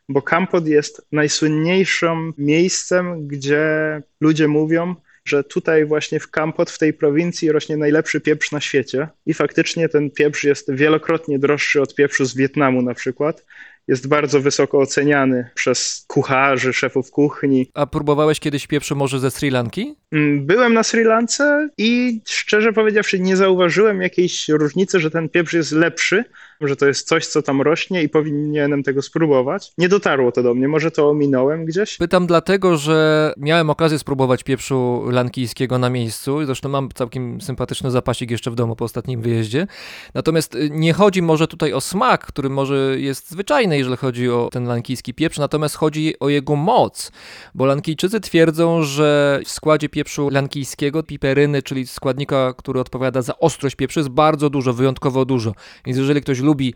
Bo 0.09 0.21
Kampot 0.21 0.67
jest 0.67 1.07
najsłynniejszym 1.11 2.33
miejscem, 2.37 3.27
gdzie 3.27 4.01
ludzie 4.21 4.47
mówią, 4.47 4.95
że 5.27 5.43
tutaj 5.43 5.85
właśnie 5.85 6.19
w 6.19 6.31
Kampot, 6.31 6.71
w 6.71 6.77
tej 6.77 6.93
prowincji 6.93 7.51
rośnie 7.51 7.77
najlepszy 7.77 8.21
pieprz 8.21 8.51
na 8.51 8.61
świecie 8.61 9.07
i 9.25 9.33
faktycznie 9.33 9.89
ten 9.89 10.11
pieprz 10.11 10.43
jest 10.43 10.73
wielokrotnie 10.73 11.39
droższy 11.39 11.81
od 11.81 11.95
pieprzu 11.95 12.25
z 12.25 12.35
Wietnamu 12.35 12.81
na 12.81 12.93
przykład. 12.93 13.45
Jest 13.87 14.07
bardzo 14.07 14.41
wysoko 14.41 14.79
oceniany 14.79 15.49
przez 15.55 16.05
kucharzy, 16.07 16.73
szefów 16.73 17.11
kuchni. 17.11 17.69
A 17.73 17.85
próbowałeś 17.85 18.39
kiedyś 18.39 18.67
pieprzu 18.67 18.95
może 18.95 19.19
ze 19.19 19.31
Sri 19.31 19.49
Lanki? 19.49 19.95
Mm, 20.11 20.45
Byłem 20.45 20.73
na 20.73 20.83
Sri 20.83 21.03
Lance 21.03 21.69
i 21.77 22.21
szczerze 22.27 22.73
powiedziawszy 22.73 23.19
nie 23.19 23.37
zauważyłem 23.37 24.01
jakiejś 24.01 24.49
różnicy, 24.49 24.99
że 24.99 25.11
ten 25.11 25.29
pieprz 25.29 25.53
jest 25.53 25.71
lepszy, 25.71 26.23
że 26.61 26.75
to 26.75 26.87
jest 26.87 27.07
coś, 27.07 27.27
co 27.27 27.41
tam 27.41 27.61
rośnie 27.61 28.03
i 28.03 28.09
powinienem 28.09 28.83
tego 28.83 29.01
spróbować. 29.01 29.71
Nie 29.77 29.89
dotarło 29.89 30.31
to 30.31 30.43
do 30.43 30.53
mnie, 30.53 30.67
może 30.67 30.91
to 30.91 31.09
ominąłem 31.09 31.65
gdzieś. 31.65 31.97
Pytam 31.97 32.27
dlatego, 32.27 32.77
że 32.77 33.33
miałem 33.37 33.69
okazję 33.69 33.99
spróbować 33.99 34.43
pieprzu 34.43 35.03
lankijskiego 35.09 35.77
na 35.77 35.89
miejscu. 35.89 36.45
Zresztą 36.45 36.69
mam 36.69 36.89
całkiem 36.95 37.41
sympatyczny 37.41 37.91
zapasik 37.91 38.31
jeszcze 38.31 38.51
w 38.51 38.55
domu 38.55 38.75
po 38.75 38.85
ostatnim 38.85 39.21
wyjeździe. 39.21 39.67
Natomiast 40.13 40.55
y, 40.55 40.69
nie 40.71 40.93
chodzi 40.93 41.21
może 41.21 41.47
tutaj 41.47 41.73
o 41.73 41.81
smak, 41.81 42.25
który 42.25 42.49
może 42.49 42.99
jest 42.99 43.31
zwyczajny, 43.31 43.77
jeżeli 43.77 43.97
chodzi 43.97 44.29
o 44.29 44.49
ten 44.51 44.67
lankijski 44.67 45.13
pieprz, 45.13 45.37
natomiast 45.37 45.75
chodzi 45.75 46.19
o 46.19 46.29
jego 46.29 46.55
moc. 46.55 47.11
Bo 47.55 47.65
lankijczycy 47.65 48.19
twierdzą, 48.19 48.83
że 48.83 49.39
w 49.45 49.49
składzie 49.49 49.89
pieprzu 49.89 50.29
lankijskiego 50.29 51.03
piperyny, 51.03 51.63
czyli 51.63 51.87
składnika, 51.87 52.53
który 52.57 52.79
odpowiada 52.79 53.21
za 53.21 53.39
ostrość 53.39 53.75
pieprzu, 53.75 53.99
jest 53.99 54.09
bardzo 54.09 54.49
dużo, 54.49 54.73
wyjątkowo 54.73 55.25
dużo. 55.25 55.53
Więc 55.85 55.97
jeżeli 55.97 56.21
ktoś 56.21 56.39
lubi 56.47 56.73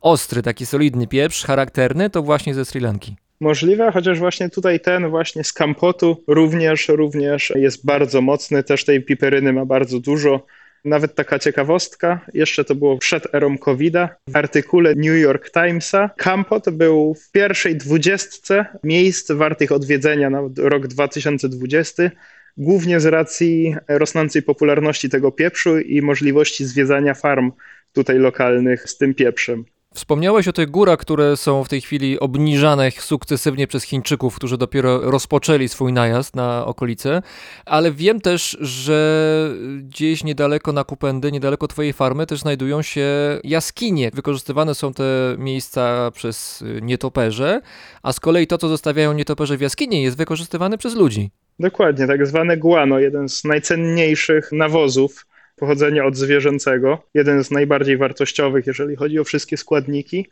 ostry, 0.00 0.42
taki 0.42 0.66
solidny 0.66 1.06
pieprz, 1.06 1.44
charakterny, 1.44 2.10
to 2.10 2.22
właśnie 2.22 2.54
ze 2.54 2.64
Sri 2.64 2.80
Lanki. 2.80 3.16
Możliwe, 3.40 3.92
chociaż 3.92 4.18
właśnie 4.18 4.50
tutaj 4.50 4.80
ten 4.80 5.10
właśnie 5.10 5.44
z 5.44 5.52
Kampotu 5.52 6.24
również, 6.26 6.88
również 6.88 7.52
jest 7.56 7.86
bardzo 7.86 8.20
mocny, 8.20 8.62
też 8.62 8.84
tej 8.84 9.02
piperyny 9.02 9.52
ma 9.52 9.64
bardzo 9.64 10.00
dużo. 10.00 10.46
Nawet 10.84 11.14
taka 11.14 11.38
ciekawostka, 11.38 12.20
jeszcze 12.34 12.64
to 12.64 12.74
było 12.74 12.98
przed 12.98 13.34
erą 13.34 13.58
COVID-a, 13.58 14.08
w 14.28 14.36
artykule 14.36 14.94
New 14.94 15.20
York 15.20 15.50
Timesa 15.50 16.10
Kampot 16.16 16.70
był 16.70 17.14
w 17.14 17.30
pierwszej 17.30 17.76
dwudziestce 17.76 18.66
miejsc 18.84 19.32
wartych 19.32 19.72
odwiedzenia 19.72 20.30
na 20.30 20.40
rok 20.58 20.86
2020, 20.86 22.10
głównie 22.56 23.00
z 23.00 23.06
racji 23.06 23.76
rosnącej 23.88 24.42
popularności 24.42 25.08
tego 25.08 25.32
pieprzu 25.32 25.78
i 25.78 26.02
możliwości 26.02 26.64
zwiedzania 26.64 27.14
farm 27.14 27.52
tutaj 27.92 28.18
lokalnych 28.18 28.90
z 28.90 28.98
tym 28.98 29.14
pieprzem. 29.14 29.64
Wspomniałeś 29.94 30.48
o 30.48 30.52
tych 30.52 30.70
górach, 30.70 30.98
które 30.98 31.36
są 31.36 31.64
w 31.64 31.68
tej 31.68 31.80
chwili 31.80 32.20
obniżane 32.20 32.90
sukcesywnie 32.90 33.66
przez 33.66 33.84
Chińczyków, 33.84 34.36
którzy 34.36 34.58
dopiero 34.58 35.10
rozpoczęli 35.10 35.68
swój 35.68 35.92
najazd 35.92 36.36
na 36.36 36.66
okolice, 36.66 37.22
ale 37.66 37.92
wiem 37.92 38.20
też, 38.20 38.56
że 38.60 39.50
gdzieś 39.78 40.24
niedaleko 40.24 40.72
na 40.72 40.84
Kupendy, 40.84 41.32
niedaleko 41.32 41.68
twojej 41.68 41.92
farmy 41.92 42.26
też 42.26 42.40
znajdują 42.40 42.82
się 42.82 43.06
jaskinie. 43.44 44.10
Wykorzystywane 44.14 44.74
są 44.74 44.92
te 44.92 45.04
miejsca 45.38 46.10
przez 46.10 46.64
nietoperze, 46.82 47.60
a 48.02 48.12
z 48.12 48.20
kolei 48.20 48.46
to, 48.46 48.58
co 48.58 48.68
zostawiają 48.68 49.12
nietoperze 49.12 49.56
w 49.56 49.60
jaskinie 49.60 50.02
jest 50.02 50.16
wykorzystywane 50.16 50.78
przez 50.78 50.94
ludzi. 50.94 51.30
Dokładnie, 51.58 52.06
tak 52.06 52.26
zwane 52.26 52.56
guano, 52.56 52.98
jeden 52.98 53.28
z 53.28 53.44
najcenniejszych 53.44 54.52
nawozów 54.52 55.26
pochodzenia 55.56 56.04
odzwierzęcego, 56.04 57.02
jeden 57.14 57.44
z 57.44 57.50
najbardziej 57.50 57.96
wartościowych, 57.96 58.66
jeżeli 58.66 58.96
chodzi 58.96 59.18
o 59.18 59.24
wszystkie 59.24 59.56
składniki. 59.56 60.26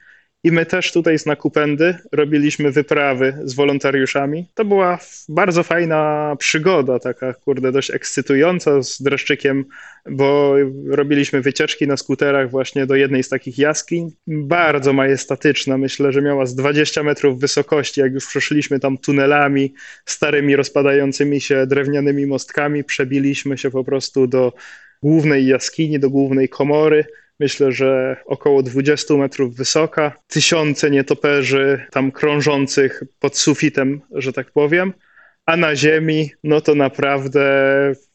I 0.45 0.53
my 0.53 0.67
też 0.67 0.93
tutaj 0.93 1.19
z 1.19 1.27
Nakupendy 1.27 1.97
robiliśmy 2.13 2.71
wyprawy 2.71 3.39
z 3.45 3.55
wolontariuszami. 3.55 4.49
To 4.55 4.65
była 4.65 4.99
bardzo 5.29 5.63
fajna 5.63 6.37
przygoda, 6.39 6.99
taka 6.99 7.35
kurde 7.35 7.73
dość 7.73 7.91
ekscytująca 7.91 8.83
z 8.83 9.03
dreszczykiem, 9.03 9.65
bo 10.11 10.55
robiliśmy 10.87 11.41
wycieczki 11.41 11.87
na 11.87 11.97
skuterach 11.97 12.51
właśnie 12.51 12.87
do 12.87 12.95
jednej 12.95 13.23
z 13.23 13.29
takich 13.29 13.59
jaskiń. 13.59 14.11
Bardzo 14.27 14.93
majestatyczna, 14.93 15.79
myślę, 15.79 16.13
że 16.13 16.23
miała 16.23 16.47
z 16.47 16.55
20 16.55 17.03
metrów 17.03 17.41
wysokości. 17.41 18.01
Jak 18.01 18.13
już 18.13 18.27
przeszliśmy 18.27 18.81
tam 18.81 18.99
tunelami, 18.99 19.75
starymi 20.07 20.57
rozpadającymi 20.57 21.41
się 21.41 21.67
drewnianymi 21.67 22.27
mostkami, 22.27 22.85
przebiliśmy 22.85 23.59
się 23.59 23.71
po 23.71 23.85
prostu 23.85 24.27
do 24.27 24.53
głównej 25.03 25.47
jaskini, 25.47 25.99
do 25.99 26.11
głównej 26.11 26.49
komory. 26.49 27.05
Myślę, 27.41 27.73
że 27.73 28.17
około 28.27 28.63
20 28.63 29.15
metrów 29.15 29.57
wysoka, 29.57 30.13
tysiące 30.27 30.91
nietoperzy 30.91 31.87
tam 31.91 32.13
krążących 32.13 33.03
pod 33.21 33.39
sufitem, 33.39 34.01
że 34.11 34.33
tak 34.33 34.51
powiem. 34.51 34.93
A 35.47 35.57
na 35.57 35.77
ziemi, 35.77 36.31
no 36.45 36.61
to 36.61 36.75
naprawdę 36.75 37.45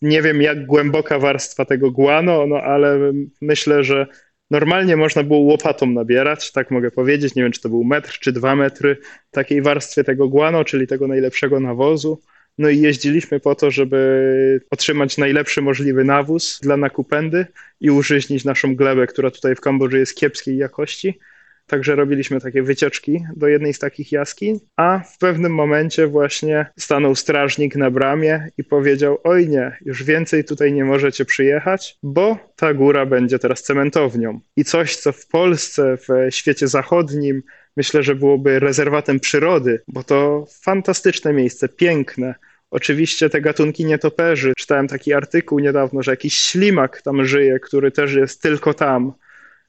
nie 0.02 0.22
wiem, 0.22 0.42
jak 0.42 0.66
głęboka 0.66 1.20
warstwa 1.20 1.66
tego 1.66 1.92
guano, 1.92 2.48
no 2.48 2.56
ale 2.56 3.14
myślę, 3.42 3.84
że 3.84 4.08
normalnie 4.52 4.98
można 4.98 5.24
było 5.24 5.40
łopatą 5.40 5.86
nabierać, 5.86 6.52
tak 6.52 6.72
mogę 6.72 6.92
powiedzieć. 6.92 7.36
Nie 7.36 7.44
wiem, 7.44 7.52
czy 7.52 7.62
to 7.62 7.70
był 7.70 7.84
metr 7.84 8.20
czy 8.20 8.32
dwa 8.32 8.56
metry 8.56 8.98
takiej 9.32 9.62
warstwy 9.62 10.04
tego 10.04 10.28
guano, 10.28 10.64
czyli 10.64 10.88
tego 10.88 11.08
najlepszego 11.08 11.60
nawozu. 11.60 12.22
No 12.60 12.70
i 12.70 12.82
jeździliśmy 12.82 13.40
po 13.40 13.56
to, 13.56 13.72
żeby 13.72 14.62
otrzymać 14.70 15.18
najlepszy 15.18 15.62
możliwy 15.62 16.04
nawóz 16.04 16.60
dla 16.64 16.78
nakupendy 16.78 17.46
i 17.80 17.92
użyźnić 17.92 18.46
naszą 18.46 18.76
glebę, 18.76 19.08
która 19.08 19.32
tutaj 19.32 19.56
w 19.56 19.62
Kambodży 19.62 20.00
jest 20.00 20.16
kiepskiej 20.16 20.58
jakości. 20.58 21.20
Także 21.68 21.96
robiliśmy 21.96 22.42
takie 22.42 22.64
wycieczki 22.64 23.24
do 23.36 23.48
jednej 23.48 23.74
z 23.74 23.80
takich 23.80 24.12
jaskiń, 24.12 24.60
a 24.76 25.00
w 25.00 25.18
pewnym 25.18 25.54
momencie 25.54 26.08
właśnie 26.08 26.66
stanął 26.80 27.16
strażnik 27.16 27.76
na 27.76 27.92
bramie 27.92 28.48
i 28.58 28.64
powiedział: 28.64 29.18
Oj 29.24 29.50
nie, 29.50 29.78
już 29.86 30.04
więcej 30.04 30.44
tutaj 30.44 30.74
nie 30.74 30.86
możecie 30.86 31.26
przyjechać, 31.26 31.98
bo 32.04 32.38
ta 32.56 32.74
góra 32.74 33.06
będzie 33.06 33.40
teraz 33.40 33.64
cementownią. 33.64 34.40
I 34.56 34.64
coś, 34.64 34.96
co 34.96 35.12
w 35.12 35.28
Polsce, 35.28 35.98
w 35.98 36.36
świecie 36.36 36.68
zachodnim, 36.68 37.44
myślę, 37.78 38.04
że 38.04 38.16
byłoby 38.16 38.60
rezerwatem 38.60 39.20
przyrody, 39.20 39.82
bo 39.88 40.04
to 40.04 40.46
fantastyczne 40.64 41.34
miejsce, 41.34 41.70
piękne, 41.70 42.36
Oczywiście 42.72 43.30
te 43.30 43.42
gatunki 43.42 43.86
nietoperzy. 43.86 44.54
Czytałem 44.58 44.88
taki 44.88 45.14
artykuł 45.14 45.60
niedawno, 45.60 46.04
że 46.04 46.12
jakiś 46.12 46.40
ślimak 46.40 47.02
tam 47.02 47.26
żyje, 47.26 47.60
który 47.60 47.92
też 47.92 48.14
jest 48.14 48.42
tylko 48.42 48.74
tam. 48.74 49.14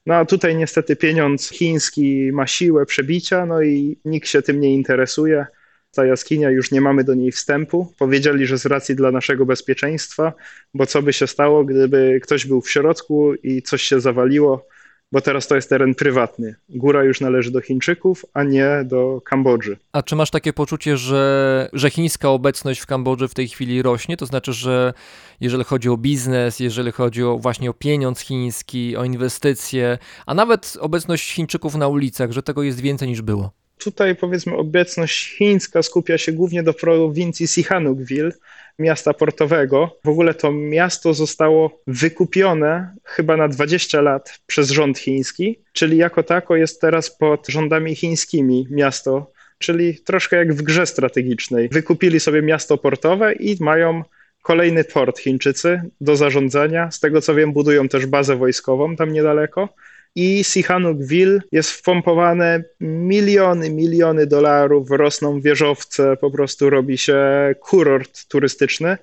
No 0.07 0.15
a 0.15 0.25
tutaj 0.25 0.57
niestety 0.57 0.97
pieniądz 0.97 1.49
chiński 1.49 2.31
ma 2.33 2.47
siłę 2.47 2.87
przebicia, 2.87 3.47
no 3.47 3.63
i 3.63 3.99
nikt 4.05 4.29
się 4.29 4.43
tym 4.43 4.61
nie 4.61 4.75
interesuje. 4.75 5.47
Ta 5.95 6.07
jaskinia, 6.07 6.51
już 6.51 6.71
nie 6.71 6.81
mamy 6.81 7.05
do 7.05 7.15
niej 7.15 7.33
wstępu. 7.33 7.95
Powiedzieli, 7.99 8.47
że 8.47 8.59
z 8.59 8.67
racji 8.67 8.95
dla 8.95 9.11
naszego 9.11 9.47
bezpieczeństwa, 9.47 10.33
bo 10.75 10.87
co 10.87 11.03
by 11.03 11.13
się 11.13 11.27
stało, 11.27 11.65
gdyby 11.65 12.21
ktoś 12.23 12.47
był 12.47 12.61
w 12.61 12.71
środku 12.71 13.35
i 13.35 13.63
coś 13.63 13.83
się 13.83 14.01
zawaliło, 14.01 14.69
bo 15.13 15.21
teraz 15.21 15.47
to 15.47 15.57
jest 15.57 15.69
teren 15.69 15.95
prywatny. 15.95 16.55
Góra 16.69 17.05
już 17.05 17.21
należy 17.21 17.51
do 17.51 17.61
Chińczyków, 17.61 18.25
a 18.35 18.43
nie 18.43 18.83
do 18.85 19.21
Kambodży. 19.25 19.77
A 19.93 20.03
czy 20.03 20.17
masz 20.17 20.31
takie 20.31 20.53
poczucie, 20.53 20.97
że, 20.97 21.69
że 21.73 21.91
chińska 21.91 22.31
obecność 22.31 22.81
w 22.81 22.87
Kambodży 22.87 23.29
w 23.29 23.35
tej 23.35 23.49
chwili 23.49 23.83
rośnie? 23.83 24.17
To 24.17 24.27
znaczy, 24.27 24.53
że 24.53 24.93
jeżeli 25.41 25.65
chodzi 25.65 25.89
o 25.89 25.97
biznes, 25.97 26.61
jeżeli 26.61 26.93
chodzi 26.93 27.25
o 27.25 27.39
właśnie 27.39 27.71
o 27.71 27.75
pieniądz 27.75 28.21
chiński, 28.21 28.97
o 28.97 29.05
inwestycje, 29.05 29.99
a 30.27 30.35
nawet 30.35 30.77
obecność 30.81 31.33
Chińczyków 31.33 31.75
na 31.75 31.89
ulicach, 31.89 32.33
że 32.33 32.43
tego 32.43 32.63
jest 32.63 32.81
więcej 32.81 33.09
niż 33.09 33.23
było? 33.23 33.53
Tutaj 33.79 34.17
powiedzmy 34.17 34.57
obecność 34.57 35.37
chińska 35.37 35.83
skupia 35.83 36.19
się 36.19 36.33
głównie 36.33 36.63
do 36.63 36.75
prowincji 36.75 37.47
Sihanoukville, 37.47 38.33
miasta 38.81 39.15
portowego. 39.15 39.99
W 40.05 40.09
ogóle 40.09 40.35
to 40.35 40.53
miasto 40.53 41.15
zostało 41.15 41.81
wykupione 41.87 42.95
chyba 43.05 43.37
na 43.37 43.49
20 43.49 44.01
lat 44.01 44.41
przez 44.47 44.71
rząd 44.71 44.99
chiński, 44.99 45.61
czyli 45.73 45.97
jako 45.97 46.23
tako 46.23 46.57
jest 46.57 46.81
teraz 46.81 47.17
pod 47.17 47.49
rządami 47.49 47.95
chińskimi 47.95 48.67
miasto, 48.71 49.33
czyli 49.59 49.99
troszkę 49.99 50.37
jak 50.37 50.55
w 50.55 50.63
grze 50.63 50.87
strategicznej. 50.87 51.69
Wykupili 51.69 52.21
sobie 52.21 52.43
miasto 52.43 52.79
portowe 52.79 53.33
i 53.33 53.57
mają 53.61 54.03
kolejny 54.43 54.85
port 54.85 55.19
Chińczycy 55.19 55.83
do 56.01 56.17
zarządzania. 56.17 56.91
Z 56.91 57.01
tego 57.01 57.21
co 57.21 57.35
wiem, 57.35 57.53
budują 57.53 57.89
też 57.89 58.07
bazę 58.07 58.37
wojskową 58.37 58.97
tam 58.97 59.13
niedaleko 59.13 59.69
i 60.15 60.45
Sihanoukville 60.45 61.41
jest 61.53 61.71
wpompowane 61.71 62.65
miliony, 62.81 63.71
miliony 63.71 64.27
dolarów, 64.27 64.91
rosną 64.91 65.41
wieżowce, 65.41 66.17
po 66.17 66.31
prostu 66.31 66.71
robi 66.71 66.99
się 66.99 67.21
kurort 67.61 68.29
turystyczny. 68.29 68.97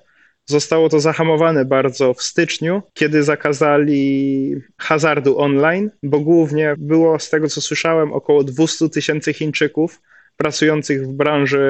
Zostało 0.46 0.88
to 0.88 1.00
zahamowane 1.00 1.64
bardzo 1.64 2.14
w 2.14 2.22
styczniu, 2.22 2.82
kiedy 2.94 3.22
zakazali 3.22 4.54
hazardu 4.78 5.38
online, 5.38 5.90
bo 6.02 6.20
głównie 6.20 6.74
było, 6.78 7.18
z 7.18 7.30
tego 7.30 7.48
co 7.48 7.60
słyszałem, 7.60 8.12
około 8.12 8.44
200 8.44 8.88
tysięcy 8.88 9.32
Chińczyków 9.32 10.00
pracujących 10.36 11.06
w 11.06 11.12
branży 11.12 11.60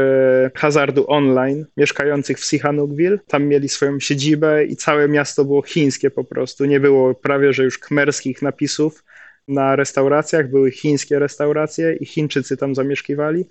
hazardu 0.54 1.04
online, 1.10 1.66
mieszkających 1.76 2.38
w 2.38 2.44
Sihanoukville. 2.44 3.18
Tam 3.26 3.44
mieli 3.44 3.68
swoją 3.68 4.00
siedzibę 4.00 4.64
i 4.64 4.76
całe 4.76 5.08
miasto 5.08 5.44
było 5.44 5.62
chińskie 5.62 6.10
po 6.10 6.24
prostu. 6.24 6.64
Nie 6.64 6.80
było 6.80 7.14
prawie, 7.14 7.52
że 7.52 7.64
już 7.64 7.78
kmerskich 7.78 8.42
napisów 8.42 9.04
na 9.48 9.76
restauracjach, 9.76 10.50
były 10.50 10.70
chińskie 10.70 11.18
restauracje 11.18 11.96
i 12.00 12.06
Chińczycy 12.06 12.56
tam 12.56 12.74
zamieszkiwali. 12.74 13.44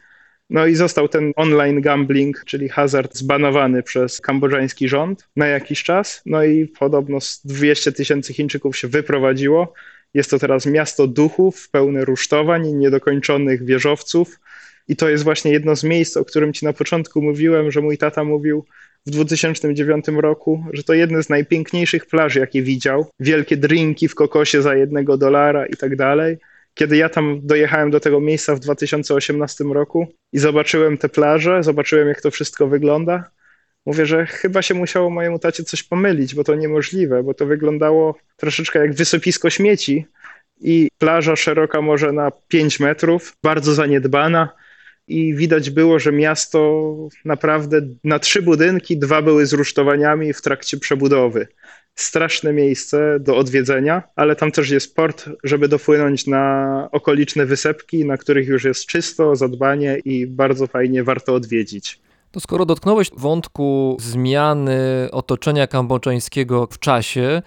No 0.50 0.66
i 0.66 0.76
został 0.76 1.08
ten 1.08 1.32
online 1.36 1.82
gambling, 1.82 2.44
czyli 2.46 2.70
hazard 2.70 3.16
zbanowany 3.16 3.84
przez 3.84 4.22
kambodżański 4.22 4.90
rząd 4.90 5.28
na 5.36 5.48
jakiś 5.48 5.84
czas. 5.84 6.22
No 6.26 6.44
i 6.44 6.68
podobno 6.68 7.18
200 7.46 7.92
tysięcy 7.92 8.34
Chińczyków 8.34 8.78
się 8.78 8.88
wyprowadziło. 8.88 9.74
Jest 10.14 10.30
to 10.30 10.40
teraz 10.40 10.66
miasto 10.66 11.08
duchów, 11.08 11.70
pełne 11.70 12.06
rusztowań, 12.06 12.74
niedokończonych 12.74 13.66
wieżowców. 13.66 14.40
I 14.88 14.96
to 14.96 15.10
jest 15.10 15.24
właśnie 15.24 15.52
jedno 15.52 15.76
z 15.76 15.84
miejsc, 15.84 16.18
o 16.18 16.26
którym 16.26 16.54
ci 16.54 16.66
na 16.66 16.74
początku 16.74 17.22
mówiłem, 17.22 17.72
że 17.72 17.82
mój 17.82 17.98
tata 17.98 18.24
mówił, 18.24 18.66
w 19.08 19.10
2009 19.10 20.06
roku, 20.08 20.64
że 20.74 20.84
to 20.84 20.94
jedne 20.94 21.24
z 21.24 21.30
najpiękniejszych 21.30 22.06
plaży, 22.06 22.40
jakie 22.40 22.62
widział. 22.62 23.06
Wielkie 23.20 23.58
drinki 23.58 24.08
w 24.08 24.16
kokosie 24.16 24.62
za 24.62 24.76
jednego 24.76 25.18
dolara 25.18 25.66
i 25.66 25.78
tak 25.78 25.96
dalej. 25.96 26.38
Kiedy 26.74 26.98
ja 26.98 27.10
tam 27.10 27.40
dojechałem 27.44 27.92
do 27.92 28.00
tego 28.00 28.20
miejsca 28.20 28.56
w 28.56 28.60
2018 28.60 29.64
roku 29.64 30.08
i 30.34 30.40
zobaczyłem 30.40 30.98
te 30.98 31.10
plaże, 31.10 31.64
zobaczyłem 31.64 32.08
jak 32.08 32.22
to 32.22 32.32
wszystko 32.32 32.68
wygląda, 32.68 33.30
mówię, 33.86 34.06
że 34.06 34.26
chyba 34.26 34.62
się 34.62 34.74
musiało 34.74 35.10
mojemu 35.10 35.40
tacie 35.40 35.64
coś 35.64 35.84
pomylić, 35.84 36.36
bo 36.36 36.44
to 36.44 36.56
niemożliwe, 36.56 37.24
bo 37.24 37.34
to 37.34 37.46
wyglądało 37.46 38.16
troszeczkę 38.38 38.80
jak 38.80 38.94
wysopisko 38.94 39.50
śmieci 39.50 40.06
i 40.62 40.90
plaża 40.98 41.36
szeroka 41.36 41.82
może 41.82 42.12
na 42.12 42.32
5 42.48 42.80
metrów, 42.80 43.38
bardzo 43.44 43.74
zaniedbana, 43.74 44.50
i 45.08 45.36
widać 45.36 45.70
było, 45.70 46.00
że 46.00 46.12
miasto 46.12 46.94
naprawdę 47.26 47.82
na 48.04 48.20
trzy 48.20 48.42
budynki, 48.42 48.98
dwa 48.98 49.22
były 49.22 49.46
z 49.46 49.54
rusztowaniami 49.54 50.34
w 50.34 50.42
trakcie 50.42 50.78
przebudowy. 50.78 51.48
straszne 51.96 52.54
miejsce 52.54 53.20
do 53.20 53.38
odwiedzenia, 53.38 54.04
ale 54.16 54.36
tam 54.36 54.52
też 54.52 54.70
jest 54.70 54.96
port, 54.96 55.30
żeby 55.44 55.68
dopłynąć 55.68 56.28
na 56.28 56.90
okoliczne 56.92 57.46
wysepki, 57.46 58.06
na 58.06 58.18
których 58.18 58.48
już 58.48 58.64
jest 58.64 58.86
czysto, 58.86 59.36
zadbanie 59.36 60.00
i 60.06 60.28
bardzo 60.28 60.68
fajnie 60.68 61.04
warto 61.04 61.34
odwiedzić. 61.34 62.00
To 62.32 62.40
skoro 62.40 62.66
dotknąłeś 62.66 63.10
wątku 63.18 63.98
zmiany 64.00 64.80
otoczenia 65.12 65.68
kambodżańskiego 65.68 66.68
w 66.72 66.80
czasie, 66.80 67.42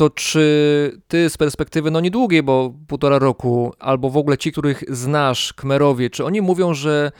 to 0.00 0.10
czy 0.10 1.00
ty 1.08 1.30
z 1.30 1.36
perspektywy 1.36 1.90
no 1.90 2.00
niedługiej, 2.00 2.42
bo 2.42 2.74
półtora 2.88 3.18
roku, 3.18 3.74
albo 3.78 4.10
w 4.10 4.16
ogóle 4.16 4.38
ci, 4.38 4.52
których 4.52 4.84
znasz, 4.88 5.52
Kmerowie, 5.52 6.10
czy 6.10 6.24
oni 6.24 6.40
mówią, 6.40 6.74
że 6.74 7.12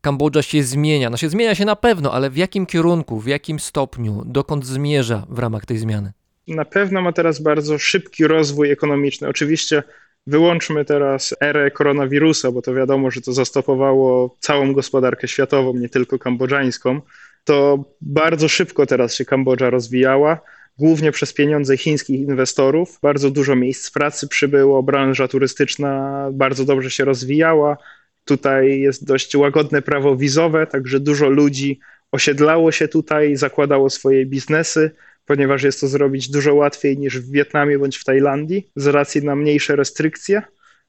Kambodża 0.00 0.42
się 0.42 0.62
zmienia? 0.62 1.10
No 1.10 1.16
się 1.16 1.28
zmienia 1.28 1.54
się 1.54 1.64
na 1.64 1.76
pewno, 1.76 2.12
ale 2.12 2.30
w 2.30 2.36
jakim 2.36 2.66
kierunku, 2.66 3.20
w 3.20 3.26
jakim 3.26 3.60
stopniu, 3.60 4.22
dokąd 4.26 4.66
zmierza 4.66 5.26
w 5.28 5.38
ramach 5.38 5.66
tej 5.66 5.78
zmiany? 5.78 6.12
Na 6.48 6.64
pewno 6.64 7.02
ma 7.02 7.12
teraz 7.12 7.42
bardzo 7.42 7.78
szybki 7.78 8.26
rozwój 8.26 8.70
ekonomiczny. 8.70 9.28
Oczywiście 9.28 9.82
wyłączmy 10.26 10.84
teraz 10.84 11.34
erę 11.40 11.70
koronawirusa, 11.70 12.52
bo 12.52 12.62
to 12.62 12.74
wiadomo, 12.74 13.10
że 13.10 13.20
to 13.20 13.32
zastopowało 13.32 14.36
całą 14.40 14.72
gospodarkę 14.72 15.28
światową, 15.28 15.74
nie 15.74 15.88
tylko 15.88 16.18
kambodżańską. 16.18 17.00
To 17.44 17.84
bardzo 18.00 18.48
szybko 18.48 18.86
teraz 18.86 19.14
się 19.14 19.24
Kambodża 19.24 19.70
rozwijała 19.70 20.40
głównie 20.78 21.12
przez 21.12 21.32
pieniądze 21.32 21.76
chińskich 21.76 22.20
inwestorów. 22.20 22.98
Bardzo 23.02 23.30
dużo 23.30 23.56
miejsc 23.56 23.90
pracy 23.90 24.28
przybyło, 24.28 24.82
branża 24.82 25.28
turystyczna 25.28 26.28
bardzo 26.32 26.64
dobrze 26.64 26.90
się 26.90 27.04
rozwijała. 27.04 27.76
Tutaj 28.24 28.80
jest 28.80 29.04
dość 29.04 29.36
łagodne 29.36 29.82
prawo 29.82 30.16
wizowe, 30.16 30.66
także 30.66 31.00
dużo 31.00 31.28
ludzi 31.28 31.80
osiedlało 32.12 32.72
się 32.72 32.88
tutaj, 32.88 33.36
zakładało 33.36 33.90
swoje 33.90 34.26
biznesy, 34.26 34.90
ponieważ 35.26 35.62
jest 35.62 35.80
to 35.80 35.88
zrobić 35.88 36.30
dużo 36.30 36.54
łatwiej 36.54 36.98
niż 36.98 37.18
w 37.18 37.30
Wietnamie 37.30 37.78
bądź 37.78 37.96
w 37.96 38.04
Tajlandii, 38.04 38.70
z 38.76 38.86
racji 38.86 39.24
na 39.24 39.36
mniejsze 39.36 39.76
restrykcje 39.76 40.42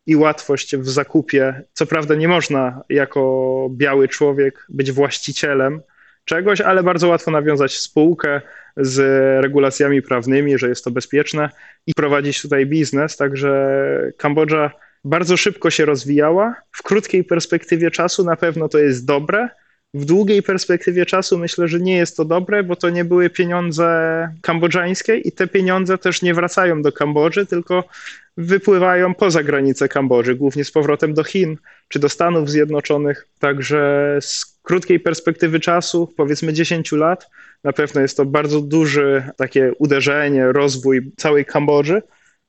i 0.06 0.16
łatwość 0.16 0.78
w 0.78 0.90
zakupie. 0.90 1.62
Co 1.74 1.86
prawda, 1.86 2.16
nie 2.16 2.28
można 2.28 2.82
jako 2.90 3.70
biały 3.72 4.08
człowiek 4.08 4.66
być 4.70 4.92
właścicielem 4.92 5.82
czegoś, 6.26 6.62
ale 6.62 6.84
bardzo 6.84 7.08
łatwo 7.08 7.32
nawiązać 7.32 7.78
spółkę 7.78 8.42
z 8.78 9.00
regulacjami 9.44 10.02
prawnymi, 10.02 10.58
że 10.58 10.70
jest 10.70 10.84
to 10.84 10.92
bezpieczne 10.92 11.50
i 11.88 11.94
prowadzić 11.94 12.42
tutaj 12.42 12.66
biznes. 12.66 13.18
Także 13.18 13.78
Kambodża 14.18 14.72
bardzo 15.04 15.38
szybko 15.38 15.70
się 15.70 15.86
rozwijała. 15.86 16.56
W 16.72 16.84
krótkiej 16.84 17.24
perspektywie 17.24 17.92
czasu 17.92 18.24
na 18.24 18.36
pewno 18.36 18.70
to 18.70 18.78
jest 18.78 19.06
dobre. 19.06 19.50
W 19.94 20.06
długiej 20.06 20.44
perspektywie 20.44 21.06
czasu 21.06 21.38
myślę, 21.38 21.68
że 21.68 21.80
nie 21.80 21.98
jest 21.98 22.18
to 22.18 22.26
dobre, 22.26 22.64
bo 22.64 22.76
to 22.76 22.90
nie 22.90 23.06
były 23.06 23.30
pieniądze 23.30 24.30
kambodżańskie 24.42 25.18
i 25.18 25.32
te 25.32 25.48
pieniądze 25.48 25.98
też 25.98 26.22
nie 26.22 26.34
wracają 26.34 26.82
do 26.82 26.92
Kambodży, 26.92 27.46
tylko 27.46 27.84
wypływają 28.38 29.14
poza 29.14 29.44
granice 29.44 29.90
Kambodży, 29.90 30.36
głównie 30.36 30.66
z 30.66 30.72
powrotem 30.72 31.14
do 31.14 31.24
Chin 31.24 31.58
czy 31.88 32.00
do 32.00 32.10
Stanów 32.10 32.50
Zjednoczonych. 32.50 33.28
Także 33.40 34.18
z 34.22 34.53
krótkiej 34.64 35.00
perspektywy 35.00 35.60
czasu, 35.60 36.14
powiedzmy 36.18 36.54
10 36.54 36.92
lat, 36.92 37.30
na 37.64 37.74
pewno 37.74 38.02
jest 38.02 38.18
to 38.18 38.26
bardzo 38.26 38.62
duże 38.62 39.30
takie 39.38 39.72
uderzenie, 39.80 40.52
rozwój 40.52 41.12
całej 41.18 41.46
Kambodży. 41.46 42.02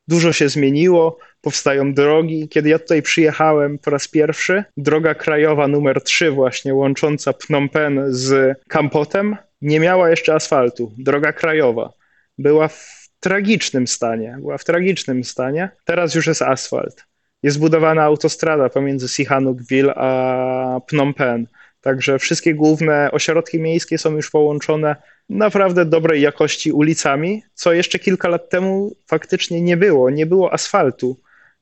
Dużo 0.09 0.33
się 0.33 0.49
zmieniło, 0.49 1.19
powstają 1.41 1.95
drogi. 1.95 2.49
Kiedy 2.49 2.69
ja 2.69 2.79
tutaj 2.79 3.03
przyjechałem 3.03 3.79
po 3.79 3.91
raz 3.91 4.09
pierwszy, 4.09 4.65
droga 4.77 5.15
krajowa 5.15 5.69
numer 5.69 6.03
3 6.03 6.31
właśnie 6.31 6.75
łącząca 6.75 7.33
Phnom 7.33 7.69
Penh 7.69 8.15
z 8.15 8.59
Kampotem 8.69 9.37
nie 9.63 9.81
miała 9.81 10.11
jeszcze 10.11 10.35
asfaltu. 10.35 10.93
Droga 10.99 11.33
krajowa 11.33 11.93
była 12.39 12.69
w 12.69 13.09
tragicznym 13.21 13.87
stanie, 13.87 14.37
była 14.41 14.59
w 14.59 14.65
tragicznym 14.65 15.25
stanie. 15.25 15.71
Teraz 15.85 16.15
już 16.15 16.27
jest 16.27 16.43
asfalt. 16.43 17.05
Jest 17.43 17.59
budowana 17.59 18.03
autostrada 18.03 18.69
pomiędzy 18.69 19.09
Sihanoukville 19.09 19.95
a 19.95 20.81
Phnom 20.89 21.15
Penh. 21.15 21.49
Także 21.85 22.19
wszystkie 22.19 22.55
główne 22.55 23.11
ośrodki 23.13 23.61
miejskie 23.61 23.99
są 23.99 24.17
już 24.17 24.31
połączone 24.31 24.97
naprawdę 25.29 25.85
dobrej 25.85 26.23
jakości 26.23 26.73
ulicami, 26.73 27.43
co 27.55 27.73
jeszcze 27.73 27.99
kilka 27.99 28.29
lat 28.29 28.49
temu 28.51 28.97
faktycznie 29.07 29.61
nie 29.61 29.77
było. 29.77 30.11
Nie 30.11 30.27
było 30.27 30.53
asfaltu. 30.53 31.21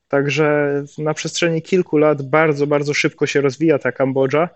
Także 0.08 0.74
na 0.98 1.14
przestrzeni 1.14 1.62
kilku 1.62 1.96
lat 1.96 2.22
bardzo, 2.22 2.66
bardzo 2.66 2.94
szybko 2.94 3.26
się 3.26 3.40
rozwija 3.40 3.78
ta 3.78 3.92
Kambodża 3.92 4.48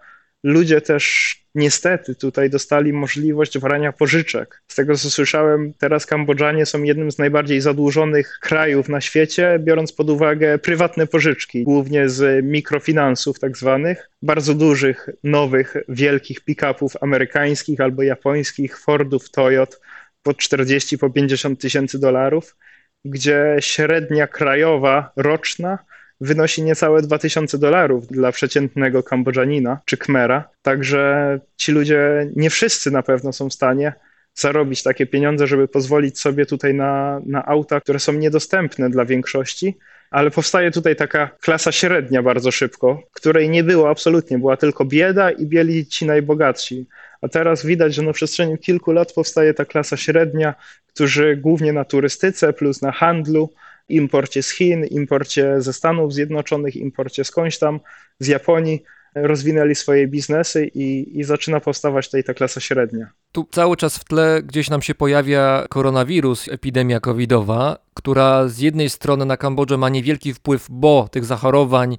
ludzie 0.45 0.81
też 0.81 1.35
niestety 1.57 2.15
tutaj 2.15 2.51
dostali 2.51 2.93
możliwość 2.93 3.59
brania 3.59 3.93
pożyczek. 3.93 4.63
Z 4.69 4.75
tego 4.75 4.97
co 4.97 5.11
słyszałem, 5.11 5.73
teraz 5.79 6.07
Kambodżanie 6.07 6.67
są 6.67 6.83
jednym 6.83 7.11
z 7.11 7.19
najbardziej 7.19 7.61
zadłużonych 7.61 8.39
krajów 8.43 8.89
na 8.89 9.01
świecie, 9.01 9.59
biorąc 9.59 9.93
pod 9.93 10.11
uwagę 10.11 10.59
prywatne 10.59 11.07
pożyczki, 11.07 11.65
głównie 11.65 12.09
z 12.09 12.45
mikrofinansów 12.45 13.39
tak 13.39 13.57
zwanych, 13.57 14.11
bardzo 14.23 14.55
dużych, 14.55 15.09
nowych, 15.25 15.77
wielkich 15.89 16.41
pick-upów 16.41 16.97
amerykańskich 17.01 17.81
albo 17.81 18.03
japońskich, 18.03 18.79
Fordów, 18.79 19.31
Toyot 19.31 19.81
po 20.23 20.35
40, 20.35 20.99
po 20.99 21.11
50 21.11 21.61
tysięcy 21.61 21.99
dolarów, 21.99 22.57
gdzie 23.05 23.57
średnia 23.61 24.27
krajowa 24.27 25.13
roczna 25.17 25.79
wynosi 26.21 26.63
niecałe 26.63 27.03
2000 27.03 27.59
dolarów 27.59 28.07
dla 28.07 28.33
przeciętnego 28.33 29.03
Kambodżanina 29.03 29.81
czy 29.85 29.97
Kmera. 29.97 30.49
Także 30.63 31.41
ci 31.57 31.73
ludzie, 31.73 32.31
nie 32.37 32.51
wszyscy 32.51 32.91
na 32.91 33.03
pewno 33.03 33.33
są 33.33 33.49
w 33.49 33.53
stanie 33.55 33.93
zarobić 34.35 34.83
takie 34.83 35.07
pieniądze, 35.07 35.47
żeby 35.47 35.69
pozwolić 35.69 36.21
sobie 36.21 36.47
tutaj 36.47 36.75
na, 36.75 37.21
na 37.27 37.47
auta, 37.47 37.81
które 37.81 37.99
są 37.99 38.13
niedostępne 38.13 38.91
dla 38.91 39.05
większości. 39.05 39.77
Ale 40.11 40.31
powstaje 40.31 40.71
tutaj 40.71 40.97
taka 40.97 41.31
klasa 41.41 41.73
średnia 41.73 42.23
bardzo 42.23 42.51
szybko, 42.51 43.03
której 43.13 43.51
nie 43.51 43.65
było 43.65 43.91
absolutnie, 43.91 44.39
była 44.39 44.57
tylko 44.57 44.85
bieda 44.85 45.31
i 45.31 45.47
bieli 45.47 45.87
ci 45.87 46.07
najbogatsi. 46.07 46.87
A 47.23 47.29
teraz 47.29 47.67
widać, 47.67 47.95
że 47.95 48.03
na 48.03 48.13
przestrzeni 48.13 48.59
kilku 48.59 48.93
lat 48.93 49.13
powstaje 49.13 49.55
ta 49.55 49.65
klasa 49.65 49.97
średnia, 49.97 50.55
którzy 50.87 51.37
głównie 51.37 51.73
na 51.73 51.85
turystyce 51.85 52.53
plus 52.53 52.83
na 52.83 52.93
handlu 52.93 53.53
imporcie 53.89 54.43
z 54.43 54.51
Chin, 54.51 54.85
imporcie 54.85 55.63
ze 55.63 55.73
Stanów 55.73 56.15
Zjednoczonych, 56.15 56.77
imporcie 56.77 57.25
skądś 57.25 57.59
tam, 57.59 57.81
z 58.19 58.27
Japonii, 58.27 58.83
rozwinęli 59.15 59.75
swoje 59.75 60.09
biznesy 60.09 60.71
i, 60.75 61.19
i 61.21 61.25
zaczyna 61.25 61.61
powstawać 61.61 62.07
tutaj 62.07 62.25
ta 62.25 62.35
klasa 62.35 62.61
średnia. 62.61 63.11
Tu 63.33 63.47
cały 63.51 63.77
czas 63.77 63.99
w 63.99 64.05
tle 64.05 64.43
gdzieś 64.43 64.71
nam 64.71 64.83
się 64.83 64.95
pojawia 64.95 65.67
koronawirus, 65.71 66.49
epidemia 66.49 67.01
covidowa, 67.01 67.79
która 67.95 68.49
z 68.49 68.59
jednej 68.59 68.91
strony 68.91 69.25
na 69.25 69.37
Kambodżę 69.37 69.77
ma 69.77 69.89
niewielki 69.89 70.35
wpływ, 70.35 70.67
bo 70.71 71.09
tych 71.11 71.25
zachorowań 71.25 71.97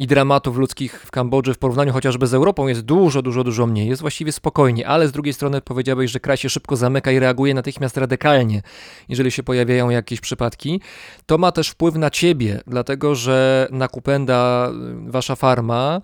i 0.00 0.06
dramatów 0.06 0.56
ludzkich 0.56 1.02
w 1.06 1.10
Kambodży 1.10 1.54
w 1.54 1.58
porównaniu 1.58 1.92
chociażby 1.92 2.26
z 2.26 2.34
Europą 2.34 2.68
jest 2.68 2.80
dużo, 2.80 3.22
dużo, 3.22 3.44
dużo 3.44 3.66
mniej. 3.66 3.88
Jest 3.88 4.00
właściwie 4.00 4.32
spokojnie, 4.32 4.88
ale 4.88 5.08
z 5.08 5.12
drugiej 5.12 5.34
strony 5.34 5.60
powiedziałeś, 5.60 6.10
że 6.10 6.20
kraj 6.20 6.36
się 6.36 6.48
szybko 6.48 6.76
zamyka 6.76 7.10
i 7.10 7.18
reaguje 7.18 7.54
natychmiast 7.54 7.96
radykalnie, 7.96 8.62
jeżeli 9.08 9.30
się 9.30 9.42
pojawiają 9.42 9.90
jakieś 9.90 10.20
przypadki. 10.20 10.80
To 11.26 11.38
ma 11.38 11.52
też 11.52 11.68
wpływ 11.68 11.94
na 11.94 12.10
ciebie, 12.10 12.60
dlatego 12.66 13.14
że 13.14 13.68
Nakupenda, 13.70 14.70
wasza 15.06 15.36
farma, 15.36 16.00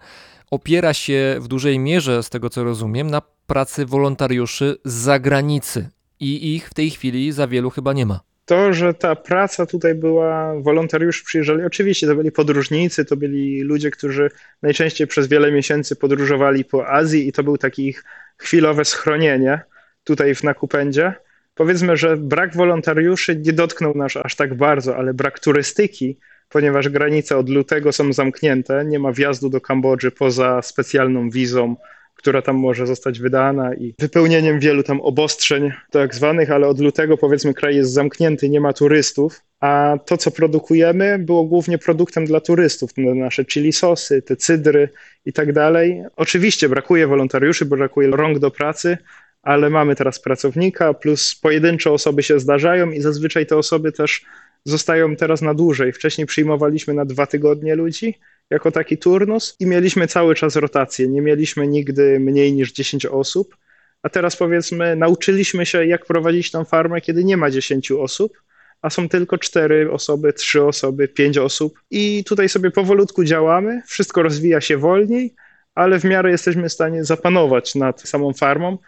opiera 0.50 0.94
się 0.94 1.36
w 1.40 1.48
dużej 1.48 1.78
mierze, 1.78 2.22
z 2.22 2.30
tego 2.30 2.50
co 2.50 2.64
rozumiem, 2.64 3.10
na 3.10 3.22
pracy 3.46 3.86
wolontariuszy 3.86 4.76
z 4.84 4.92
zagranicy. 4.92 5.88
I 6.20 6.54
ich 6.54 6.68
w 6.68 6.74
tej 6.74 6.90
chwili 6.90 7.32
za 7.32 7.48
wielu 7.48 7.70
chyba 7.70 7.92
nie 7.92 8.06
ma 8.06 8.20
to, 8.46 8.72
że 8.72 8.94
ta 8.94 9.16
praca 9.16 9.66
tutaj 9.66 9.94
była, 9.94 10.60
wolontariusze 10.60 11.24
przyjeżdżali, 11.24 11.64
oczywiście 11.64 12.06
to 12.06 12.16
byli 12.16 12.32
podróżnicy, 12.32 13.04
to 13.04 13.16
byli 13.16 13.62
ludzie, 13.62 13.90
którzy 13.90 14.30
najczęściej 14.62 15.06
przez 15.06 15.28
wiele 15.28 15.52
miesięcy 15.52 15.96
podróżowali 15.96 16.64
po 16.64 16.88
Azji 16.88 17.28
i 17.28 17.32
to 17.32 17.42
był 17.42 17.58
taki 17.58 17.88
ich 17.88 18.04
chwilowe 18.36 18.84
schronienie 18.84 19.60
tutaj 20.04 20.34
w 20.34 20.42
Nakupendzie. 20.42 21.12
Powiedzmy, 21.54 21.96
że 21.96 22.16
brak 22.16 22.56
wolontariuszy 22.56 23.36
nie 23.36 23.52
dotknął 23.52 23.94
nas 23.94 24.16
aż 24.16 24.36
tak 24.36 24.54
bardzo, 24.54 24.96
ale 24.96 25.14
brak 25.14 25.40
turystyki, 25.40 26.18
ponieważ 26.48 26.88
granice 26.88 27.36
od 27.36 27.48
lutego 27.48 27.92
są 27.92 28.12
zamknięte, 28.12 28.84
nie 28.84 28.98
ma 28.98 29.12
wjazdu 29.12 29.48
do 29.50 29.60
Kambodży 29.60 30.10
poza 30.10 30.62
specjalną 30.62 31.30
wizą 31.30 31.76
która 32.16 32.42
tam 32.42 32.56
może 32.56 32.86
zostać 32.86 33.20
wydana 33.20 33.74
i 33.74 33.94
wypełnieniem 33.98 34.60
wielu 34.60 34.82
tam 34.82 35.00
obostrzeń 35.00 35.72
tak 35.90 36.14
zwanych, 36.14 36.50
ale 36.50 36.68
od 36.68 36.80
lutego 36.80 37.16
powiedzmy 37.16 37.54
kraj 37.54 37.76
jest 37.76 37.92
zamknięty, 37.92 38.48
nie 38.48 38.60
ma 38.60 38.72
turystów, 38.72 39.40
a 39.60 39.98
to 40.06 40.16
co 40.16 40.30
produkujemy 40.30 41.18
było 41.18 41.44
głównie 41.44 41.78
produktem 41.78 42.24
dla 42.24 42.40
turystów, 42.40 42.90
nasze 42.96 43.44
chili 43.44 43.72
sosy, 43.72 44.22
te 44.22 44.36
cydry 44.36 44.88
i 45.24 45.32
tak 45.32 45.52
dalej. 45.52 46.02
Oczywiście 46.16 46.68
brakuje 46.68 47.06
wolontariuszy, 47.06 47.64
brakuje 47.64 48.10
rąk 48.10 48.38
do 48.38 48.50
pracy, 48.50 48.98
ale 49.42 49.70
mamy 49.70 49.96
teraz 49.96 50.20
pracownika, 50.20 50.94
plus 50.94 51.34
pojedyncze 51.34 51.90
osoby 51.90 52.22
się 52.22 52.40
zdarzają 52.40 52.90
i 52.90 53.00
zazwyczaj 53.00 53.46
te 53.46 53.56
osoby 53.56 53.92
też 53.92 54.24
zostają 54.64 55.16
teraz 55.16 55.42
na 55.42 55.54
dłużej. 55.54 55.92
Wcześniej 55.92 56.26
przyjmowaliśmy 56.26 56.94
na 56.94 57.04
dwa 57.04 57.26
tygodnie 57.26 57.74
ludzi, 57.74 58.18
jako 58.50 58.70
taki 58.70 58.98
turnus 58.98 59.56
i 59.60 59.66
mieliśmy 59.66 60.06
cały 60.06 60.34
czas 60.34 60.56
rotację. 60.56 61.08
Nie 61.08 61.22
mieliśmy 61.22 61.68
nigdy 61.68 62.20
mniej 62.20 62.52
niż 62.52 62.72
10 62.72 63.06
osób. 63.06 63.56
a 64.02 64.08
teraz 64.08 64.36
powiedzmy 64.36 64.96
nauczyliśmy 64.96 65.66
się, 65.66 65.86
jak 65.86 66.06
prowadzić 66.06 66.50
tą 66.50 66.64
farmę, 66.64 67.00
kiedy 67.00 67.24
nie 67.24 67.36
ma 67.36 67.50
10 67.50 67.90
osób, 67.92 68.42
a 68.82 68.90
są 68.90 69.08
tylko 69.08 69.38
4 69.38 69.92
osoby, 69.92 70.32
3 70.32 70.62
osoby, 70.62 71.08
5 71.08 71.38
osób. 71.38 71.80
I 71.90 72.24
tutaj 72.24 72.48
sobie 72.48 72.70
powolutku 72.70 73.24
działamy, 73.24 73.82
wszystko 73.86 74.22
rozwija 74.22 74.60
się 74.60 74.76
wolniej, 74.76 75.34
ale 75.74 75.98
w 75.98 76.04
miarę 76.04 76.30
jesteśmy 76.30 76.68
w 76.68 76.72
stanie 76.72 77.04
zapanować 77.04 77.74
nad 77.74 78.00
samą 78.00 78.32
farmą. 78.32 78.78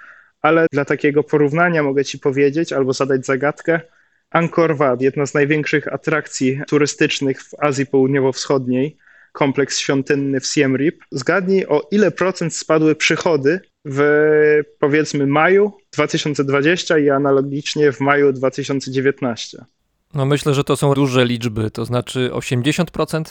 Ale 0.43 0.67
dla 0.73 0.85
takiego 0.85 1.23
porównania 1.23 1.83
mogę 1.83 2.05
Ci 2.05 2.19
powiedzieć 2.19 2.73
albo 2.73 2.93
zadać 2.93 3.27
zagadkę. 3.27 3.81
Angkor 4.31 4.77
Wat, 4.77 5.03
jedna 5.03 5.27
z 5.27 5.35
największych 5.35 5.93
atrakcji 5.93 6.61
turystycznych 6.69 7.43
w 7.43 7.55
Azji 7.59 7.87
Południowo-Wschodniej, 7.87 8.97
kompleks 9.33 9.79
świątynny 9.79 10.41
w 10.41 10.47
Siem 10.47 10.77
Reap. 10.77 10.95
Zgadnij, 11.11 11.67
o 11.67 11.89
ile 11.91 12.11
procent 12.11 12.55
spadły 12.55 12.95
przychody 12.95 13.61
w 13.85 14.03
powiedzmy 14.79 15.27
maju 15.27 15.73
2020 15.93 16.99
i 16.99 17.11
analogicznie 17.11 17.93
w 17.93 18.01
maju 18.01 18.33
2019. 18.33 19.65
No 20.15 20.27
myślę, 20.27 20.55
że 20.55 20.65
to 20.65 20.77
są 20.77 20.95
duże 20.95 21.25
liczby, 21.25 21.71
to 21.71 21.85
znaczy 21.85 22.31
80%? 22.33 23.23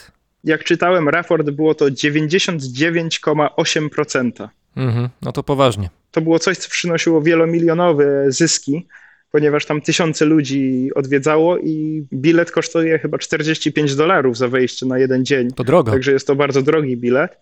Jak 0.44 0.64
czytałem 0.64 1.08
raport, 1.08 1.50
było 1.50 1.74
to 1.74 1.84
99,8%. 1.84 4.48
Mhm, 4.76 5.08
no 5.22 5.32
to 5.32 5.42
poważnie. 5.42 5.90
To 6.10 6.20
było 6.20 6.38
coś, 6.38 6.58
co 6.58 6.70
przynosiło 6.70 7.22
wielomilionowe 7.22 8.32
zyski, 8.32 8.86
ponieważ 9.30 9.66
tam 9.66 9.80
tysiące 9.80 10.24
ludzi 10.24 10.90
odwiedzało 10.94 11.58
i 11.58 12.06
bilet 12.12 12.50
kosztuje 12.50 12.98
chyba 12.98 13.18
45 13.18 13.94
dolarów 13.94 14.38
za 14.38 14.48
wejście 14.48 14.86
na 14.86 14.98
jeden 14.98 15.24
dzień. 15.24 15.50
To 15.50 15.64
drogo. 15.64 15.90
Także 15.90 16.12
jest 16.12 16.26
to 16.26 16.36
bardzo 16.36 16.62
drogi 16.62 16.96
bilet, 16.96 17.38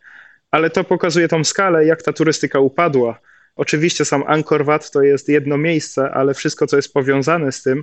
ale 0.51 0.71
to 0.71 0.85
pokazuje 0.85 1.29
tą 1.29 1.45
skalę, 1.45 1.87
jak 1.87 2.03
ta 2.03 2.13
turystyka 2.13 2.61
upadła. 2.61 3.21
Oczywiście 3.57 4.05
sam 4.05 4.25
Angkor 4.27 4.65
Wat 4.65 4.91
to 4.91 5.03
jest 5.03 5.29
jedno 5.29 5.59
miejsce, 5.59 6.11
ale 6.11 6.35
wszystko, 6.35 6.67
co 6.67 6.77
jest 6.77 6.93
powiązane 6.93 7.53
z 7.53 7.63
tym, 7.63 7.83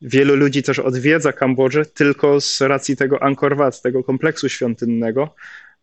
wielu 0.00 0.36
ludzi 0.36 0.62
też 0.62 0.78
odwiedza 0.78 1.32
Kambodżę 1.32 1.86
tylko 1.86 2.40
z 2.40 2.60
racji 2.60 2.96
tego 2.96 3.22
Angkor 3.22 3.56
Wat, 3.56 3.82
tego 3.82 4.04
kompleksu 4.04 4.48
świątynnego, 4.48 5.34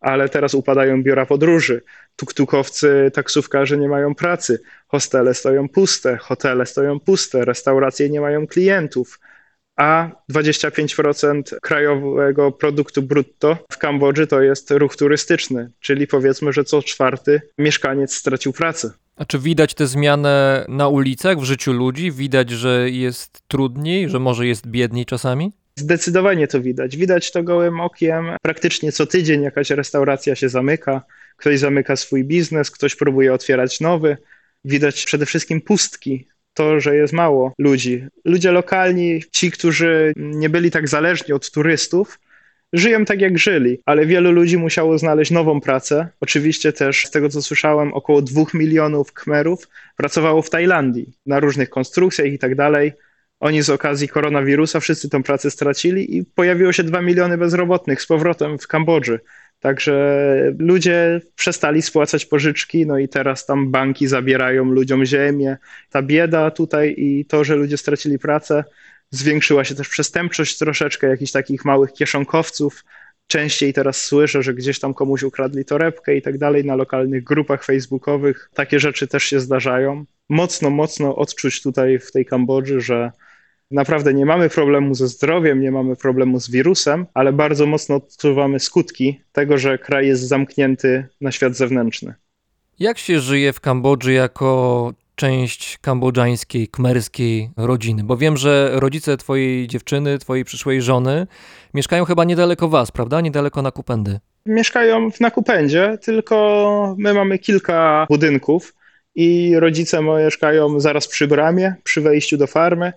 ale 0.02 0.28
teraz 0.28 0.54
upadają 0.54 1.02
biura 1.02 1.26
podróży. 1.26 1.82
Tuktukowcy, 2.16 3.10
taksówkarze 3.14 3.78
nie 3.78 3.88
mają 3.88 4.14
pracy, 4.14 4.62
hostele 4.86 5.34
stoją 5.34 5.68
puste, 5.68 6.16
hotele 6.16 6.66
stoją 6.66 7.00
puste, 7.00 7.44
restauracje 7.44 8.10
nie 8.10 8.20
mają 8.20 8.46
klientów, 8.46 9.20
a 9.76 10.10
25% 10.32 11.42
krajowego 11.62 12.52
produktu 12.52 13.02
brutto 13.02 13.56
w 13.72 13.78
Kambodży 13.78 14.26
to 14.26 14.42
jest 14.42 14.70
ruch 14.70 14.96
turystyczny, 14.96 15.70
czyli 15.80 16.06
powiedzmy, 16.06 16.52
że 16.52 16.64
co 16.64 16.82
czwarty 16.82 17.40
mieszkaniec 17.58 18.14
stracił 18.14 18.52
pracę. 18.52 18.90
A 19.16 19.24
czy 19.24 19.38
widać 19.38 19.74
tę 19.74 19.86
zmianę 19.86 20.64
na 20.68 20.88
ulicach, 20.88 21.38
w 21.38 21.44
życiu 21.44 21.72
ludzi? 21.72 22.12
Widać, 22.12 22.50
że 22.50 22.90
jest 22.90 23.42
trudniej, 23.48 24.08
że 24.08 24.18
może 24.18 24.46
jest 24.46 24.66
biedniej 24.66 25.06
czasami? 25.06 25.52
Zdecydowanie 25.76 26.48
to 26.48 26.60
widać. 26.60 26.96
Widać 26.96 27.32
to 27.32 27.42
gołym 27.42 27.80
okiem. 27.80 28.30
Praktycznie 28.42 28.92
co 28.92 29.06
tydzień 29.06 29.42
jakaś 29.42 29.70
restauracja 29.70 30.34
się 30.34 30.48
zamyka, 30.48 31.02
ktoś 31.36 31.58
zamyka 31.58 31.96
swój 31.96 32.24
biznes, 32.24 32.70
ktoś 32.70 32.96
próbuje 32.96 33.32
otwierać 33.32 33.80
nowy. 33.80 34.16
Widać 34.64 35.04
przede 35.04 35.26
wszystkim 35.26 35.60
pustki. 35.60 36.26
To, 36.54 36.80
że 36.80 36.96
jest 36.96 37.12
mało 37.12 37.52
ludzi. 37.58 38.06
Ludzie 38.24 38.52
lokalni, 38.52 39.22
ci, 39.30 39.50
którzy 39.50 40.12
nie 40.16 40.50
byli 40.50 40.70
tak 40.70 40.88
zależni 40.88 41.34
od 41.34 41.50
turystów, 41.50 42.18
żyją 42.72 43.04
tak 43.04 43.20
jak 43.20 43.38
żyli, 43.38 43.78
ale 43.84 44.06
wielu 44.06 44.32
ludzi 44.32 44.58
musiało 44.58 44.98
znaleźć 44.98 45.30
nową 45.30 45.60
pracę. 45.60 46.08
Oczywiście 46.20 46.72
też 46.72 47.06
z 47.06 47.10
tego 47.10 47.28
co 47.28 47.42
słyszałem, 47.42 47.94
około 47.94 48.22
dwóch 48.22 48.54
milionów 48.54 49.12
Khmerów 49.12 49.68
pracowało 49.96 50.42
w 50.42 50.50
Tajlandii 50.50 51.12
na 51.26 51.40
różnych 51.40 51.70
konstrukcjach 51.70 52.26
i 52.26 52.38
tak 52.38 52.54
dalej. 52.54 52.92
Oni 53.42 53.62
z 53.62 53.70
okazji 53.70 54.08
koronawirusa 54.08 54.80
wszyscy 54.80 55.08
tę 55.08 55.22
pracę 55.22 55.50
stracili 55.50 56.16
i 56.16 56.24
pojawiło 56.24 56.72
się 56.72 56.82
2 56.82 57.02
miliony 57.02 57.38
bezrobotnych 57.38 58.02
z 58.02 58.06
powrotem 58.06 58.58
w 58.58 58.66
Kambodży. 58.66 59.20
Także 59.60 60.54
ludzie 60.58 61.20
przestali 61.34 61.82
spłacać 61.82 62.26
pożyczki, 62.26 62.86
no 62.86 62.98
i 62.98 63.08
teraz 63.08 63.46
tam 63.46 63.70
banki 63.70 64.06
zabierają 64.06 64.64
ludziom 64.64 65.04
ziemię. 65.04 65.56
Ta 65.90 66.02
bieda 66.02 66.50
tutaj 66.50 66.94
i 66.98 67.24
to, 67.24 67.44
że 67.44 67.56
ludzie 67.56 67.76
stracili 67.76 68.18
pracę, 68.18 68.64
zwiększyła 69.10 69.64
się 69.64 69.74
też 69.74 69.88
przestępczość 69.88 70.58
troszeczkę, 70.58 71.06
jakichś 71.06 71.32
takich 71.32 71.64
małych 71.64 71.92
kieszonkowców. 71.92 72.84
Częściej 73.26 73.72
teraz 73.72 73.96
słyszę, 74.04 74.42
że 74.42 74.54
gdzieś 74.54 74.80
tam 74.80 74.94
komuś 74.94 75.22
ukradli 75.22 75.64
torebkę 75.64 76.16
i 76.16 76.22
tak 76.22 76.38
dalej 76.38 76.64
na 76.64 76.74
lokalnych 76.74 77.24
grupach 77.24 77.64
facebookowych. 77.64 78.50
Takie 78.54 78.80
rzeczy 78.80 79.06
też 79.08 79.24
się 79.24 79.40
zdarzają. 79.40 80.04
Mocno, 80.28 80.70
mocno 80.70 81.16
odczuć 81.16 81.62
tutaj 81.62 81.98
w 81.98 82.12
tej 82.12 82.26
Kambodży, 82.26 82.80
że 82.80 83.12
naprawdę 83.72 84.14
nie 84.14 84.26
mamy 84.26 84.48
problemu 84.48 84.94
ze 84.94 85.08
zdrowiem, 85.08 85.60
nie 85.60 85.70
mamy 85.70 85.96
problemu 85.96 86.40
z 86.40 86.50
wirusem, 86.50 87.06
ale 87.14 87.32
bardzo 87.32 87.66
mocno 87.66 87.96
odczuwamy 87.96 88.60
skutki 88.60 89.20
tego, 89.32 89.58
że 89.58 89.78
kraj 89.78 90.06
jest 90.06 90.22
zamknięty 90.22 91.06
na 91.20 91.32
świat 91.32 91.56
zewnętrzny. 91.56 92.14
Jak 92.78 92.98
się 92.98 93.20
żyje 93.20 93.52
w 93.52 93.60
Kambodży 93.60 94.12
jako 94.12 94.92
część 95.14 95.78
kambodżańskiej, 95.78 96.68
kmerskiej 96.68 97.50
rodziny? 97.56 98.04
Bo 98.04 98.16
wiem, 98.16 98.36
że 98.36 98.70
rodzice 98.72 99.16
twojej 99.16 99.68
dziewczyny, 99.68 100.18
twojej 100.18 100.44
przyszłej 100.44 100.82
żony 100.82 101.26
mieszkają 101.74 102.04
chyba 102.04 102.24
niedaleko 102.24 102.68
was, 102.68 102.90
prawda? 102.90 103.20
Niedaleko 103.20 103.62
Nakupendy. 103.62 104.20
Mieszkają 104.46 105.10
w 105.10 105.20
Nakupędzie, 105.20 105.98
tylko 106.02 106.94
my 106.98 107.14
mamy 107.14 107.38
kilka 107.38 108.06
budynków 108.10 108.74
i 109.14 109.54
rodzice 109.58 110.02
mieszkają 110.02 110.80
zaraz 110.80 111.08
przy 111.08 111.28
bramie, 111.28 111.74
przy 111.84 112.00
wejściu 112.00 112.36
do 112.36 112.46
farmy 112.46 112.92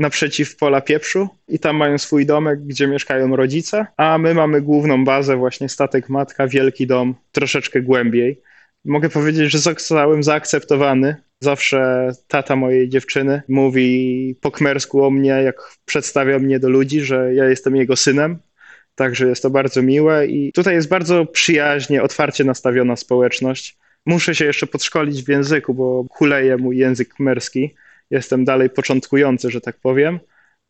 naprzeciw 0.00 0.56
pola 0.56 0.80
pieprzu 0.80 1.28
i 1.48 1.58
tam 1.58 1.76
mają 1.76 1.98
swój 1.98 2.26
domek, 2.26 2.60
gdzie 2.66 2.86
mieszkają 2.86 3.36
rodzice, 3.36 3.86
a 3.96 4.18
my 4.18 4.34
mamy 4.34 4.60
główną 4.60 5.04
bazę, 5.04 5.36
właśnie 5.36 5.68
statek 5.68 6.08
matka, 6.08 6.48
wielki 6.48 6.86
dom, 6.86 7.14
troszeczkę 7.32 7.82
głębiej. 7.82 8.40
Mogę 8.84 9.08
powiedzieć, 9.08 9.52
że 9.52 9.58
zostałem 9.58 10.22
zaakceptowany. 10.22 11.16
Zawsze 11.40 12.10
tata 12.28 12.56
mojej 12.56 12.88
dziewczyny 12.88 13.42
mówi 13.48 14.36
po 14.40 14.50
kmersku 14.50 15.04
o 15.04 15.10
mnie, 15.10 15.28
jak 15.30 15.56
przedstawia 15.84 16.38
mnie 16.38 16.58
do 16.58 16.68
ludzi, 16.68 17.00
że 17.00 17.34
ja 17.34 17.44
jestem 17.44 17.76
jego 17.76 17.96
synem. 17.96 18.38
Także 18.94 19.28
jest 19.28 19.42
to 19.42 19.50
bardzo 19.50 19.82
miłe 19.82 20.26
i 20.26 20.52
tutaj 20.52 20.74
jest 20.74 20.88
bardzo 20.88 21.26
przyjaźnie, 21.26 22.02
otwarcie 22.02 22.44
nastawiona 22.44 22.96
społeczność. 22.96 23.78
Muszę 24.06 24.34
się 24.34 24.44
jeszcze 24.44 24.66
podszkolić 24.66 25.24
w 25.24 25.28
języku, 25.28 25.74
bo 25.74 26.04
kuleje 26.04 26.56
mój 26.56 26.76
język 26.76 27.14
kmerski 27.14 27.74
jestem 28.10 28.44
dalej 28.44 28.70
początkujący, 28.70 29.50
że 29.50 29.60
tak 29.60 29.76
powiem, 29.76 30.20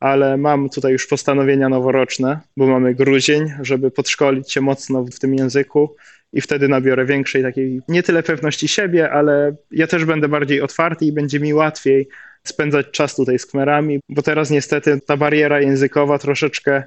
ale 0.00 0.36
mam 0.36 0.68
tutaj 0.68 0.92
już 0.92 1.06
postanowienia 1.06 1.68
noworoczne, 1.68 2.40
bo 2.56 2.66
mamy 2.66 2.94
grudzień, 2.94 3.52
żeby 3.60 3.90
podszkolić 3.90 4.52
się 4.52 4.60
mocno 4.60 5.04
w 5.04 5.18
tym 5.18 5.34
języku 5.34 5.96
i 6.32 6.40
wtedy 6.40 6.68
nabiorę 6.68 7.06
większej 7.06 7.42
takiej, 7.42 7.80
nie 7.88 8.02
tyle 8.02 8.22
pewności 8.22 8.68
siebie, 8.68 9.10
ale 9.10 9.56
ja 9.70 9.86
też 9.86 10.04
będę 10.04 10.28
bardziej 10.28 10.60
otwarty 10.60 11.04
i 11.04 11.12
będzie 11.12 11.40
mi 11.40 11.54
łatwiej 11.54 12.08
spędzać 12.44 12.86
czas 12.90 13.16
tutaj 13.16 13.38
z 13.38 13.46
kmerami, 13.46 14.00
bo 14.08 14.22
teraz 14.22 14.50
niestety 14.50 15.00
ta 15.06 15.16
bariera 15.16 15.60
językowa 15.60 16.18
troszeczkę 16.18 16.82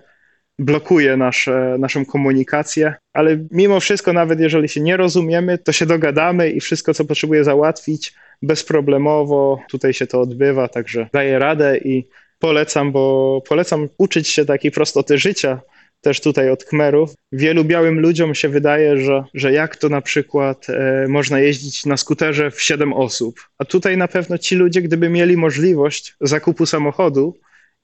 blokuje 0.60 1.18
nasze, 1.18 1.76
naszą 1.80 2.06
komunikację, 2.06 2.94
ale 3.14 3.38
mimo 3.52 3.80
wszystko, 3.80 4.14
nawet 4.14 4.40
jeżeli 4.40 4.70
się 4.70 4.82
nie 4.82 4.98
rozumiemy, 4.98 5.58
to 5.58 5.72
się 5.72 5.86
dogadamy 5.86 6.50
i 6.50 6.60
wszystko, 6.60 6.94
co 6.94 7.06
potrzebuję 7.06 7.44
załatwić, 7.44 8.14
bezproblemowo 8.44 9.60
tutaj 9.70 9.94
się 9.94 10.08
to 10.08 10.22
odbywa, 10.22 10.68
także 10.68 11.10
daję 11.14 11.40
radę 11.40 11.78
i 11.78 12.08
polecam, 12.40 12.92
bo 12.92 13.42
polecam 13.48 13.90
uczyć 13.98 14.28
się 14.28 14.46
takiej 14.46 14.72
prostoty 14.72 15.18
życia, 15.18 15.62
też 16.02 16.22
tutaj 16.22 16.50
od 16.50 16.64
Kmerów. 16.64 17.14
Wielu 17.32 17.64
białym 17.64 18.00
ludziom 18.00 18.36
się 18.36 18.50
wydaje, 18.50 18.98
że, 18.98 19.24
że 19.34 19.54
jak 19.54 19.78
to 19.78 19.90
na 19.90 20.02
przykład 20.02 20.68
e, 20.70 21.08
można 21.08 21.40
jeździć 21.40 21.86
na 21.86 21.98
skuterze 21.98 22.52
w 22.52 22.62
7 22.62 22.94
osób. 22.94 23.40
A 23.58 23.66
tutaj 23.66 23.98
na 23.98 24.08
pewno 24.08 24.38
ci 24.38 24.56
ludzie, 24.56 24.82
gdyby 24.82 25.10
mieli 25.10 25.38
możliwość 25.38 26.16
zakupu 26.22 26.66
samochodu 26.66 27.38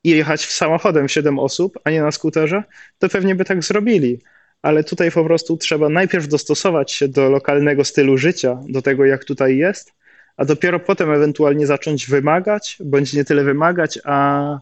i 0.04 0.10
jechać 0.10 0.46
w 0.46 0.52
samochodem 0.52 1.08
w 1.08 1.12
7 1.12 1.40
osób, 1.40 1.80
a 1.84 1.92
nie 1.92 2.02
na 2.02 2.12
skuterze, 2.12 2.64
to 2.98 3.10
pewnie 3.10 3.36
by 3.36 3.46
tak 3.46 3.64
zrobili. 3.64 4.20
Ale 4.62 4.84
tutaj 4.84 5.12
po 5.12 5.24
prostu 5.26 5.58
trzeba 5.58 5.90
najpierw 5.90 6.28
dostosować 6.28 6.92
się 6.92 7.08
do 7.08 7.30
lokalnego 7.30 7.84
stylu 7.84 8.18
życia, 8.18 8.60
do 8.70 8.82
tego 8.82 9.06
jak 9.06 9.26
tutaj 9.26 9.58
jest, 9.58 9.94
a 10.40 10.46
dopiero 10.46 10.80
potem 10.80 11.12
ewentualnie 11.12 11.68
zacząć 11.68 12.08
wymagać, 12.08 12.78
bądź 12.80 13.14
nie 13.14 13.26
tyle 13.26 13.44
wymagać, 13.44 14.00
a 14.04 14.60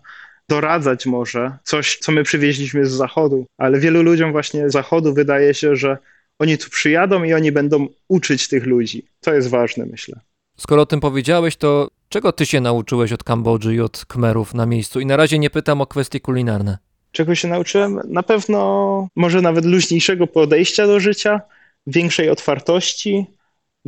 doradzać 0.50 1.06
może 1.06 1.52
coś, 1.64 1.98
co 1.98 2.12
my 2.12 2.24
przywieźliśmy 2.24 2.86
z 2.86 2.92
zachodu. 2.92 3.46
Ale 3.58 3.80
wielu 3.80 4.04
ludziom 4.04 4.32
właśnie 4.32 4.70
z 4.70 4.74
zachodu 4.74 5.14
wydaje 5.14 5.54
się, 5.54 5.76
że 5.76 5.98
oni 6.40 6.58
tu 6.58 6.70
przyjadą 6.70 7.24
i 7.24 7.34
oni 7.34 7.52
będą 7.52 7.88
uczyć 8.08 8.48
tych 8.48 8.66
ludzi. 8.66 9.06
To 9.22 9.34
jest 9.34 9.50
ważne, 9.50 9.86
myślę. 9.86 10.20
Skoro 10.58 10.82
o 10.82 10.86
tym 10.86 11.00
powiedziałeś, 11.00 11.56
to 11.56 11.88
czego 12.10 12.32
ty 12.32 12.46
się 12.46 12.62
nauczyłeś 12.62 13.12
od 13.12 13.24
Kambodży 13.24 13.76
i 13.76 13.82
od 13.82 14.06
Kmerów 14.06 14.54
na 14.54 14.66
miejscu? 14.66 15.00
I 15.00 15.06
na 15.06 15.18
razie 15.18 15.40
nie 15.40 15.50
pytam 15.50 15.82
o 15.82 15.88
kwestie 15.88 16.20
kulinarne. 16.20 16.78
Czego 17.12 17.36
się 17.36 17.48
nauczyłem? 17.48 18.02
Na 18.08 18.24
pewno 18.24 19.08
może 19.16 19.42
nawet 19.42 19.66
luźniejszego 19.66 20.28
podejścia 20.28 20.88
do 20.88 21.00
życia, 21.00 21.42
większej 21.88 22.30
otwartości, 22.30 23.26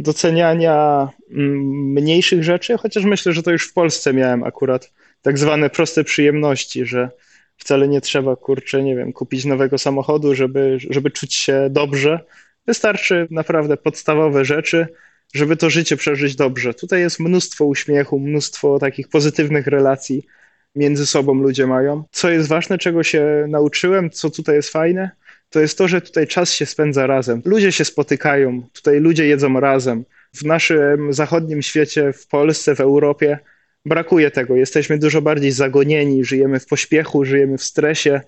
doceniania 0.01 1.09
mm, 1.31 1.93
mniejszych 1.93 2.43
rzeczy, 2.43 2.77
chociaż 2.77 3.03
myślę, 3.05 3.33
że 3.33 3.43
to 3.43 3.51
już 3.51 3.67
w 3.67 3.73
Polsce 3.73 4.13
miałem 4.13 4.43
akurat 4.43 4.91
tak 5.21 5.37
zwane 5.37 5.69
proste 5.69 6.03
przyjemności, 6.03 6.85
że 6.85 7.09
wcale 7.57 7.87
nie 7.87 8.01
trzeba, 8.01 8.35
kurczę, 8.35 8.83
nie 8.83 8.95
wiem, 8.95 9.13
kupić 9.13 9.45
nowego 9.45 9.77
samochodu, 9.77 10.35
żeby, 10.35 10.77
żeby 10.89 11.11
czuć 11.11 11.33
się 11.35 11.67
dobrze. 11.69 12.19
Wystarczy 12.67 13.27
naprawdę 13.31 13.77
podstawowe 13.77 14.45
rzeczy, 14.45 14.87
żeby 15.33 15.57
to 15.57 15.69
życie 15.69 15.97
przeżyć 15.97 16.35
dobrze. 16.35 16.73
Tutaj 16.73 16.99
jest 16.99 17.19
mnóstwo 17.19 17.65
uśmiechu, 17.65 18.19
mnóstwo 18.19 18.79
takich 18.79 19.07
pozytywnych 19.07 19.67
relacji 19.67 20.25
między 20.75 21.05
sobą 21.05 21.33
ludzie 21.33 21.67
mają. 21.67 22.03
Co 22.11 22.29
jest 22.29 22.47
ważne, 22.49 22.77
czego 22.77 23.03
się 23.03 23.45
nauczyłem, 23.49 24.09
co 24.09 24.29
tutaj 24.29 24.55
jest 24.55 24.69
fajne, 24.69 25.11
to 25.49 25.59
jest 25.59 25.77
to, 25.77 25.87
że 25.87 26.01
tutaj 26.01 26.27
czas 26.27 26.53
się 26.53 26.65
spędza 26.65 27.07
razem. 27.07 27.41
Ludzie 27.45 27.71
się 27.71 27.85
spotykają, 27.85 28.63
tutaj 28.73 28.99
ludzie 28.99 29.27
jedzą 29.27 29.59
razem. 29.59 30.05
W 30.35 30.45
naszym 30.45 31.13
zachodnim 31.13 31.61
świecie, 31.61 32.13
w 32.13 32.27
Polsce, 32.27 32.75
w 32.75 32.79
Europie 32.79 33.39
brakuje 33.85 34.31
tego. 34.31 34.55
Jesteśmy 34.55 34.99
dużo 34.99 35.21
bardziej 35.21 35.51
zagonieni, 35.51 36.25
żyjemy 36.25 36.59
w 36.59 36.65
pośpiechu, 36.65 37.25
żyjemy 37.25 37.57
w 37.57 37.63
stresie. 37.63 38.21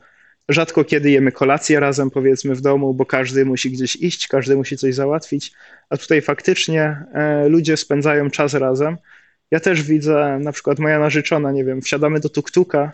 Rzadko 0.50 0.84
kiedy 0.84 1.12
jemy 1.12 1.32
kolację 1.32 1.80
razem, 1.80 2.12
powiedzmy, 2.12 2.56
w 2.56 2.62
domu, 2.62 2.94
bo 2.94 3.06
każdy 3.06 3.46
musi 3.46 3.72
gdzieś 3.72 3.96
iść, 3.96 4.28
każdy 4.28 4.56
musi 4.56 4.78
coś 4.78 4.96
załatwić, 4.96 5.52
a 5.90 5.98
tutaj 5.98 6.22
faktycznie 6.22 7.04
e, 7.14 7.50
ludzie 7.50 7.78
spędzają 7.78 8.30
czas 8.30 8.54
razem. 8.54 8.98
Ja 9.52 9.60
też 9.60 9.84
widzę, 9.84 10.40
na 10.42 10.52
przykład 10.52 10.80
moja 10.80 11.00
narzeczona, 11.00 11.52
nie 11.52 11.66
wiem, 11.66 11.82
wsiadamy 11.82 12.20
do 12.20 12.30
tuktuka 12.30 12.92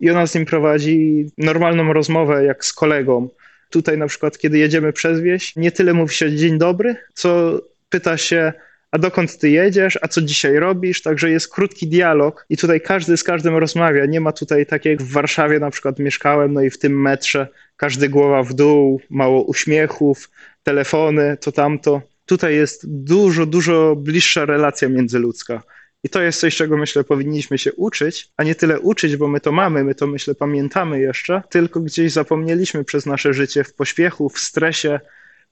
i 0.00 0.10
ona 0.10 0.26
z 0.26 0.34
nim 0.34 0.46
prowadzi 0.46 1.26
normalną 1.38 1.92
rozmowę 1.92 2.44
jak 2.44 2.64
z 2.64 2.72
kolegą. 2.72 3.28
Tutaj 3.70 3.98
na 3.98 4.06
przykład, 4.06 4.38
kiedy 4.38 4.58
jedziemy 4.58 4.92
przez 4.92 5.20
wieś, 5.20 5.56
nie 5.56 5.72
tyle 5.72 5.92
mówi 5.92 6.14
się 6.14 6.36
dzień 6.36 6.58
dobry, 6.58 6.96
co 7.14 7.60
pyta 7.88 8.16
się, 8.16 8.52
a 8.90 8.98
dokąd 8.98 9.38
ty 9.38 9.50
jedziesz, 9.50 9.98
a 10.02 10.08
co 10.08 10.22
dzisiaj 10.22 10.56
robisz, 10.56 11.02
także 11.02 11.30
jest 11.30 11.48
krótki 11.54 11.86
dialog 11.86 12.46
i 12.48 12.56
tutaj 12.56 12.80
każdy 12.80 13.16
z 13.16 13.22
każdym 13.22 13.56
rozmawia. 13.56 14.06
Nie 14.06 14.20
ma 14.20 14.32
tutaj 14.32 14.66
tak 14.66 14.84
jak 14.84 15.02
w 15.02 15.12
Warszawie 15.12 15.58
na 15.58 15.70
przykład 15.70 15.98
mieszkałem, 15.98 16.52
no 16.52 16.62
i 16.62 16.70
w 16.70 16.78
tym 16.78 17.02
metrze 17.02 17.48
każdy 17.76 18.08
głowa 18.08 18.42
w 18.42 18.54
dół, 18.54 19.00
mało 19.10 19.42
uśmiechów, 19.42 20.30
telefony, 20.62 21.36
to 21.40 21.52
tamto. 21.52 22.02
Tutaj 22.26 22.54
jest 22.54 23.04
dużo, 23.04 23.46
dużo 23.46 23.96
bliższa 23.96 24.44
relacja 24.44 24.88
międzyludzka. 24.88 25.62
I 26.04 26.08
to 26.08 26.22
jest 26.22 26.40
coś, 26.40 26.56
czego 26.56 26.76
myślę 26.76 27.04
powinniśmy 27.04 27.58
się 27.58 27.72
uczyć, 27.72 28.28
a 28.36 28.42
nie 28.42 28.54
tyle 28.54 28.80
uczyć, 28.80 29.16
bo 29.16 29.28
my 29.28 29.40
to 29.40 29.52
mamy, 29.52 29.84
my 29.84 29.94
to 29.94 30.06
myślę 30.06 30.34
pamiętamy 30.34 31.00
jeszcze, 31.00 31.42
tylko 31.50 31.80
gdzieś 31.80 32.12
zapomnieliśmy 32.12 32.84
przez 32.84 33.06
nasze 33.06 33.32
życie 33.32 33.64
w 33.64 33.74
pośpiechu, 33.74 34.28
w 34.28 34.38
stresie, 34.38 35.00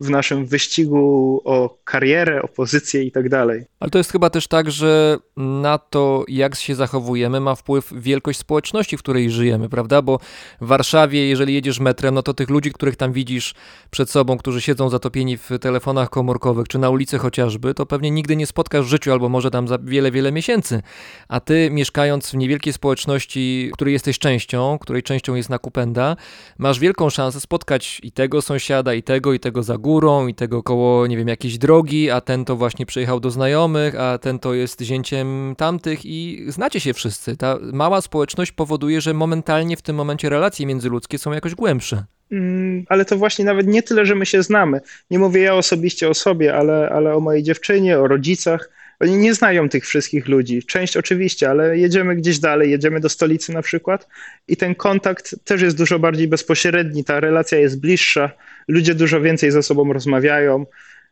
w 0.01 0.11
naszym 0.11 0.46
wyścigu 0.46 1.40
o 1.44 1.78
karierę, 1.84 2.42
o 2.42 2.49
pozycję 2.49 3.03
i 3.03 3.12
tak 3.12 3.28
dalej. 3.28 3.64
Ale 3.80 3.90
to 3.90 3.99
jest 3.99 4.12
chyba 4.12 4.30
też 4.30 4.46
tak, 4.46 4.70
że 4.70 5.18
na 5.36 5.78
to, 5.78 6.24
jak 6.28 6.55
się 6.55 6.74
zachowujemy, 6.74 7.40
ma 7.40 7.55
wpływ 7.55 7.92
wielkość 7.96 8.38
społeczności, 8.38 8.96
w 8.96 9.03
której 9.03 9.30
żyjemy, 9.30 9.68
prawda? 9.68 10.03
Bo 10.03 10.18
w 10.61 10.66
Warszawie, 10.66 11.28
jeżeli 11.28 11.55
jedziesz 11.55 11.80
metrem, 11.80 12.14
no 12.14 12.22
to 12.22 12.34
tych 12.34 12.51
ludzi, 12.51 12.72
których 12.72 12.96
tam 12.96 13.12
widzisz 13.12 13.55
przed 13.90 14.11
sobą, 14.11 14.38
którzy 14.38 14.61
siedzą 14.61 14.90
zatopieni 14.90 15.36
w 15.36 15.51
telefonach 15.61 16.11
komórkowych, 16.11 16.68
czy 16.68 16.78
na 16.78 16.90
ulicy 16.90 17.18
chociażby, 17.18 17.74
to 17.74 17.86
pewnie 17.86 18.11
nigdy 18.11 18.36
nie 18.36 18.46
spotkasz 18.46 18.84
w 18.84 18.88
życiu, 18.88 19.12
albo 19.12 19.28
może 19.28 19.51
tam 19.51 19.68
za 19.68 19.78
wiele, 19.82 20.11
wiele 20.11 20.32
miesięcy. 20.32 20.82
A 21.28 21.40
ty, 21.40 21.70
mieszkając 21.70 22.30
w 22.30 22.34
niewielkiej 22.34 22.72
społeczności, 22.72 23.70
której 23.72 23.92
jesteś 23.92 24.18
częścią, 24.18 24.78
której 24.78 25.03
częścią 25.03 25.34
jest 25.34 25.51
Nakupenda, 25.51 26.16
masz 26.59 26.78
wielką 26.78 27.11
szansę 27.11 27.40
spotkać 27.40 28.01
i 28.03 28.12
tego 28.12 28.42
sąsiada, 28.42 28.94
i 28.94 29.03
tego, 29.03 29.32
i 29.32 29.40
tego 29.40 29.62
za 29.62 29.78
górą, 29.89 30.26
i 30.26 30.34
tego 30.34 30.62
koło, 30.62 31.07
nie 31.07 31.16
wiem, 31.16 31.28
jakiejś 31.28 31.59
drogi, 31.59 32.11
a 32.11 32.20
ten 32.20 32.45
to 32.45 32.57
właśnie 32.57 32.86
przyjechał 32.86 33.20
do 33.20 33.30
znajomych, 33.30 34.01
a 34.01 34.18
ten 34.18 34.39
to 34.39 34.55
jest 34.55 34.80
zięciem 34.80 35.55
tamtych 35.57 36.07
i 36.07 36.45
znacie 36.49 36.80
się 36.80 36.95
wszyscy. 36.95 37.36
Ta 37.36 37.59
mała 37.72 38.01
społeczność 38.01 38.53
powoduje, 38.53 39.01
że 39.01 39.14
momentalnie 39.14 39.76
w 39.76 39.82
tym 39.82 39.97
momencie 39.97 40.28
relacje 40.28 40.66
międzyludzkie 40.66 41.18
są 41.18 41.32
jakoś 41.32 41.55
głębsze. 41.55 42.05
Mm, 42.32 42.84
ale 42.89 43.05
to 43.05 43.16
właśnie 43.16 43.45
nawet 43.45 43.66
nie 43.66 43.82
tyle, 43.82 44.07
że 44.07 44.14
my 44.14 44.26
się 44.26 44.43
znamy. 44.43 44.80
Nie 45.11 45.18
mówię 45.18 45.41
ja 45.41 45.55
osobiście 45.55 46.09
o 46.09 46.14
sobie, 46.14 46.55
ale, 46.55 46.91
ale 46.91 47.14
o 47.14 47.20
mojej 47.20 47.43
dziewczynie, 47.43 47.99
o 47.99 48.09
rodzicach. 48.09 48.70
Oni 49.01 49.16
nie 49.16 49.34
znają 49.34 49.68
tych 49.68 49.86
wszystkich 49.86 50.28
ludzi. 50.28 50.62
Część 50.62 50.96
oczywiście, 50.96 51.51
ale 51.51 51.78
jedziemy 51.78 52.16
gdzieś 52.16 52.38
dalej, 52.38 52.70
jedziemy 52.70 53.01
do 53.01 53.09
stolicy 53.09 53.53
na 53.53 53.62
przykład 53.62 54.09
i 54.49 54.57
ten 54.57 54.74
kontakt 54.74 55.36
też 55.44 55.62
jest 55.62 55.76
dużo 55.76 55.99
bardziej 55.99 56.28
bezpośredni, 56.28 57.05
ta 57.05 57.20
relacja 57.20 57.59
jest 57.59 57.80
bliższa, 57.80 58.30
ludzie 58.68 58.94
dużo 58.94 59.20
więcej 59.20 59.51
ze 59.51 59.62
sobą 59.62 59.92
rozmawiają. 59.92 60.66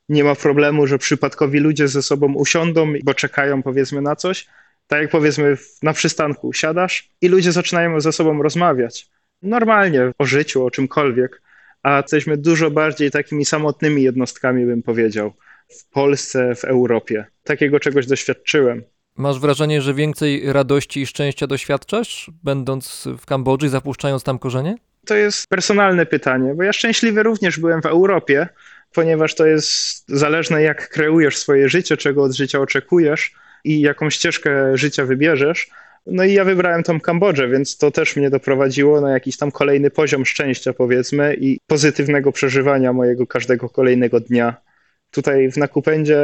Nie 0.09 0.24
ma 0.24 0.34
problemu, 0.34 0.87
że 0.87 0.99
przypadkowi 0.99 1.59
ludzie 1.59 1.89
ze 1.89 2.03
sobą 2.03 2.34
usiądą, 2.34 2.93
bo 3.05 3.14
czekają 3.14 3.62
powiedzmy 3.62 4.03
na 4.03 4.16
coś. 4.16 4.47
Tak 4.87 5.03
jak 5.03 5.11
powiedzmy 5.11 5.57
na 5.82 5.93
przystanku 5.93 6.53
siadasz 6.53 7.11
i 7.20 7.28
ludzie 7.28 7.53
zaczynają 7.53 8.01
ze 8.01 8.12
sobą 8.12 8.43
rozmawiać. 8.43 9.09
Normalnie 9.43 10.12
o 10.18 10.24
życiu, 10.24 10.64
o 10.64 10.70
czymkolwiek, 10.70 11.43
a 11.82 11.97
jesteśmy 11.97 12.37
dużo 12.37 12.70
bardziej 12.70 13.11
takimi 13.11 13.45
samotnymi 13.45 14.03
jednostkami, 14.03 14.66
bym 14.66 14.82
powiedział 14.82 15.32
w 15.69 15.89
Polsce, 15.89 16.55
w 16.55 16.64
Europie. 16.64 17.25
Takiego 17.45 17.81
czegoś 17.81 18.07
doświadczyłem. 18.07 18.83
Masz 19.17 19.41
wrażenie, 19.41 19.83
że 19.83 19.95
więcej 19.95 20.53
radości 20.53 21.01
i 21.01 21.07
szczęścia 21.07 21.47
doświadczasz, 21.47 22.31
będąc 22.45 23.09
w 23.19 23.27
Kambodży, 23.27 23.69
zapuszczając 23.69 24.23
tam 24.23 24.39
korzenie? 24.39 24.77
To 25.07 25.14
jest 25.17 25.47
personalne 25.49 26.07
pytanie, 26.07 26.55
bo 26.55 26.62
ja 26.62 26.73
szczęśliwy 26.73 27.23
również 27.23 27.59
byłem 27.59 27.83
w 27.83 27.87
Europie, 27.87 28.49
ponieważ 28.93 29.35
to 29.35 29.47
jest 29.47 30.05
zależne, 30.09 30.62
jak 30.62 30.89
kreujesz 30.89 31.37
swoje 31.37 31.69
życie, 31.69 31.97
czego 31.97 32.23
od 32.23 32.33
życia 32.33 32.61
oczekujesz 32.61 33.35
i 33.64 33.81
jaką 33.81 34.11
ścieżkę 34.11 34.77
życia 34.77 35.05
wybierzesz. 35.05 35.71
No 36.07 36.25
i 36.25 36.33
ja 36.33 36.45
wybrałem 36.45 36.83
tą 36.83 37.01
Kambodżę, 37.01 37.49
więc 37.49 37.77
to 37.77 37.91
też 37.91 38.17
mnie 38.17 38.31
doprowadziło 38.31 39.01
na 39.01 39.11
jakiś 39.11 39.37
tam 39.37 39.51
kolejny 39.51 39.91
poziom 39.91 40.27
szczęścia, 40.27 40.73
powiedzmy, 40.73 41.37
i 41.41 41.59
pozytywnego 41.67 42.33
przeżywania 42.33 42.93
mojego 42.93 43.27
każdego 43.27 43.69
kolejnego 43.69 44.21
dnia 44.21 44.57
tutaj 45.11 45.53
w 45.53 45.57
Nakupędzie, 45.57 46.19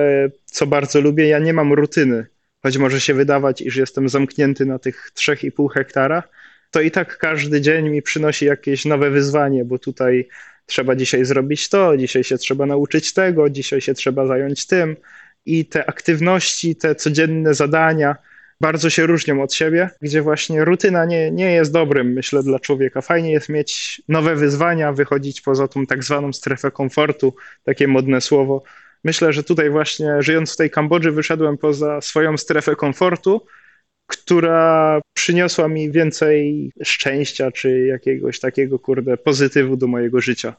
co 0.45 0.66
bardzo 0.66 1.01
lubię, 1.01 1.28
ja 1.28 1.39
nie 1.39 1.53
mam 1.53 1.72
rutyny. 1.72 2.26
Choć 2.62 2.78
może 2.78 3.01
się 3.01 3.14
wydawać, 3.14 3.61
iż 3.61 3.76
jestem 3.76 4.09
zamknięty 4.09 4.66
na 4.66 4.78
tych 4.78 5.11
3,5 5.14 5.72
hektara, 5.72 6.22
to 6.70 6.80
i 6.80 6.91
tak 6.91 7.18
każdy 7.18 7.61
dzień 7.61 7.89
mi 7.89 8.03
przynosi 8.03 8.45
jakieś 8.45 8.85
nowe 8.85 9.11
wyzwanie, 9.11 9.64
bo 9.64 9.78
tutaj 9.78 10.28
trzeba 10.66 10.97
dzisiaj 10.97 11.24
zrobić 11.24 11.68
to, 11.68 11.97
dzisiaj 11.97 12.24
się 12.24 12.39
trzeba 12.39 12.66
nauczyć 12.66 13.12
tego, 13.12 13.51
dzisiaj 13.51 13.80
się 13.80 13.95
trzeba 13.95 14.26
zająć 14.26 14.66
tym. 14.66 14.97
I 15.47 15.66
te 15.66 15.89
aktywności, 15.89 16.76
te 16.76 16.95
codzienne 16.95 17.55
zadania 17.55 18.16
bardzo 18.62 18.90
się 18.90 19.06
różnią 19.06 19.42
od 19.42 19.54
siebie, 19.54 19.90
gdzie 20.02 20.22
właśnie 20.22 20.64
rutyna 20.64 21.04
nie, 21.04 21.30
nie 21.30 21.52
jest 21.52 21.72
dobrym, 21.72 22.12
myślę, 22.12 22.42
dla 22.42 22.58
człowieka. 22.58 23.00
Fajnie 23.00 23.32
jest 23.32 23.48
mieć 23.48 24.02
nowe 24.08 24.36
wyzwania, 24.36 24.92
wychodzić 24.92 25.40
poza 25.40 25.68
tą 25.68 25.86
tak 25.86 26.04
zwaną 26.04 26.32
strefę 26.32 26.70
komfortu, 26.70 27.34
takie 27.64 27.88
modne 27.88 28.20
słowo, 28.20 28.62
myślę, 29.04 29.32
że 29.32 29.42
tutaj 29.42 29.70
właśnie 29.70 30.22
żyjąc 30.22 30.54
w 30.54 30.56
tej 30.56 30.70
Kambodży 30.70 31.12
wyszedłem 31.12 31.58
poza 31.58 32.00
swoją 32.00 32.38
strefę 32.38 32.76
komfortu, 32.76 33.46
która 34.06 35.00
przyniosła 35.14 35.68
mi 35.68 35.90
więcej 35.90 36.70
szczęścia 36.82 37.50
czy 37.50 37.86
jakiegoś 37.86 38.40
takiego, 38.40 38.78
kurde, 38.78 39.16
pozytywu 39.16 39.76
do 39.76 39.86
mojego 39.86 40.20
życia. 40.20 40.54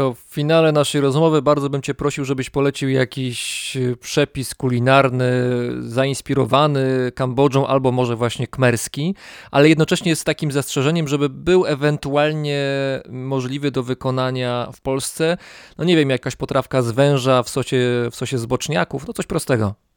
To 0.00 0.14
w 0.14 0.18
finale 0.18 0.72
naszej 0.72 1.00
rozmowy 1.00 1.42
bardzo 1.42 1.70
bym 1.70 1.82
Cię 1.82 1.94
prosił, 1.94 2.24
żebyś 2.24 2.50
polecił 2.50 2.88
jakiś 2.88 3.76
e, 3.76 3.96
przepis 3.96 4.54
kulinarny 4.54 5.32
zainspirowany 5.80 7.12
Kambodżą 7.14 7.66
albo 7.66 7.92
może 7.92 8.16
właśnie 8.16 8.46
kmerski, 8.46 9.14
ale 9.50 9.68
jednocześnie 9.68 10.16
z 10.16 10.24
takim 10.24 10.52
zastrzeżeniem, 10.52 11.08
żeby 11.08 11.28
był 11.28 11.66
ewentualnie 11.66 12.60
możliwy 13.08 13.70
do 13.70 13.82
wykonania 13.82 14.68
w 14.74 14.80
Polsce. 14.80 15.36
No 15.78 15.84
nie 15.84 15.96
wiem, 15.96 16.10
jakaś 16.10 16.36
potrawka 16.36 16.82
z 16.82 16.90
węża 16.90 17.42
w 17.42 17.48
sosie, 17.48 18.08
w 18.10 18.16
sosie 18.16 18.38
z 18.38 18.46
boczniaków, 18.46 19.06
no 19.06 19.12
coś 19.12 19.26
prostego. 19.26 19.89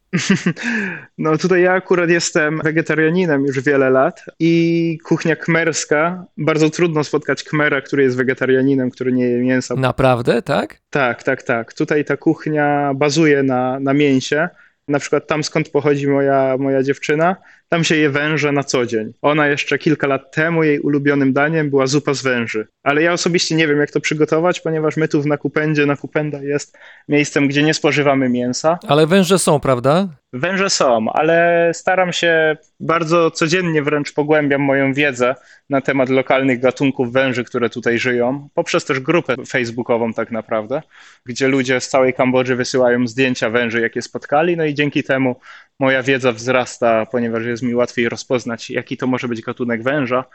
No 1.18 1.38
tutaj 1.38 1.62
ja 1.62 1.74
akurat 1.74 2.10
jestem 2.10 2.60
wegetarianinem 2.64 3.46
już 3.46 3.60
wiele 3.60 3.90
lat 3.90 4.26
i 4.40 4.98
kuchnia 5.04 5.36
kmerska, 5.36 6.26
bardzo 6.38 6.70
trudno 6.70 7.04
spotkać 7.04 7.44
kmera, 7.44 7.82
który 7.82 8.04
jest 8.04 8.18
wegetarianinem, 8.18 8.90
który 8.92 9.12
nie 9.14 9.26
je 9.26 9.38
mięsa. 9.38 9.76
Naprawdę, 9.76 10.42
tak? 10.42 10.78
Tak, 10.90 11.24
tak, 11.24 11.44
tak. 11.44 11.74
Tutaj 11.74 12.06
ta 12.06 12.18
kuchnia 12.18 12.94
bazuje 12.96 13.44
na, 13.44 13.80
na 13.80 13.94
mięsie. 13.94 14.50
Na 14.88 15.00
przykład 15.00 15.28
tam, 15.28 15.44
skąd 15.44 15.70
pochodzi 15.70 16.08
moja, 16.08 16.56
moja 16.60 16.84
dziewczyna, 16.84 17.36
tam 17.70 17.84
się 17.84 17.96
je 17.96 18.10
węże 18.10 18.52
na 18.52 18.64
co 18.64 18.86
dzień. 18.86 19.14
Ona 19.22 19.48
jeszcze 19.48 19.78
kilka 19.78 20.08
lat 20.08 20.32
temu, 20.36 20.64
jej 20.64 20.80
ulubionym 20.80 21.34
daniem 21.34 21.70
była 21.70 21.88
zupa 21.88 22.14
z 22.14 22.22
węży. 22.22 22.68
Ale 22.84 23.02
ja 23.02 23.14
osobiście 23.14 23.56
nie 23.56 23.68
wiem, 23.68 23.80
jak 23.80 23.92
to 23.92 24.00
przygotować, 24.02 24.60
ponieważ 24.60 24.98
my 24.98 25.08
tu 25.08 25.22
w 25.22 25.26
Nakupędzie, 25.26 25.86
Nakupenda 25.86 26.42
jest 26.42 26.78
miejscem, 27.10 27.48
gdzie 27.48 27.64
nie 27.64 27.74
spożywamy 27.74 28.30
mięsa. 28.30 28.80
Ale 28.88 29.08
węże 29.08 29.40
są, 29.40 29.60
prawda? 29.60 30.08
Węże 30.34 30.70
są, 30.70 31.06
ale 31.14 31.70
staram 31.74 32.14
się 32.14 32.58
bardzo 32.80 33.32
codziennie 33.32 33.84
wręcz 33.84 34.14
pogłębiam 34.14 34.62
moją 34.62 34.94
wiedzę 34.94 35.36
na 35.70 35.82
temat 35.82 36.10
lokalnych 36.10 36.60
gatunków 36.60 37.14
węży, 37.14 37.44
które 37.44 37.70
tutaj 37.70 38.00
żyją, 38.00 38.50
poprzez 38.54 38.86
też 38.86 39.00
grupę 39.00 39.36
facebookową 39.48 40.14
tak 40.14 40.32
naprawdę, 40.32 40.82
gdzie 41.26 41.48
ludzie 41.48 41.80
z 41.80 41.90
całej 41.90 42.14
Kambodży 42.14 42.56
wysyłają 42.56 43.08
zdjęcia 43.08 43.50
węży, 43.50 43.82
jakie 43.82 44.02
spotkali, 44.02 44.58
no 44.58 44.66
i 44.66 44.74
dzięki 44.74 45.04
temu 45.04 45.36
moja 45.80 46.04
wiedza 46.04 46.32
wzrasta, 46.32 47.06
ponieważ 47.06 47.46
jest 47.46 47.64
mi 47.64 47.76
łatwiej 47.76 48.10
rozpoznać, 48.10 48.70
jaki 48.70 48.98
to 48.98 49.08
może 49.08 49.28
być 49.28 49.42
gatunek 49.42 49.84
węża, 49.84 50.26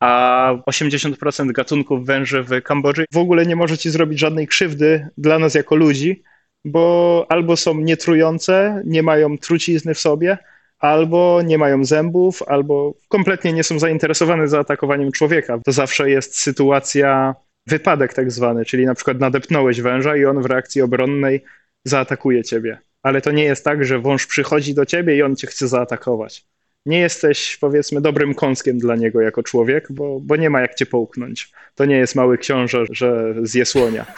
a 0.00 0.52
80% 0.70 1.52
gatunków 1.52 2.06
węży 2.06 2.42
w 2.42 2.62
Kambodży 2.62 3.04
w 3.12 3.16
ogóle 3.16 3.46
nie 3.46 3.56
może 3.56 3.78
ci 3.78 3.90
zrobić 3.90 4.18
żadnej 4.18 4.46
krzywdy 4.46 5.08
dla 5.18 5.38
nas 5.38 5.54
jako 5.54 5.76
ludzi, 5.76 6.22
bo 6.64 7.26
albo 7.28 7.56
są 7.56 7.74
nietrujące, 7.74 8.82
nie 8.84 9.02
mają 9.02 9.38
trucizny 9.38 9.94
w 9.94 9.98
sobie, 10.00 10.38
albo 10.78 11.42
nie 11.44 11.58
mają 11.58 11.84
zębów, 11.84 12.42
albo 12.42 12.94
kompletnie 13.08 13.52
nie 13.52 13.64
są 13.64 13.78
zainteresowane 13.78 14.48
zaatakowaniem 14.48 15.12
człowieka. 15.12 15.58
To 15.64 15.72
zawsze 15.72 16.10
jest 16.10 16.38
sytuacja, 16.38 17.34
wypadek 17.66 18.14
tak 18.14 18.30
zwany, 18.30 18.64
czyli 18.64 18.86
na 18.86 18.94
przykład 18.94 19.20
nadepnąłeś 19.20 19.80
węża 19.80 20.16
i 20.16 20.24
on 20.24 20.42
w 20.42 20.46
reakcji 20.46 20.82
obronnej 20.82 21.44
zaatakuje 21.84 22.44
ciebie. 22.44 22.78
Ale 23.02 23.20
to 23.20 23.30
nie 23.30 23.44
jest 23.44 23.64
tak, 23.64 23.84
że 23.84 23.98
wąż 23.98 24.26
przychodzi 24.26 24.74
do 24.74 24.86
ciebie 24.86 25.16
i 25.16 25.22
on 25.22 25.36
cię 25.36 25.46
chce 25.46 25.68
zaatakować. 25.68 26.44
Nie 26.86 26.98
jesteś, 26.98 27.56
powiedzmy, 27.60 28.00
dobrym 28.00 28.34
kąskiem 28.34 28.78
dla 28.78 28.96
niego 28.96 29.20
jako 29.20 29.42
człowiek, 29.42 29.86
bo, 29.90 30.20
bo 30.20 30.36
nie 30.36 30.50
ma 30.50 30.60
jak 30.60 30.74
cię 30.74 30.86
połknąć. 30.86 31.52
To 31.74 31.84
nie 31.84 31.96
jest 31.96 32.14
mały 32.14 32.38
książę, 32.38 32.84
że 32.90 33.34
zje 33.42 33.64
słonia. 33.64 34.06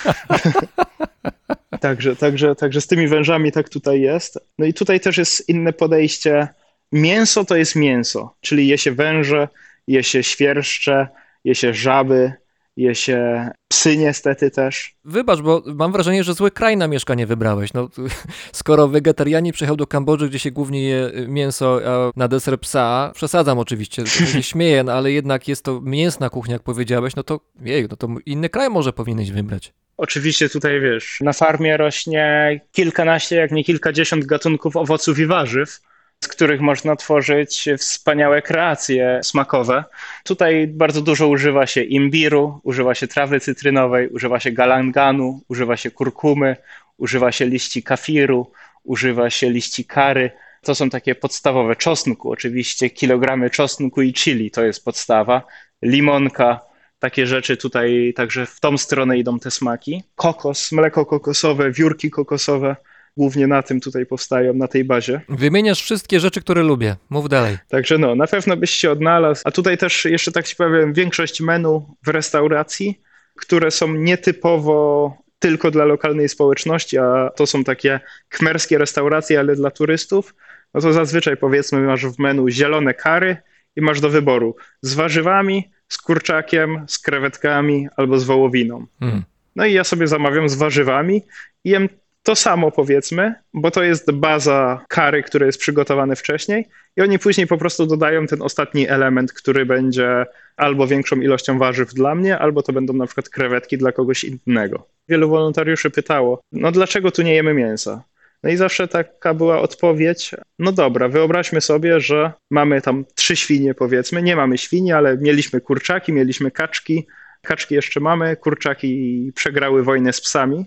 Także, 1.80 2.16
także, 2.16 2.54
także 2.54 2.80
z 2.80 2.86
tymi 2.86 3.08
wężami 3.08 3.52
tak 3.52 3.68
tutaj 3.68 4.00
jest. 4.00 4.38
No 4.58 4.66
i 4.66 4.74
tutaj 4.74 5.00
też 5.00 5.18
jest 5.18 5.48
inne 5.48 5.72
podejście. 5.72 6.48
Mięso 6.92 7.44
to 7.44 7.56
jest 7.56 7.76
mięso, 7.76 8.34
czyli 8.40 8.68
je 8.68 8.78
się 8.78 8.92
węże, 8.92 9.48
je 9.88 10.02
się 10.02 10.22
świerszcze, 10.22 11.08
je 11.44 11.54
się 11.54 11.74
żaby, 11.74 12.32
je 12.76 12.94
się 12.94 13.50
psy 13.68 13.96
niestety 13.96 14.50
też. 14.50 14.96
Wybacz, 15.04 15.40
bo 15.40 15.62
mam 15.66 15.92
wrażenie, 15.92 16.24
że 16.24 16.34
zły 16.34 16.50
kraj 16.50 16.76
na 16.76 16.88
mieszkanie 16.88 17.26
wybrałeś. 17.26 17.72
No, 17.72 17.88
skoro 18.52 18.88
wegetarianin 18.88 19.52
przyjechał 19.52 19.76
do 19.76 19.86
Kambodży, 19.86 20.28
gdzie 20.28 20.38
się 20.38 20.50
głównie 20.50 20.82
je 20.82 21.12
mięso, 21.28 21.80
a 21.86 22.18
na 22.18 22.28
deser 22.28 22.60
psa, 22.60 23.12
przesadzam 23.14 23.58
oczywiście, 23.58 24.06
się 24.06 24.42
śmieję, 24.52 24.84
no, 24.84 24.92
ale 24.92 25.12
jednak 25.12 25.48
jest 25.48 25.64
to 25.64 25.80
mięsna 25.80 26.30
kuchnia, 26.30 26.52
jak 26.52 26.62
powiedziałeś, 26.62 27.16
no 27.16 27.22
to 27.22 27.40
jej, 27.60 27.86
no 27.90 27.96
to 27.96 28.08
inny 28.26 28.48
kraj 28.48 28.70
może 28.70 28.92
powinieneś 28.92 29.30
wybrać. 29.30 29.72
Oczywiście 29.96 30.48
tutaj 30.48 30.80
wiesz, 30.80 31.18
na 31.20 31.32
farmie 31.32 31.76
rośnie 31.76 32.60
kilkanaście, 32.72 33.36
jak 33.36 33.52
nie 33.52 33.64
kilkadziesiąt 33.64 34.24
gatunków 34.24 34.76
owoców 34.76 35.18
i 35.18 35.26
warzyw, 35.26 35.80
z 36.24 36.28
których 36.28 36.60
można 36.60 36.96
tworzyć 36.96 37.68
wspaniałe 37.78 38.42
kreacje 38.42 39.20
smakowe. 39.22 39.84
Tutaj 40.24 40.66
bardzo 40.66 41.02
dużo 41.02 41.28
używa 41.28 41.66
się 41.66 41.82
imbiru, 41.82 42.60
używa 42.62 42.94
się 42.94 43.06
trawy 43.08 43.40
cytrynowej, 43.40 44.08
używa 44.08 44.40
się 44.40 44.52
galanganu, 44.52 45.40
używa 45.48 45.76
się 45.76 45.90
kurkumy, 45.90 46.56
używa 46.96 47.32
się 47.32 47.46
liści 47.46 47.82
kafiru, 47.82 48.52
używa 48.84 49.30
się 49.30 49.50
liści 49.50 49.84
kary. 49.84 50.30
To 50.62 50.74
są 50.74 50.90
takie 50.90 51.14
podstawowe. 51.14 51.76
Czosnku, 51.76 52.32
oczywiście, 52.32 52.90
kilogramy 52.90 53.50
czosnku 53.50 54.02
i 54.02 54.12
chili 54.12 54.50
to 54.50 54.64
jest 54.64 54.84
podstawa. 54.84 55.42
Limonka, 55.82 56.60
takie 56.98 57.26
rzeczy 57.26 57.56
tutaj, 57.56 58.12
także 58.16 58.46
w 58.46 58.60
tą 58.60 58.78
stronę 58.78 59.18
idą 59.18 59.38
te 59.38 59.50
smaki. 59.50 60.02
Kokos, 60.14 60.72
mleko 60.72 61.06
kokosowe, 61.06 61.70
wiórki 61.70 62.10
kokosowe, 62.10 62.76
głównie 63.16 63.46
na 63.46 63.62
tym 63.62 63.80
tutaj 63.80 64.06
powstają, 64.06 64.54
na 64.54 64.68
tej 64.68 64.84
bazie. 64.84 65.20
Wymieniasz 65.28 65.82
wszystkie 65.82 66.20
rzeczy, 66.20 66.40
które 66.40 66.62
lubię. 66.62 66.96
Mów 67.10 67.28
dalej. 67.28 67.58
Także 67.68 67.98
no, 67.98 68.14
na 68.14 68.26
pewno 68.26 68.56
byś 68.56 68.70
się 68.70 68.90
odnalazł. 68.90 69.42
A 69.44 69.50
tutaj 69.50 69.78
też 69.78 70.04
jeszcze 70.04 70.32
tak 70.32 70.46
ci 70.46 70.56
powiem, 70.56 70.92
większość 70.92 71.40
menu 71.40 71.96
w 72.02 72.08
restauracji, 72.08 73.00
które 73.36 73.70
są 73.70 73.94
nietypowo 73.94 75.16
tylko 75.38 75.70
dla 75.70 75.84
lokalnej 75.84 76.28
społeczności, 76.28 76.98
a 76.98 77.30
to 77.36 77.46
są 77.46 77.64
takie 77.64 78.00
kmerskie 78.28 78.78
restauracje, 78.78 79.38
ale 79.38 79.56
dla 79.56 79.70
turystów, 79.70 80.34
no 80.74 80.80
to 80.80 80.92
zazwyczaj 80.92 81.36
powiedzmy 81.36 81.80
masz 81.80 82.06
w 82.06 82.18
menu 82.18 82.48
zielone 82.50 82.94
kary 82.94 83.36
i 83.76 83.80
masz 83.80 84.00
do 84.00 84.10
wyboru 84.10 84.56
z 84.82 84.94
warzywami, 84.94 85.70
z 85.88 85.98
kurczakiem, 85.98 86.84
z 86.88 86.98
krewetkami 86.98 87.88
albo 87.96 88.18
z 88.18 88.24
wołowiną. 88.24 88.86
Hmm. 89.00 89.22
No 89.56 89.66
i 89.66 89.72
ja 89.72 89.84
sobie 89.84 90.06
zamawiam 90.06 90.48
z 90.48 90.54
warzywami 90.54 91.22
i 91.64 91.70
jem 91.70 91.88
to 92.24 92.34
samo 92.34 92.70
powiedzmy, 92.70 93.34
bo 93.54 93.70
to 93.70 93.82
jest 93.82 94.12
baza 94.12 94.84
kary, 94.88 95.22
które 95.22 95.46
jest 95.46 95.58
przygotowane 95.58 96.16
wcześniej 96.16 96.68
i 96.96 97.02
oni 97.02 97.18
później 97.18 97.46
po 97.46 97.58
prostu 97.58 97.86
dodają 97.86 98.26
ten 98.26 98.42
ostatni 98.42 98.88
element, 98.88 99.32
który 99.32 99.66
będzie 99.66 100.26
albo 100.56 100.86
większą 100.86 101.16
ilością 101.16 101.58
warzyw 101.58 101.94
dla 101.94 102.14
mnie, 102.14 102.38
albo 102.38 102.62
to 102.62 102.72
będą 102.72 102.92
na 102.92 103.06
przykład 103.06 103.28
krewetki 103.28 103.78
dla 103.78 103.92
kogoś 103.92 104.24
innego. 104.24 104.86
Wielu 105.08 105.28
wolontariuszy 105.28 105.90
pytało, 105.90 106.40
no 106.52 106.72
dlaczego 106.72 107.10
tu 107.10 107.22
nie 107.22 107.34
jemy 107.34 107.54
mięsa? 107.54 108.04
No 108.42 108.50
i 108.50 108.56
zawsze 108.56 108.88
taka 108.88 109.34
była 109.34 109.60
odpowiedź, 109.60 110.30
no 110.58 110.72
dobra, 110.72 111.08
wyobraźmy 111.08 111.60
sobie, 111.60 112.00
że 112.00 112.32
mamy 112.50 112.80
tam 112.80 113.04
trzy 113.14 113.36
świnie 113.36 113.74
powiedzmy, 113.74 114.22
nie 114.22 114.36
mamy 114.36 114.58
świni, 114.58 114.92
ale 114.92 115.18
mieliśmy 115.18 115.60
kurczaki, 115.60 116.12
mieliśmy 116.12 116.50
kaczki, 116.50 117.06
kaczki 117.42 117.74
jeszcze 117.74 118.00
mamy, 118.00 118.36
kurczaki 118.36 119.32
przegrały 119.34 119.82
wojnę 119.82 120.12
z 120.12 120.20
psami, 120.20 120.66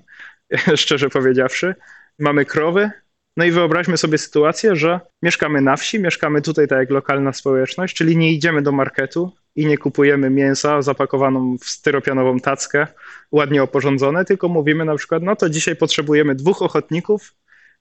szczerze 0.75 1.09
powiedziawszy, 1.09 1.75
mamy 2.19 2.45
krowy, 2.45 2.91
no 3.37 3.45
i 3.45 3.51
wyobraźmy 3.51 3.97
sobie 3.97 4.17
sytuację, 4.17 4.75
że 4.75 4.99
mieszkamy 5.21 5.61
na 5.61 5.75
wsi, 5.75 5.99
mieszkamy 5.99 6.41
tutaj 6.41 6.67
tak 6.67 6.79
jak 6.79 6.89
lokalna 6.89 7.33
społeczność, 7.33 7.95
czyli 7.95 8.17
nie 8.17 8.33
idziemy 8.33 8.61
do 8.61 8.71
marketu 8.71 9.31
i 9.55 9.65
nie 9.65 9.77
kupujemy 9.77 10.29
mięsa 10.29 10.81
zapakowaną 10.81 11.57
w 11.57 11.65
styropianową 11.65 12.39
tackę, 12.39 12.87
ładnie 13.31 13.63
oporządzone, 13.63 14.25
tylko 14.25 14.49
mówimy 14.49 14.85
na 14.85 14.95
przykład, 14.95 15.23
no 15.23 15.35
to 15.35 15.49
dzisiaj 15.49 15.75
potrzebujemy 15.75 16.35
dwóch 16.35 16.61
ochotników, 16.61 17.33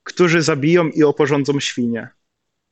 którzy 0.03 0.43
zabiją 0.43 0.89
i 0.89 1.03
oporządzą 1.03 1.61
świnie. 1.61 2.09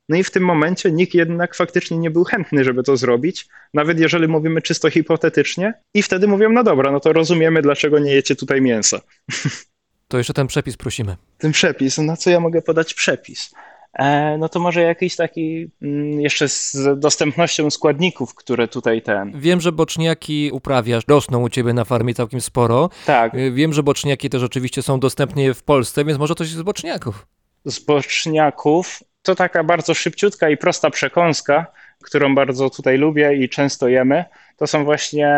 No 0.09 0.17
i 0.17 0.25
w 0.25 0.31
tym 0.31 0.43
momencie 0.43 0.93
nikt 0.93 1.15
jednak 1.15 1.55
faktycznie 1.55 1.99
nie 1.99 2.11
był 2.11 2.25
chętny, 2.25 2.65
żeby 2.65 2.83
to 2.83 2.97
zrobić, 2.97 3.49
nawet 3.75 4.01
jeżeli 4.01 4.29
mówimy 4.29 4.63
czysto 4.63 4.91
hipotetycznie. 4.91 5.75
I 5.95 6.03
wtedy 6.03 6.29
mówią, 6.29 6.53
no 6.53 6.65
dobra, 6.65 6.93
no 6.93 7.01
to 7.01 7.13
rozumiemy, 7.13 7.63
dlaczego 7.63 7.99
nie 7.99 8.15
jecie 8.15 8.37
tutaj 8.37 8.61
mięsa. 8.61 9.01
To 10.09 10.19
jeszcze 10.19 10.35
ten 10.35 10.47
przepis 10.47 10.77
prosimy. 10.77 11.17
Ten 11.39 11.53
przepis, 11.53 11.99
na 11.99 12.17
co 12.17 12.31
ja 12.31 12.41
mogę 12.41 12.63
podać 12.63 12.95
przepis? 12.95 13.51
E, 13.95 14.39
no 14.39 14.49
to 14.49 14.61
może 14.61 14.83
jakiś 14.83 15.17
taki 15.17 15.71
mm, 15.83 16.21
jeszcze 16.21 16.49
z 16.49 16.77
dostępnością 16.97 17.71
składników, 17.71 18.35
które 18.35 18.69
tutaj 18.69 19.03
ten. 19.03 19.41
Wiem, 19.41 19.61
że 19.61 19.73
boczniaki 19.73 20.51
uprawiasz, 20.53 21.05
rosną 21.09 21.43
u 21.43 21.49
ciebie 21.49 21.73
na 21.73 21.85
farmie 21.85 22.15
całkiem 22.15 22.41
sporo. 22.41 22.91
Tak. 23.07 23.35
E, 23.35 23.51
wiem, 23.51 23.73
że 23.73 23.83
boczniaki 23.83 24.31
też 24.31 24.43
oczywiście 24.43 24.83
są 24.83 25.01
dostępne 25.01 25.55
w 25.55 25.63
Polsce, 25.63 26.05
więc 26.05 26.19
może 26.19 26.35
coś 26.35 26.49
z 26.49 26.63
boczniaków. 26.63 27.27
Z 27.65 27.79
boczniaków 27.79 29.03
to 29.23 29.35
taka 29.35 29.65
bardzo 29.65 29.95
szybciutka 29.95 30.49
i 30.49 30.57
prosta 30.57 30.91
przekąska, 30.91 31.67
którą 32.03 32.35
bardzo 32.35 32.71
tutaj 32.71 32.99
lubię 32.99 33.35
i 33.35 33.49
często 33.49 33.89
jemy. 33.89 34.25
To 34.57 34.67
są 34.67 34.85
właśnie 34.85 35.29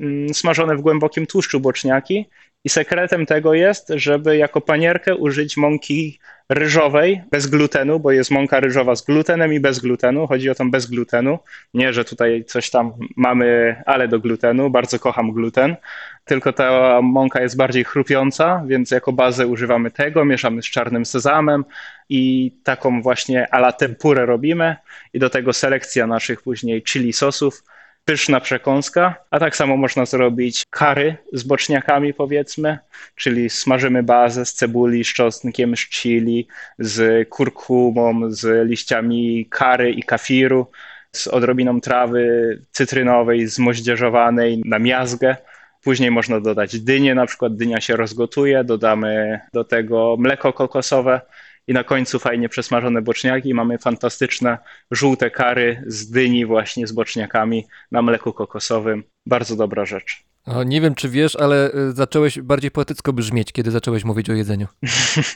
mm, 0.00 0.34
smażone 0.34 0.76
w 0.76 0.80
głębokim 0.80 1.26
tłuszczu 1.26 1.60
boczniaki. 1.60 2.28
I 2.64 2.68
sekretem 2.68 3.26
tego 3.26 3.54
jest, 3.54 3.92
żeby 3.96 4.36
jako 4.36 4.60
panierkę 4.60 5.16
użyć 5.16 5.56
mąki 5.56 6.18
ryżowej 6.48 7.22
bez 7.30 7.46
glutenu, 7.46 8.00
bo 8.00 8.12
jest 8.12 8.30
mąka 8.30 8.60
ryżowa 8.60 8.96
z 8.96 9.02
glutenem 9.02 9.52
i 9.52 9.60
bez 9.60 9.78
glutenu. 9.78 10.26
Chodzi 10.26 10.50
o 10.50 10.54
tą 10.54 10.70
bez 10.70 10.86
glutenu. 10.86 11.38
Nie, 11.74 11.92
że 11.92 12.04
tutaj 12.04 12.44
coś 12.44 12.70
tam 12.70 12.92
mamy, 13.16 13.76
ale 13.86 14.08
do 14.08 14.20
glutenu. 14.20 14.70
Bardzo 14.70 14.98
kocham 14.98 15.32
gluten. 15.32 15.76
Tylko 16.24 16.52
ta 16.52 17.00
mąka 17.02 17.42
jest 17.42 17.56
bardziej 17.56 17.84
chrupiąca, 17.84 18.64
więc 18.66 18.90
jako 18.90 19.12
bazę 19.12 19.46
używamy 19.46 19.90
tego, 19.90 20.24
mieszamy 20.24 20.62
z 20.62 20.66
czarnym 20.66 21.06
sezamem 21.06 21.64
i 22.08 22.52
taką 22.64 23.02
właśnie 23.02 23.54
ala 23.54 23.72
tempurę 23.72 24.26
robimy. 24.26 24.76
I 25.12 25.18
do 25.18 25.30
tego 25.30 25.52
selekcja 25.52 26.06
naszych 26.06 26.42
później 26.42 26.82
chili 26.82 27.12
sosów 27.12 27.62
pyszna 28.04 28.40
przekąska, 28.40 29.14
a 29.30 29.40
tak 29.40 29.56
samo 29.56 29.76
można 29.76 30.06
zrobić 30.06 30.62
kary 30.70 31.16
z 31.32 31.42
boczniakami 31.42 32.14
powiedzmy, 32.14 32.78
czyli 33.16 33.50
smażymy 33.50 34.02
bazę 34.02 34.46
z 34.46 34.54
cebuli, 34.54 35.04
z 35.04 35.14
czosnkiem, 35.14 35.76
z 35.76 35.80
chili, 35.80 36.48
z 36.78 37.28
kurkumą, 37.28 38.30
z 38.32 38.68
liściami 38.68 39.46
kary 39.50 39.90
i 39.92 40.02
kafiru, 40.02 40.66
z 41.12 41.28
odrobiną 41.28 41.80
trawy 41.80 42.58
cytrynowej, 42.72 43.46
zmoździerzowanej 43.46 44.62
na 44.64 44.78
miazgę. 44.78 45.36
Później 45.82 46.10
można 46.10 46.40
dodać 46.40 46.80
dynię, 46.80 47.14
na 47.14 47.26
przykład 47.26 47.56
dynia 47.56 47.80
się 47.80 47.96
rozgotuje, 47.96 48.64
dodamy 48.64 49.40
do 49.52 49.64
tego 49.64 50.16
mleko 50.18 50.52
kokosowe, 50.52 51.20
i 51.66 51.72
na 51.72 51.84
końcu 51.84 52.18
fajnie 52.18 52.48
przesmażone 52.48 53.02
boczniaki. 53.02 53.54
Mamy 53.54 53.78
fantastyczne 53.78 54.58
żółte 54.90 55.30
kary 55.30 55.84
z 55.86 56.10
dyni 56.10 56.46
właśnie 56.46 56.86
z 56.86 56.92
boczniakami 56.92 57.64
na 57.92 58.02
mleku 58.02 58.32
kokosowym. 58.32 59.04
Bardzo 59.26 59.56
dobra 59.56 59.84
rzecz. 59.84 60.24
O, 60.46 60.62
nie 60.62 60.80
wiem, 60.80 60.94
czy 60.94 61.08
wiesz, 61.08 61.36
ale 61.36 61.74
y, 61.74 61.92
zacząłeś 61.92 62.40
bardziej 62.40 62.70
poetycko 62.70 63.12
brzmieć, 63.12 63.52
kiedy 63.52 63.70
zacząłeś 63.70 64.04
mówić 64.04 64.30
o 64.30 64.32
jedzeniu. 64.32 64.66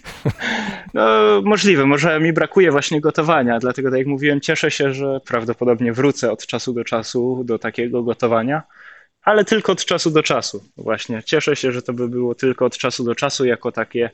no, 0.94 1.02
możliwe, 1.44 1.86
może 1.86 2.20
mi 2.20 2.32
brakuje 2.32 2.70
właśnie 2.70 3.00
gotowania, 3.00 3.58
dlatego 3.58 3.90
tak 3.90 3.98
jak 3.98 4.06
mówiłem, 4.06 4.40
cieszę 4.40 4.70
się, 4.70 4.94
że 4.94 5.20
prawdopodobnie 5.26 5.92
wrócę 5.92 6.32
od 6.32 6.46
czasu 6.46 6.72
do 6.72 6.84
czasu 6.84 7.42
do 7.44 7.58
takiego 7.58 8.02
gotowania, 8.02 8.62
ale 9.22 9.44
tylko 9.44 9.72
od 9.72 9.84
czasu 9.84 10.10
do 10.10 10.22
czasu. 10.22 10.64
Właśnie 10.76 11.22
cieszę 11.22 11.56
się, 11.56 11.72
że 11.72 11.82
to 11.82 11.92
by 11.92 12.08
było 12.08 12.34
tylko 12.34 12.64
od 12.64 12.78
czasu 12.78 13.04
do 13.04 13.14
czasu, 13.14 13.44
jako 13.44 13.72
takie 13.72 14.10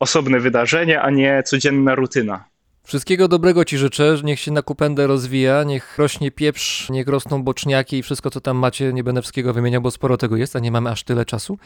osobne 0.00 0.40
wydarzenie, 0.40 1.00
a 1.00 1.10
nie 1.10 1.42
codzienna 1.42 1.94
rutyna. 1.94 2.44
Wszystkiego 2.86 3.28
dobrego 3.28 3.64
Ci 3.64 3.78
życzę, 3.78 4.16
niech 4.24 4.40
się 4.40 4.52
na 4.52 4.62
kupędę 4.62 5.06
rozwija, 5.06 5.64
niech 5.64 5.98
rośnie 5.98 6.30
pieprz, 6.30 6.90
niech 6.90 7.08
rosną 7.08 7.42
boczniaki 7.42 7.98
i 7.98 8.02
wszystko 8.02 8.30
co 8.30 8.40
tam 8.40 8.56
macie, 8.56 8.92
nie 8.92 9.04
będę 9.04 9.22
wszystkiego 9.22 9.52
wymieniał, 9.52 9.82
bo 9.82 9.90
sporo 9.90 10.16
tego 10.16 10.36
jest, 10.36 10.56
a 10.56 10.58
nie 10.58 10.70
mamy 10.70 10.90
aż 10.90 11.02
tyle 11.02 11.24
czasu. 11.24 11.58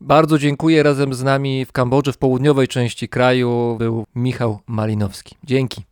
Bardzo 0.00 0.38
dziękuję, 0.38 0.82
razem 0.82 1.14
z 1.14 1.22
nami 1.22 1.64
w 1.64 1.72
Kambodży, 1.72 2.12
w 2.12 2.18
południowej 2.18 2.68
części 2.68 3.08
kraju 3.08 3.76
był 3.78 4.06
Michał 4.14 4.58
Malinowski. 4.66 5.36
Dzięki. 5.44 5.82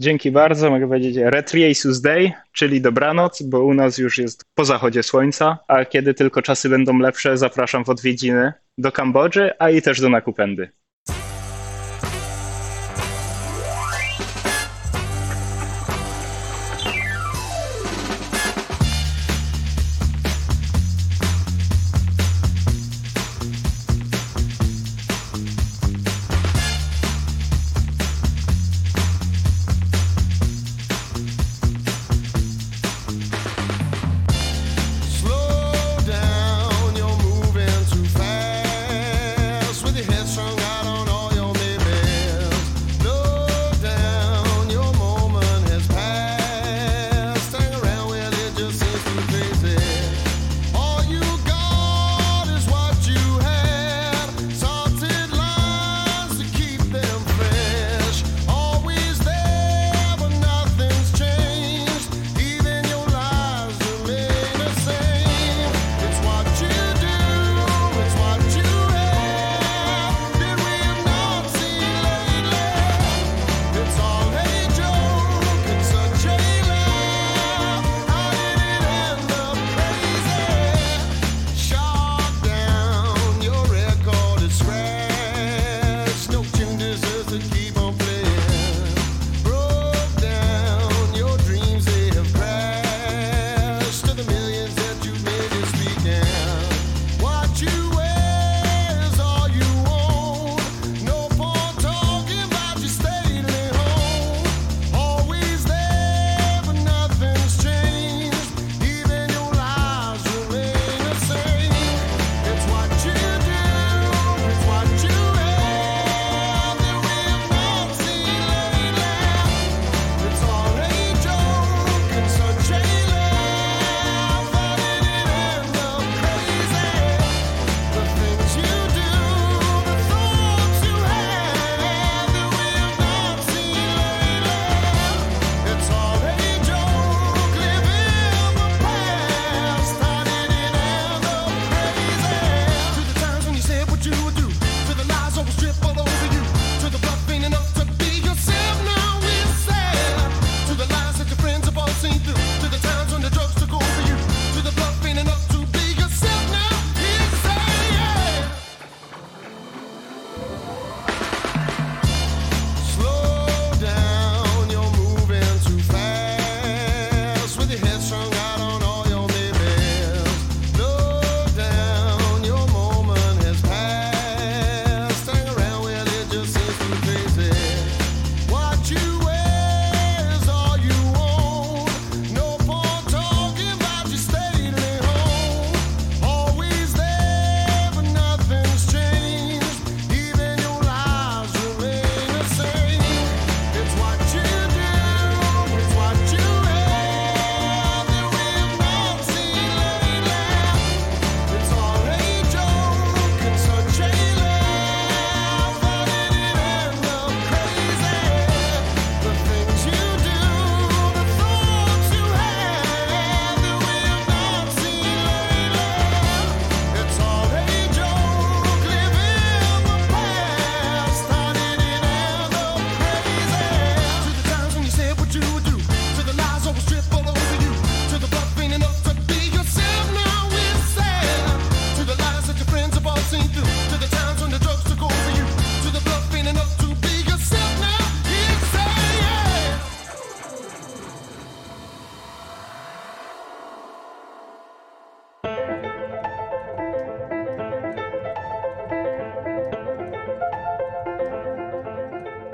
Dzięki 0.00 0.30
bardzo, 0.30 0.70
mogę 0.70 0.86
powiedzieć 0.88 1.16
Retriesus 1.16 2.00
Day, 2.00 2.32
czyli 2.52 2.80
dobranoc, 2.80 3.42
bo 3.42 3.64
u 3.64 3.74
nas 3.74 3.98
już 3.98 4.18
jest 4.18 4.44
po 4.54 4.64
zachodzie 4.64 5.02
słońca, 5.02 5.58
a 5.68 5.84
kiedy 5.84 6.14
tylko 6.14 6.42
czasy 6.42 6.68
będą 6.68 6.98
lepsze, 6.98 7.38
zapraszam 7.38 7.84
w 7.84 7.88
odwiedziny 7.88 8.52
do 8.78 8.92
Kambodży, 8.92 9.50
a 9.58 9.70
i 9.70 9.82
też 9.82 10.00
do 10.00 10.08
Nakupendy. 10.08 10.70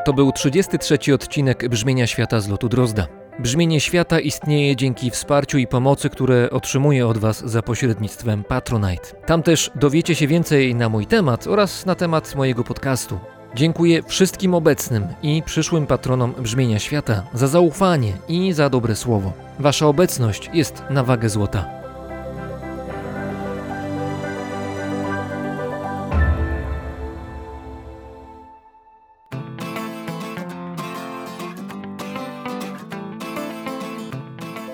To 0.05 0.13
był 0.13 0.33
33 0.33 1.15
odcinek 1.15 1.69
Brzmienia 1.69 2.07
Świata 2.07 2.41
z 2.41 2.49
lotu 2.49 2.69
Drozda. 2.69 3.07
Brzmienie 3.39 3.81
Świata 3.81 4.21
istnieje 4.21 4.77
dzięki 4.77 5.11
wsparciu 5.11 5.59
i 5.59 5.67
pomocy, 5.67 6.11
które 6.11 6.51
otrzymuję 6.51 7.07
od 7.07 7.19
Was 7.19 7.51
za 7.51 7.63
pośrednictwem 7.63 8.45
Patronite. 8.45 9.09
Tam 9.27 9.43
też 9.43 9.71
dowiecie 9.75 10.15
się 10.15 10.27
więcej 10.27 10.75
na 10.75 10.89
mój 10.89 11.07
temat 11.07 11.47
oraz 11.47 11.87
na 11.87 11.95
temat 11.95 12.35
mojego 12.35 12.65
podcastu. 12.65 13.19
Dziękuję 13.55 14.03
wszystkim 14.03 14.55
obecnym 14.55 15.07
i 15.23 15.43
przyszłym 15.43 15.87
patronom 15.87 16.33
Brzmienia 16.39 16.79
Świata 16.79 17.23
za 17.35 17.49
zaufanie 17.49 18.13
i 18.29 18.53
za 18.53 18.71
dobre 18.71 18.97
słowo. 18.97 19.33
Wasza 19.59 19.87
obecność 19.87 20.51
jest 20.55 20.83
na 20.91 21.05
wagę 21.05 21.29
złota. 21.29 21.82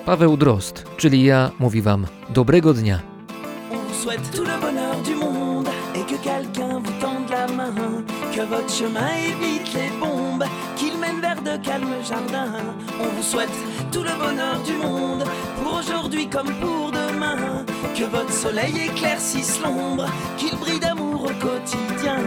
Paweł 0.09 0.37
Drozd, 0.37 0.83
czyli 0.97 1.23
ja, 1.23 1.51
mówi 1.59 1.81
Wam 1.81 2.07
dobrego 2.29 2.73
dnia. 2.73 2.99
On 3.71 3.77
vous 3.77 4.03
souhaite 4.03 4.31
tout 4.35 4.47
le 4.47 4.61
bonheur 4.61 4.95
du 5.05 5.15
monde 5.15 5.69
et 5.95 6.03
que 6.03 6.23
quelqu'un 6.23 6.79
vous 6.79 7.01
tende 7.01 7.29
la 7.29 7.47
main, 7.47 8.03
que 8.35 8.41
votre 8.41 8.73
chemin 8.73 9.07
évite 9.27 9.73
les 9.73 9.91
bombes, 9.99 10.45
qu'il 10.77 10.97
mène 10.97 11.21
vers 11.21 11.41
de 11.41 11.63
calmes 11.63 12.03
jardins. 12.03 12.53
On 12.99 13.15
vous 13.15 13.23
souhaite 13.23 13.53
tout 13.91 14.01
le 14.01 14.17
bonheur 14.17 14.59
du 14.65 14.73
monde 14.73 15.23
pour 15.63 15.79
aujourd'hui 15.79 16.27
comme 16.27 16.53
pour 16.59 16.91
demain, 16.91 17.63
que 17.95 18.05
votre 18.05 18.33
soleil 18.33 18.73
éclaircisse 18.89 19.61
l'ombre, 19.61 20.07
qu'il 20.37 20.57
brille 20.57 20.79
d'amour 20.79 21.21
au 21.21 21.45
quotidien. 21.45 22.17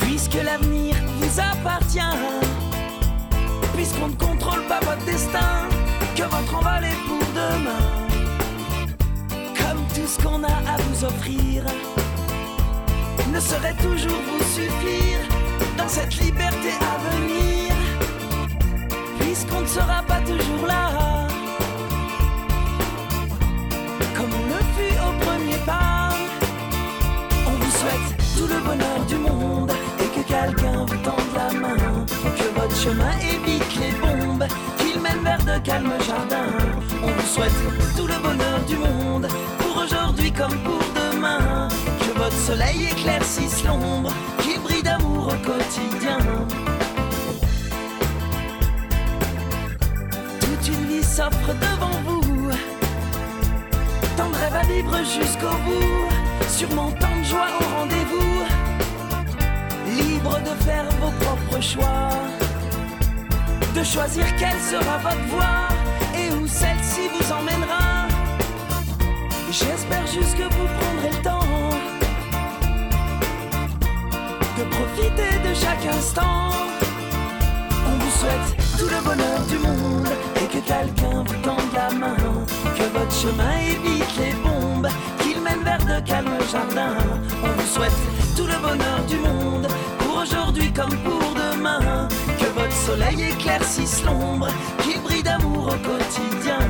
Puisque 0.00 0.44
l'avenir 0.44 0.94
vous 1.20 1.40
appartient, 1.40 2.00
puisqu'on 3.82 4.06
ne 4.06 4.14
contrôle 4.14 4.62
pas 4.68 4.78
votre 4.78 5.04
destin, 5.04 5.66
que 6.14 6.22
votre 6.22 6.54
envol 6.54 6.84
est 6.84 7.00
pour 7.08 7.26
demain. 7.34 7.88
Comme 9.58 9.82
tout 9.92 10.06
ce 10.06 10.22
qu'on 10.22 10.44
a 10.44 10.56
à 10.72 10.76
vous 10.84 11.04
offrir 11.04 11.64
ne 13.32 13.40
saurait 13.40 13.74
toujours 13.74 14.22
vous 14.30 14.44
suffire 14.44 15.22
dans 15.76 15.88
cette 15.88 16.14
liberté 16.14 16.70
à 16.92 16.94
venir, 17.10 17.74
puisqu'on 19.18 19.62
ne 19.62 19.66
sera 19.66 20.02
pas 20.06 20.20
toujours 20.20 20.66
là. 20.68 21.26
Comme 24.16 24.32
on 24.42 24.46
le 24.46 24.62
fut 24.76 24.96
au 25.08 25.12
premier 25.26 25.58
pas, 25.66 26.10
on 27.48 27.50
vous 27.50 27.72
souhaite 27.80 28.08
tout 28.36 28.46
le 28.46 28.60
bonheur 28.60 29.00
du 29.08 29.16
monde 29.16 29.72
et 29.98 30.08
que 30.14 30.22
quelqu'un 30.24 30.84
vous 30.86 30.96
tende 30.98 31.32
la 31.34 31.58
main. 31.58 32.06
Que 32.38 32.60
votre 32.60 32.76
chemin 32.76 33.12
évite 33.18 33.42
les 33.46 33.51
de 35.54 35.58
calmes 35.58 35.92
jardins. 36.06 36.52
On 37.02 37.08
vous 37.08 37.26
souhaite 37.26 37.52
tout 37.96 38.06
le 38.06 38.18
bonheur 38.22 38.60
du 38.66 38.76
monde 38.76 39.26
pour 39.58 39.82
aujourd'hui 39.82 40.32
comme 40.32 40.56
pour 40.58 40.80
demain. 40.94 41.68
Que 42.00 42.18
votre 42.18 42.36
soleil 42.36 42.88
éclaircisse 42.90 43.64
l'ombre, 43.64 44.12
qu'il 44.38 44.60
brille 44.60 44.82
d'amour 44.82 45.28
au 45.28 45.46
quotidien. 45.46 46.18
Toute 50.40 50.68
une 50.68 50.84
vie 50.86 51.04
s'offre 51.04 51.52
devant 51.66 51.98
vous. 52.06 52.50
Tant 54.16 54.30
de 54.30 54.36
rêves 54.36 54.56
à 54.56 54.66
vivre 54.72 54.96
jusqu'au 54.98 55.56
bout. 55.66 56.08
Sûrement 56.48 56.92
tant 56.92 57.16
de 57.18 57.24
joie 57.24 57.48
au 57.60 57.78
rendez-vous. 57.78 58.44
Libre 59.86 60.38
de 60.40 60.64
faire 60.64 60.86
vos 61.00 61.12
propres 61.24 61.60
choix. 61.60 62.41
De 63.82 63.86
choisir 63.88 64.24
quelle 64.36 64.60
sera 64.60 64.96
votre 64.98 65.26
voie 65.26 65.66
et 66.14 66.32
où 66.34 66.46
celle-ci 66.46 67.08
vous 67.12 67.32
emmènera. 67.32 68.06
J'espère 69.50 70.06
juste 70.06 70.36
que 70.36 70.44
vous 70.44 70.68
prendrez 70.78 71.10
le 71.10 71.22
temps 71.24 71.70
de 74.56 74.64
profiter 74.70 75.36
de 75.48 75.52
chaque 75.52 75.84
instant. 75.92 76.50
On 77.84 77.96
vous 77.98 78.10
souhaite 78.20 78.56
tout 78.78 78.86
le 78.88 79.02
bonheur 79.02 79.40
du 79.48 79.58
monde 79.58 80.06
et 80.36 80.46
que 80.46 80.64
quelqu'un 80.64 81.24
vous 81.26 81.42
tende 81.42 81.72
la 81.74 81.90
main. 81.92 82.16
Que 82.76 82.84
votre 82.96 83.12
chemin 83.12 83.52
évite 83.66 84.16
les 84.16 84.34
bombes, 84.44 84.88
qu'il 85.18 85.40
mène 85.40 85.64
vers 85.64 85.84
de 85.84 86.06
calmes 86.06 86.38
jardins. 86.52 87.02
On 87.42 87.60
vous 87.60 87.66
souhaite 87.66 87.98
tout 88.36 88.46
le 88.46 88.58
bonheur 88.62 89.00
du 89.08 89.16
monde 89.16 89.66
pour 89.98 90.22
aujourd'hui 90.22 90.72
comme 90.72 90.96
pour 90.98 91.34
demain. 91.34 92.08
Votre 92.62 92.76
soleil 92.76 93.24
éclaircisse 93.24 94.04
l'ombre, 94.04 94.46
qu'il 94.84 95.02
brille 95.02 95.24
d'amour 95.24 95.66
au 95.66 95.88
quotidien. 95.88 96.60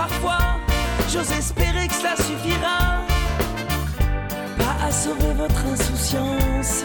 Parfois. 0.00 0.38
J'ose 1.12 1.32
espérer 1.32 1.86
que 1.88 1.94
cela 1.94 2.16
suffira. 2.16 2.78
Pas 4.56 4.76
à 4.86 4.90
sauver 4.90 5.32
votre 5.42 5.62
insouciance, 5.72 6.84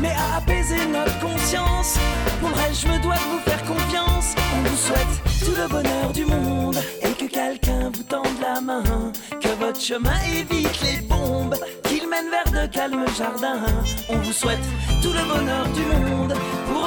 mais 0.00 0.14
à 0.24 0.38
apaiser 0.38 0.82
notre 0.86 1.18
conscience. 1.20 1.98
Pour 2.40 2.48
le 2.50 2.54
reste, 2.54 2.82
je 2.82 2.88
me 2.88 2.98
dois 3.02 3.16
de 3.22 3.28
vous 3.32 3.42
faire 3.48 3.62
confiance. 3.64 4.28
On 4.56 4.60
vous 4.68 4.80
souhaite 4.86 5.14
tout 5.44 5.56
le 5.60 5.68
bonheur 5.68 6.10
du 6.12 6.24
monde 6.24 6.78
et 7.02 7.12
que 7.20 7.26
quelqu'un 7.26 7.90
vous 7.94 8.04
tende 8.14 8.38
la 8.40 8.60
main. 8.60 9.12
Que 9.42 9.52
votre 9.62 9.80
chemin 9.80 10.18
évite 10.40 10.80
les 10.86 11.00
bombes, 11.02 11.56
qu'il 11.84 12.08
mène 12.08 12.30
vers 12.30 12.50
de 12.62 12.66
calmes 12.72 13.04
jardins. 13.18 13.60
On 14.08 14.16
vous 14.16 14.32
souhaite 14.32 14.66
tout 15.02 15.12
le 15.12 15.24
bonheur 15.32 15.66
du 15.78 15.84
monde 15.96 16.34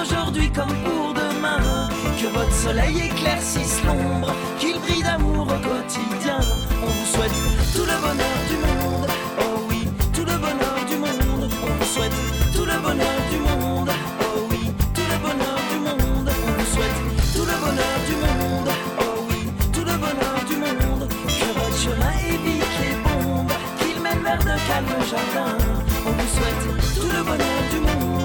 aujourd'hui 0.01 0.49
comme 0.51 0.73
pour 0.83 1.13
demain. 1.13 1.89
Que 2.19 2.27
votre 2.27 2.53
soleil 2.53 3.09
éclaircisse 3.09 3.81
l'ombre, 3.85 4.33
qu'il 4.59 4.79
brille 4.79 5.03
d'amour 5.03 5.43
au 5.43 5.59
quotidien. 5.69 6.39
On 6.83 6.87
vous 6.87 7.05
souhaite 7.13 7.37
tout 7.75 7.85
le 7.85 7.97
bonheur 8.01 8.37
du 8.49 8.57
monde. 8.57 9.07
Oh 9.39 9.65
oui, 9.69 9.87
tout 10.13 10.25
le 10.25 10.37
bonheur 10.37 10.77
du 10.89 10.97
monde. 10.97 11.49
On 11.63 11.73
vous 11.79 11.91
souhaite 11.93 12.13
tout 12.53 12.65
le 12.65 12.77
bonheur 12.81 13.17
du 13.31 13.37
monde. 13.37 13.91
Oh 14.21 14.47
oui, 14.51 14.71
tout 14.93 15.07
le 15.11 15.17
bonheur 15.25 15.59
du 15.71 15.79
monde. 15.79 16.29
On 16.29 16.51
vous 16.57 16.69
souhaite 16.73 16.97
tout 17.33 17.45
le 17.45 17.57
bonheur 17.63 17.97
du 18.07 18.15
monde. 18.23 18.69
Oh 18.99 19.25
oui, 19.29 19.39
tout 19.73 19.85
le 19.85 19.97
bonheur 19.97 20.37
du 20.47 20.55
monde. 20.57 21.07
Que 21.39 21.49
votre 21.59 21.77
chemin 21.77 22.13
évite 22.29 22.75
les 22.83 22.95
bombes, 23.05 23.53
qu'il 23.79 24.01
mène 24.01 24.21
vers 24.23 24.39
de 24.39 24.57
calmes 24.67 25.05
jardins. 25.09 25.57
On 26.05 26.11
vous 26.11 26.29
souhaite 26.35 26.63
tout 26.95 27.09
le 27.17 27.23
bonheur 27.23 27.61
du 27.71 27.79
monde. 27.79 28.20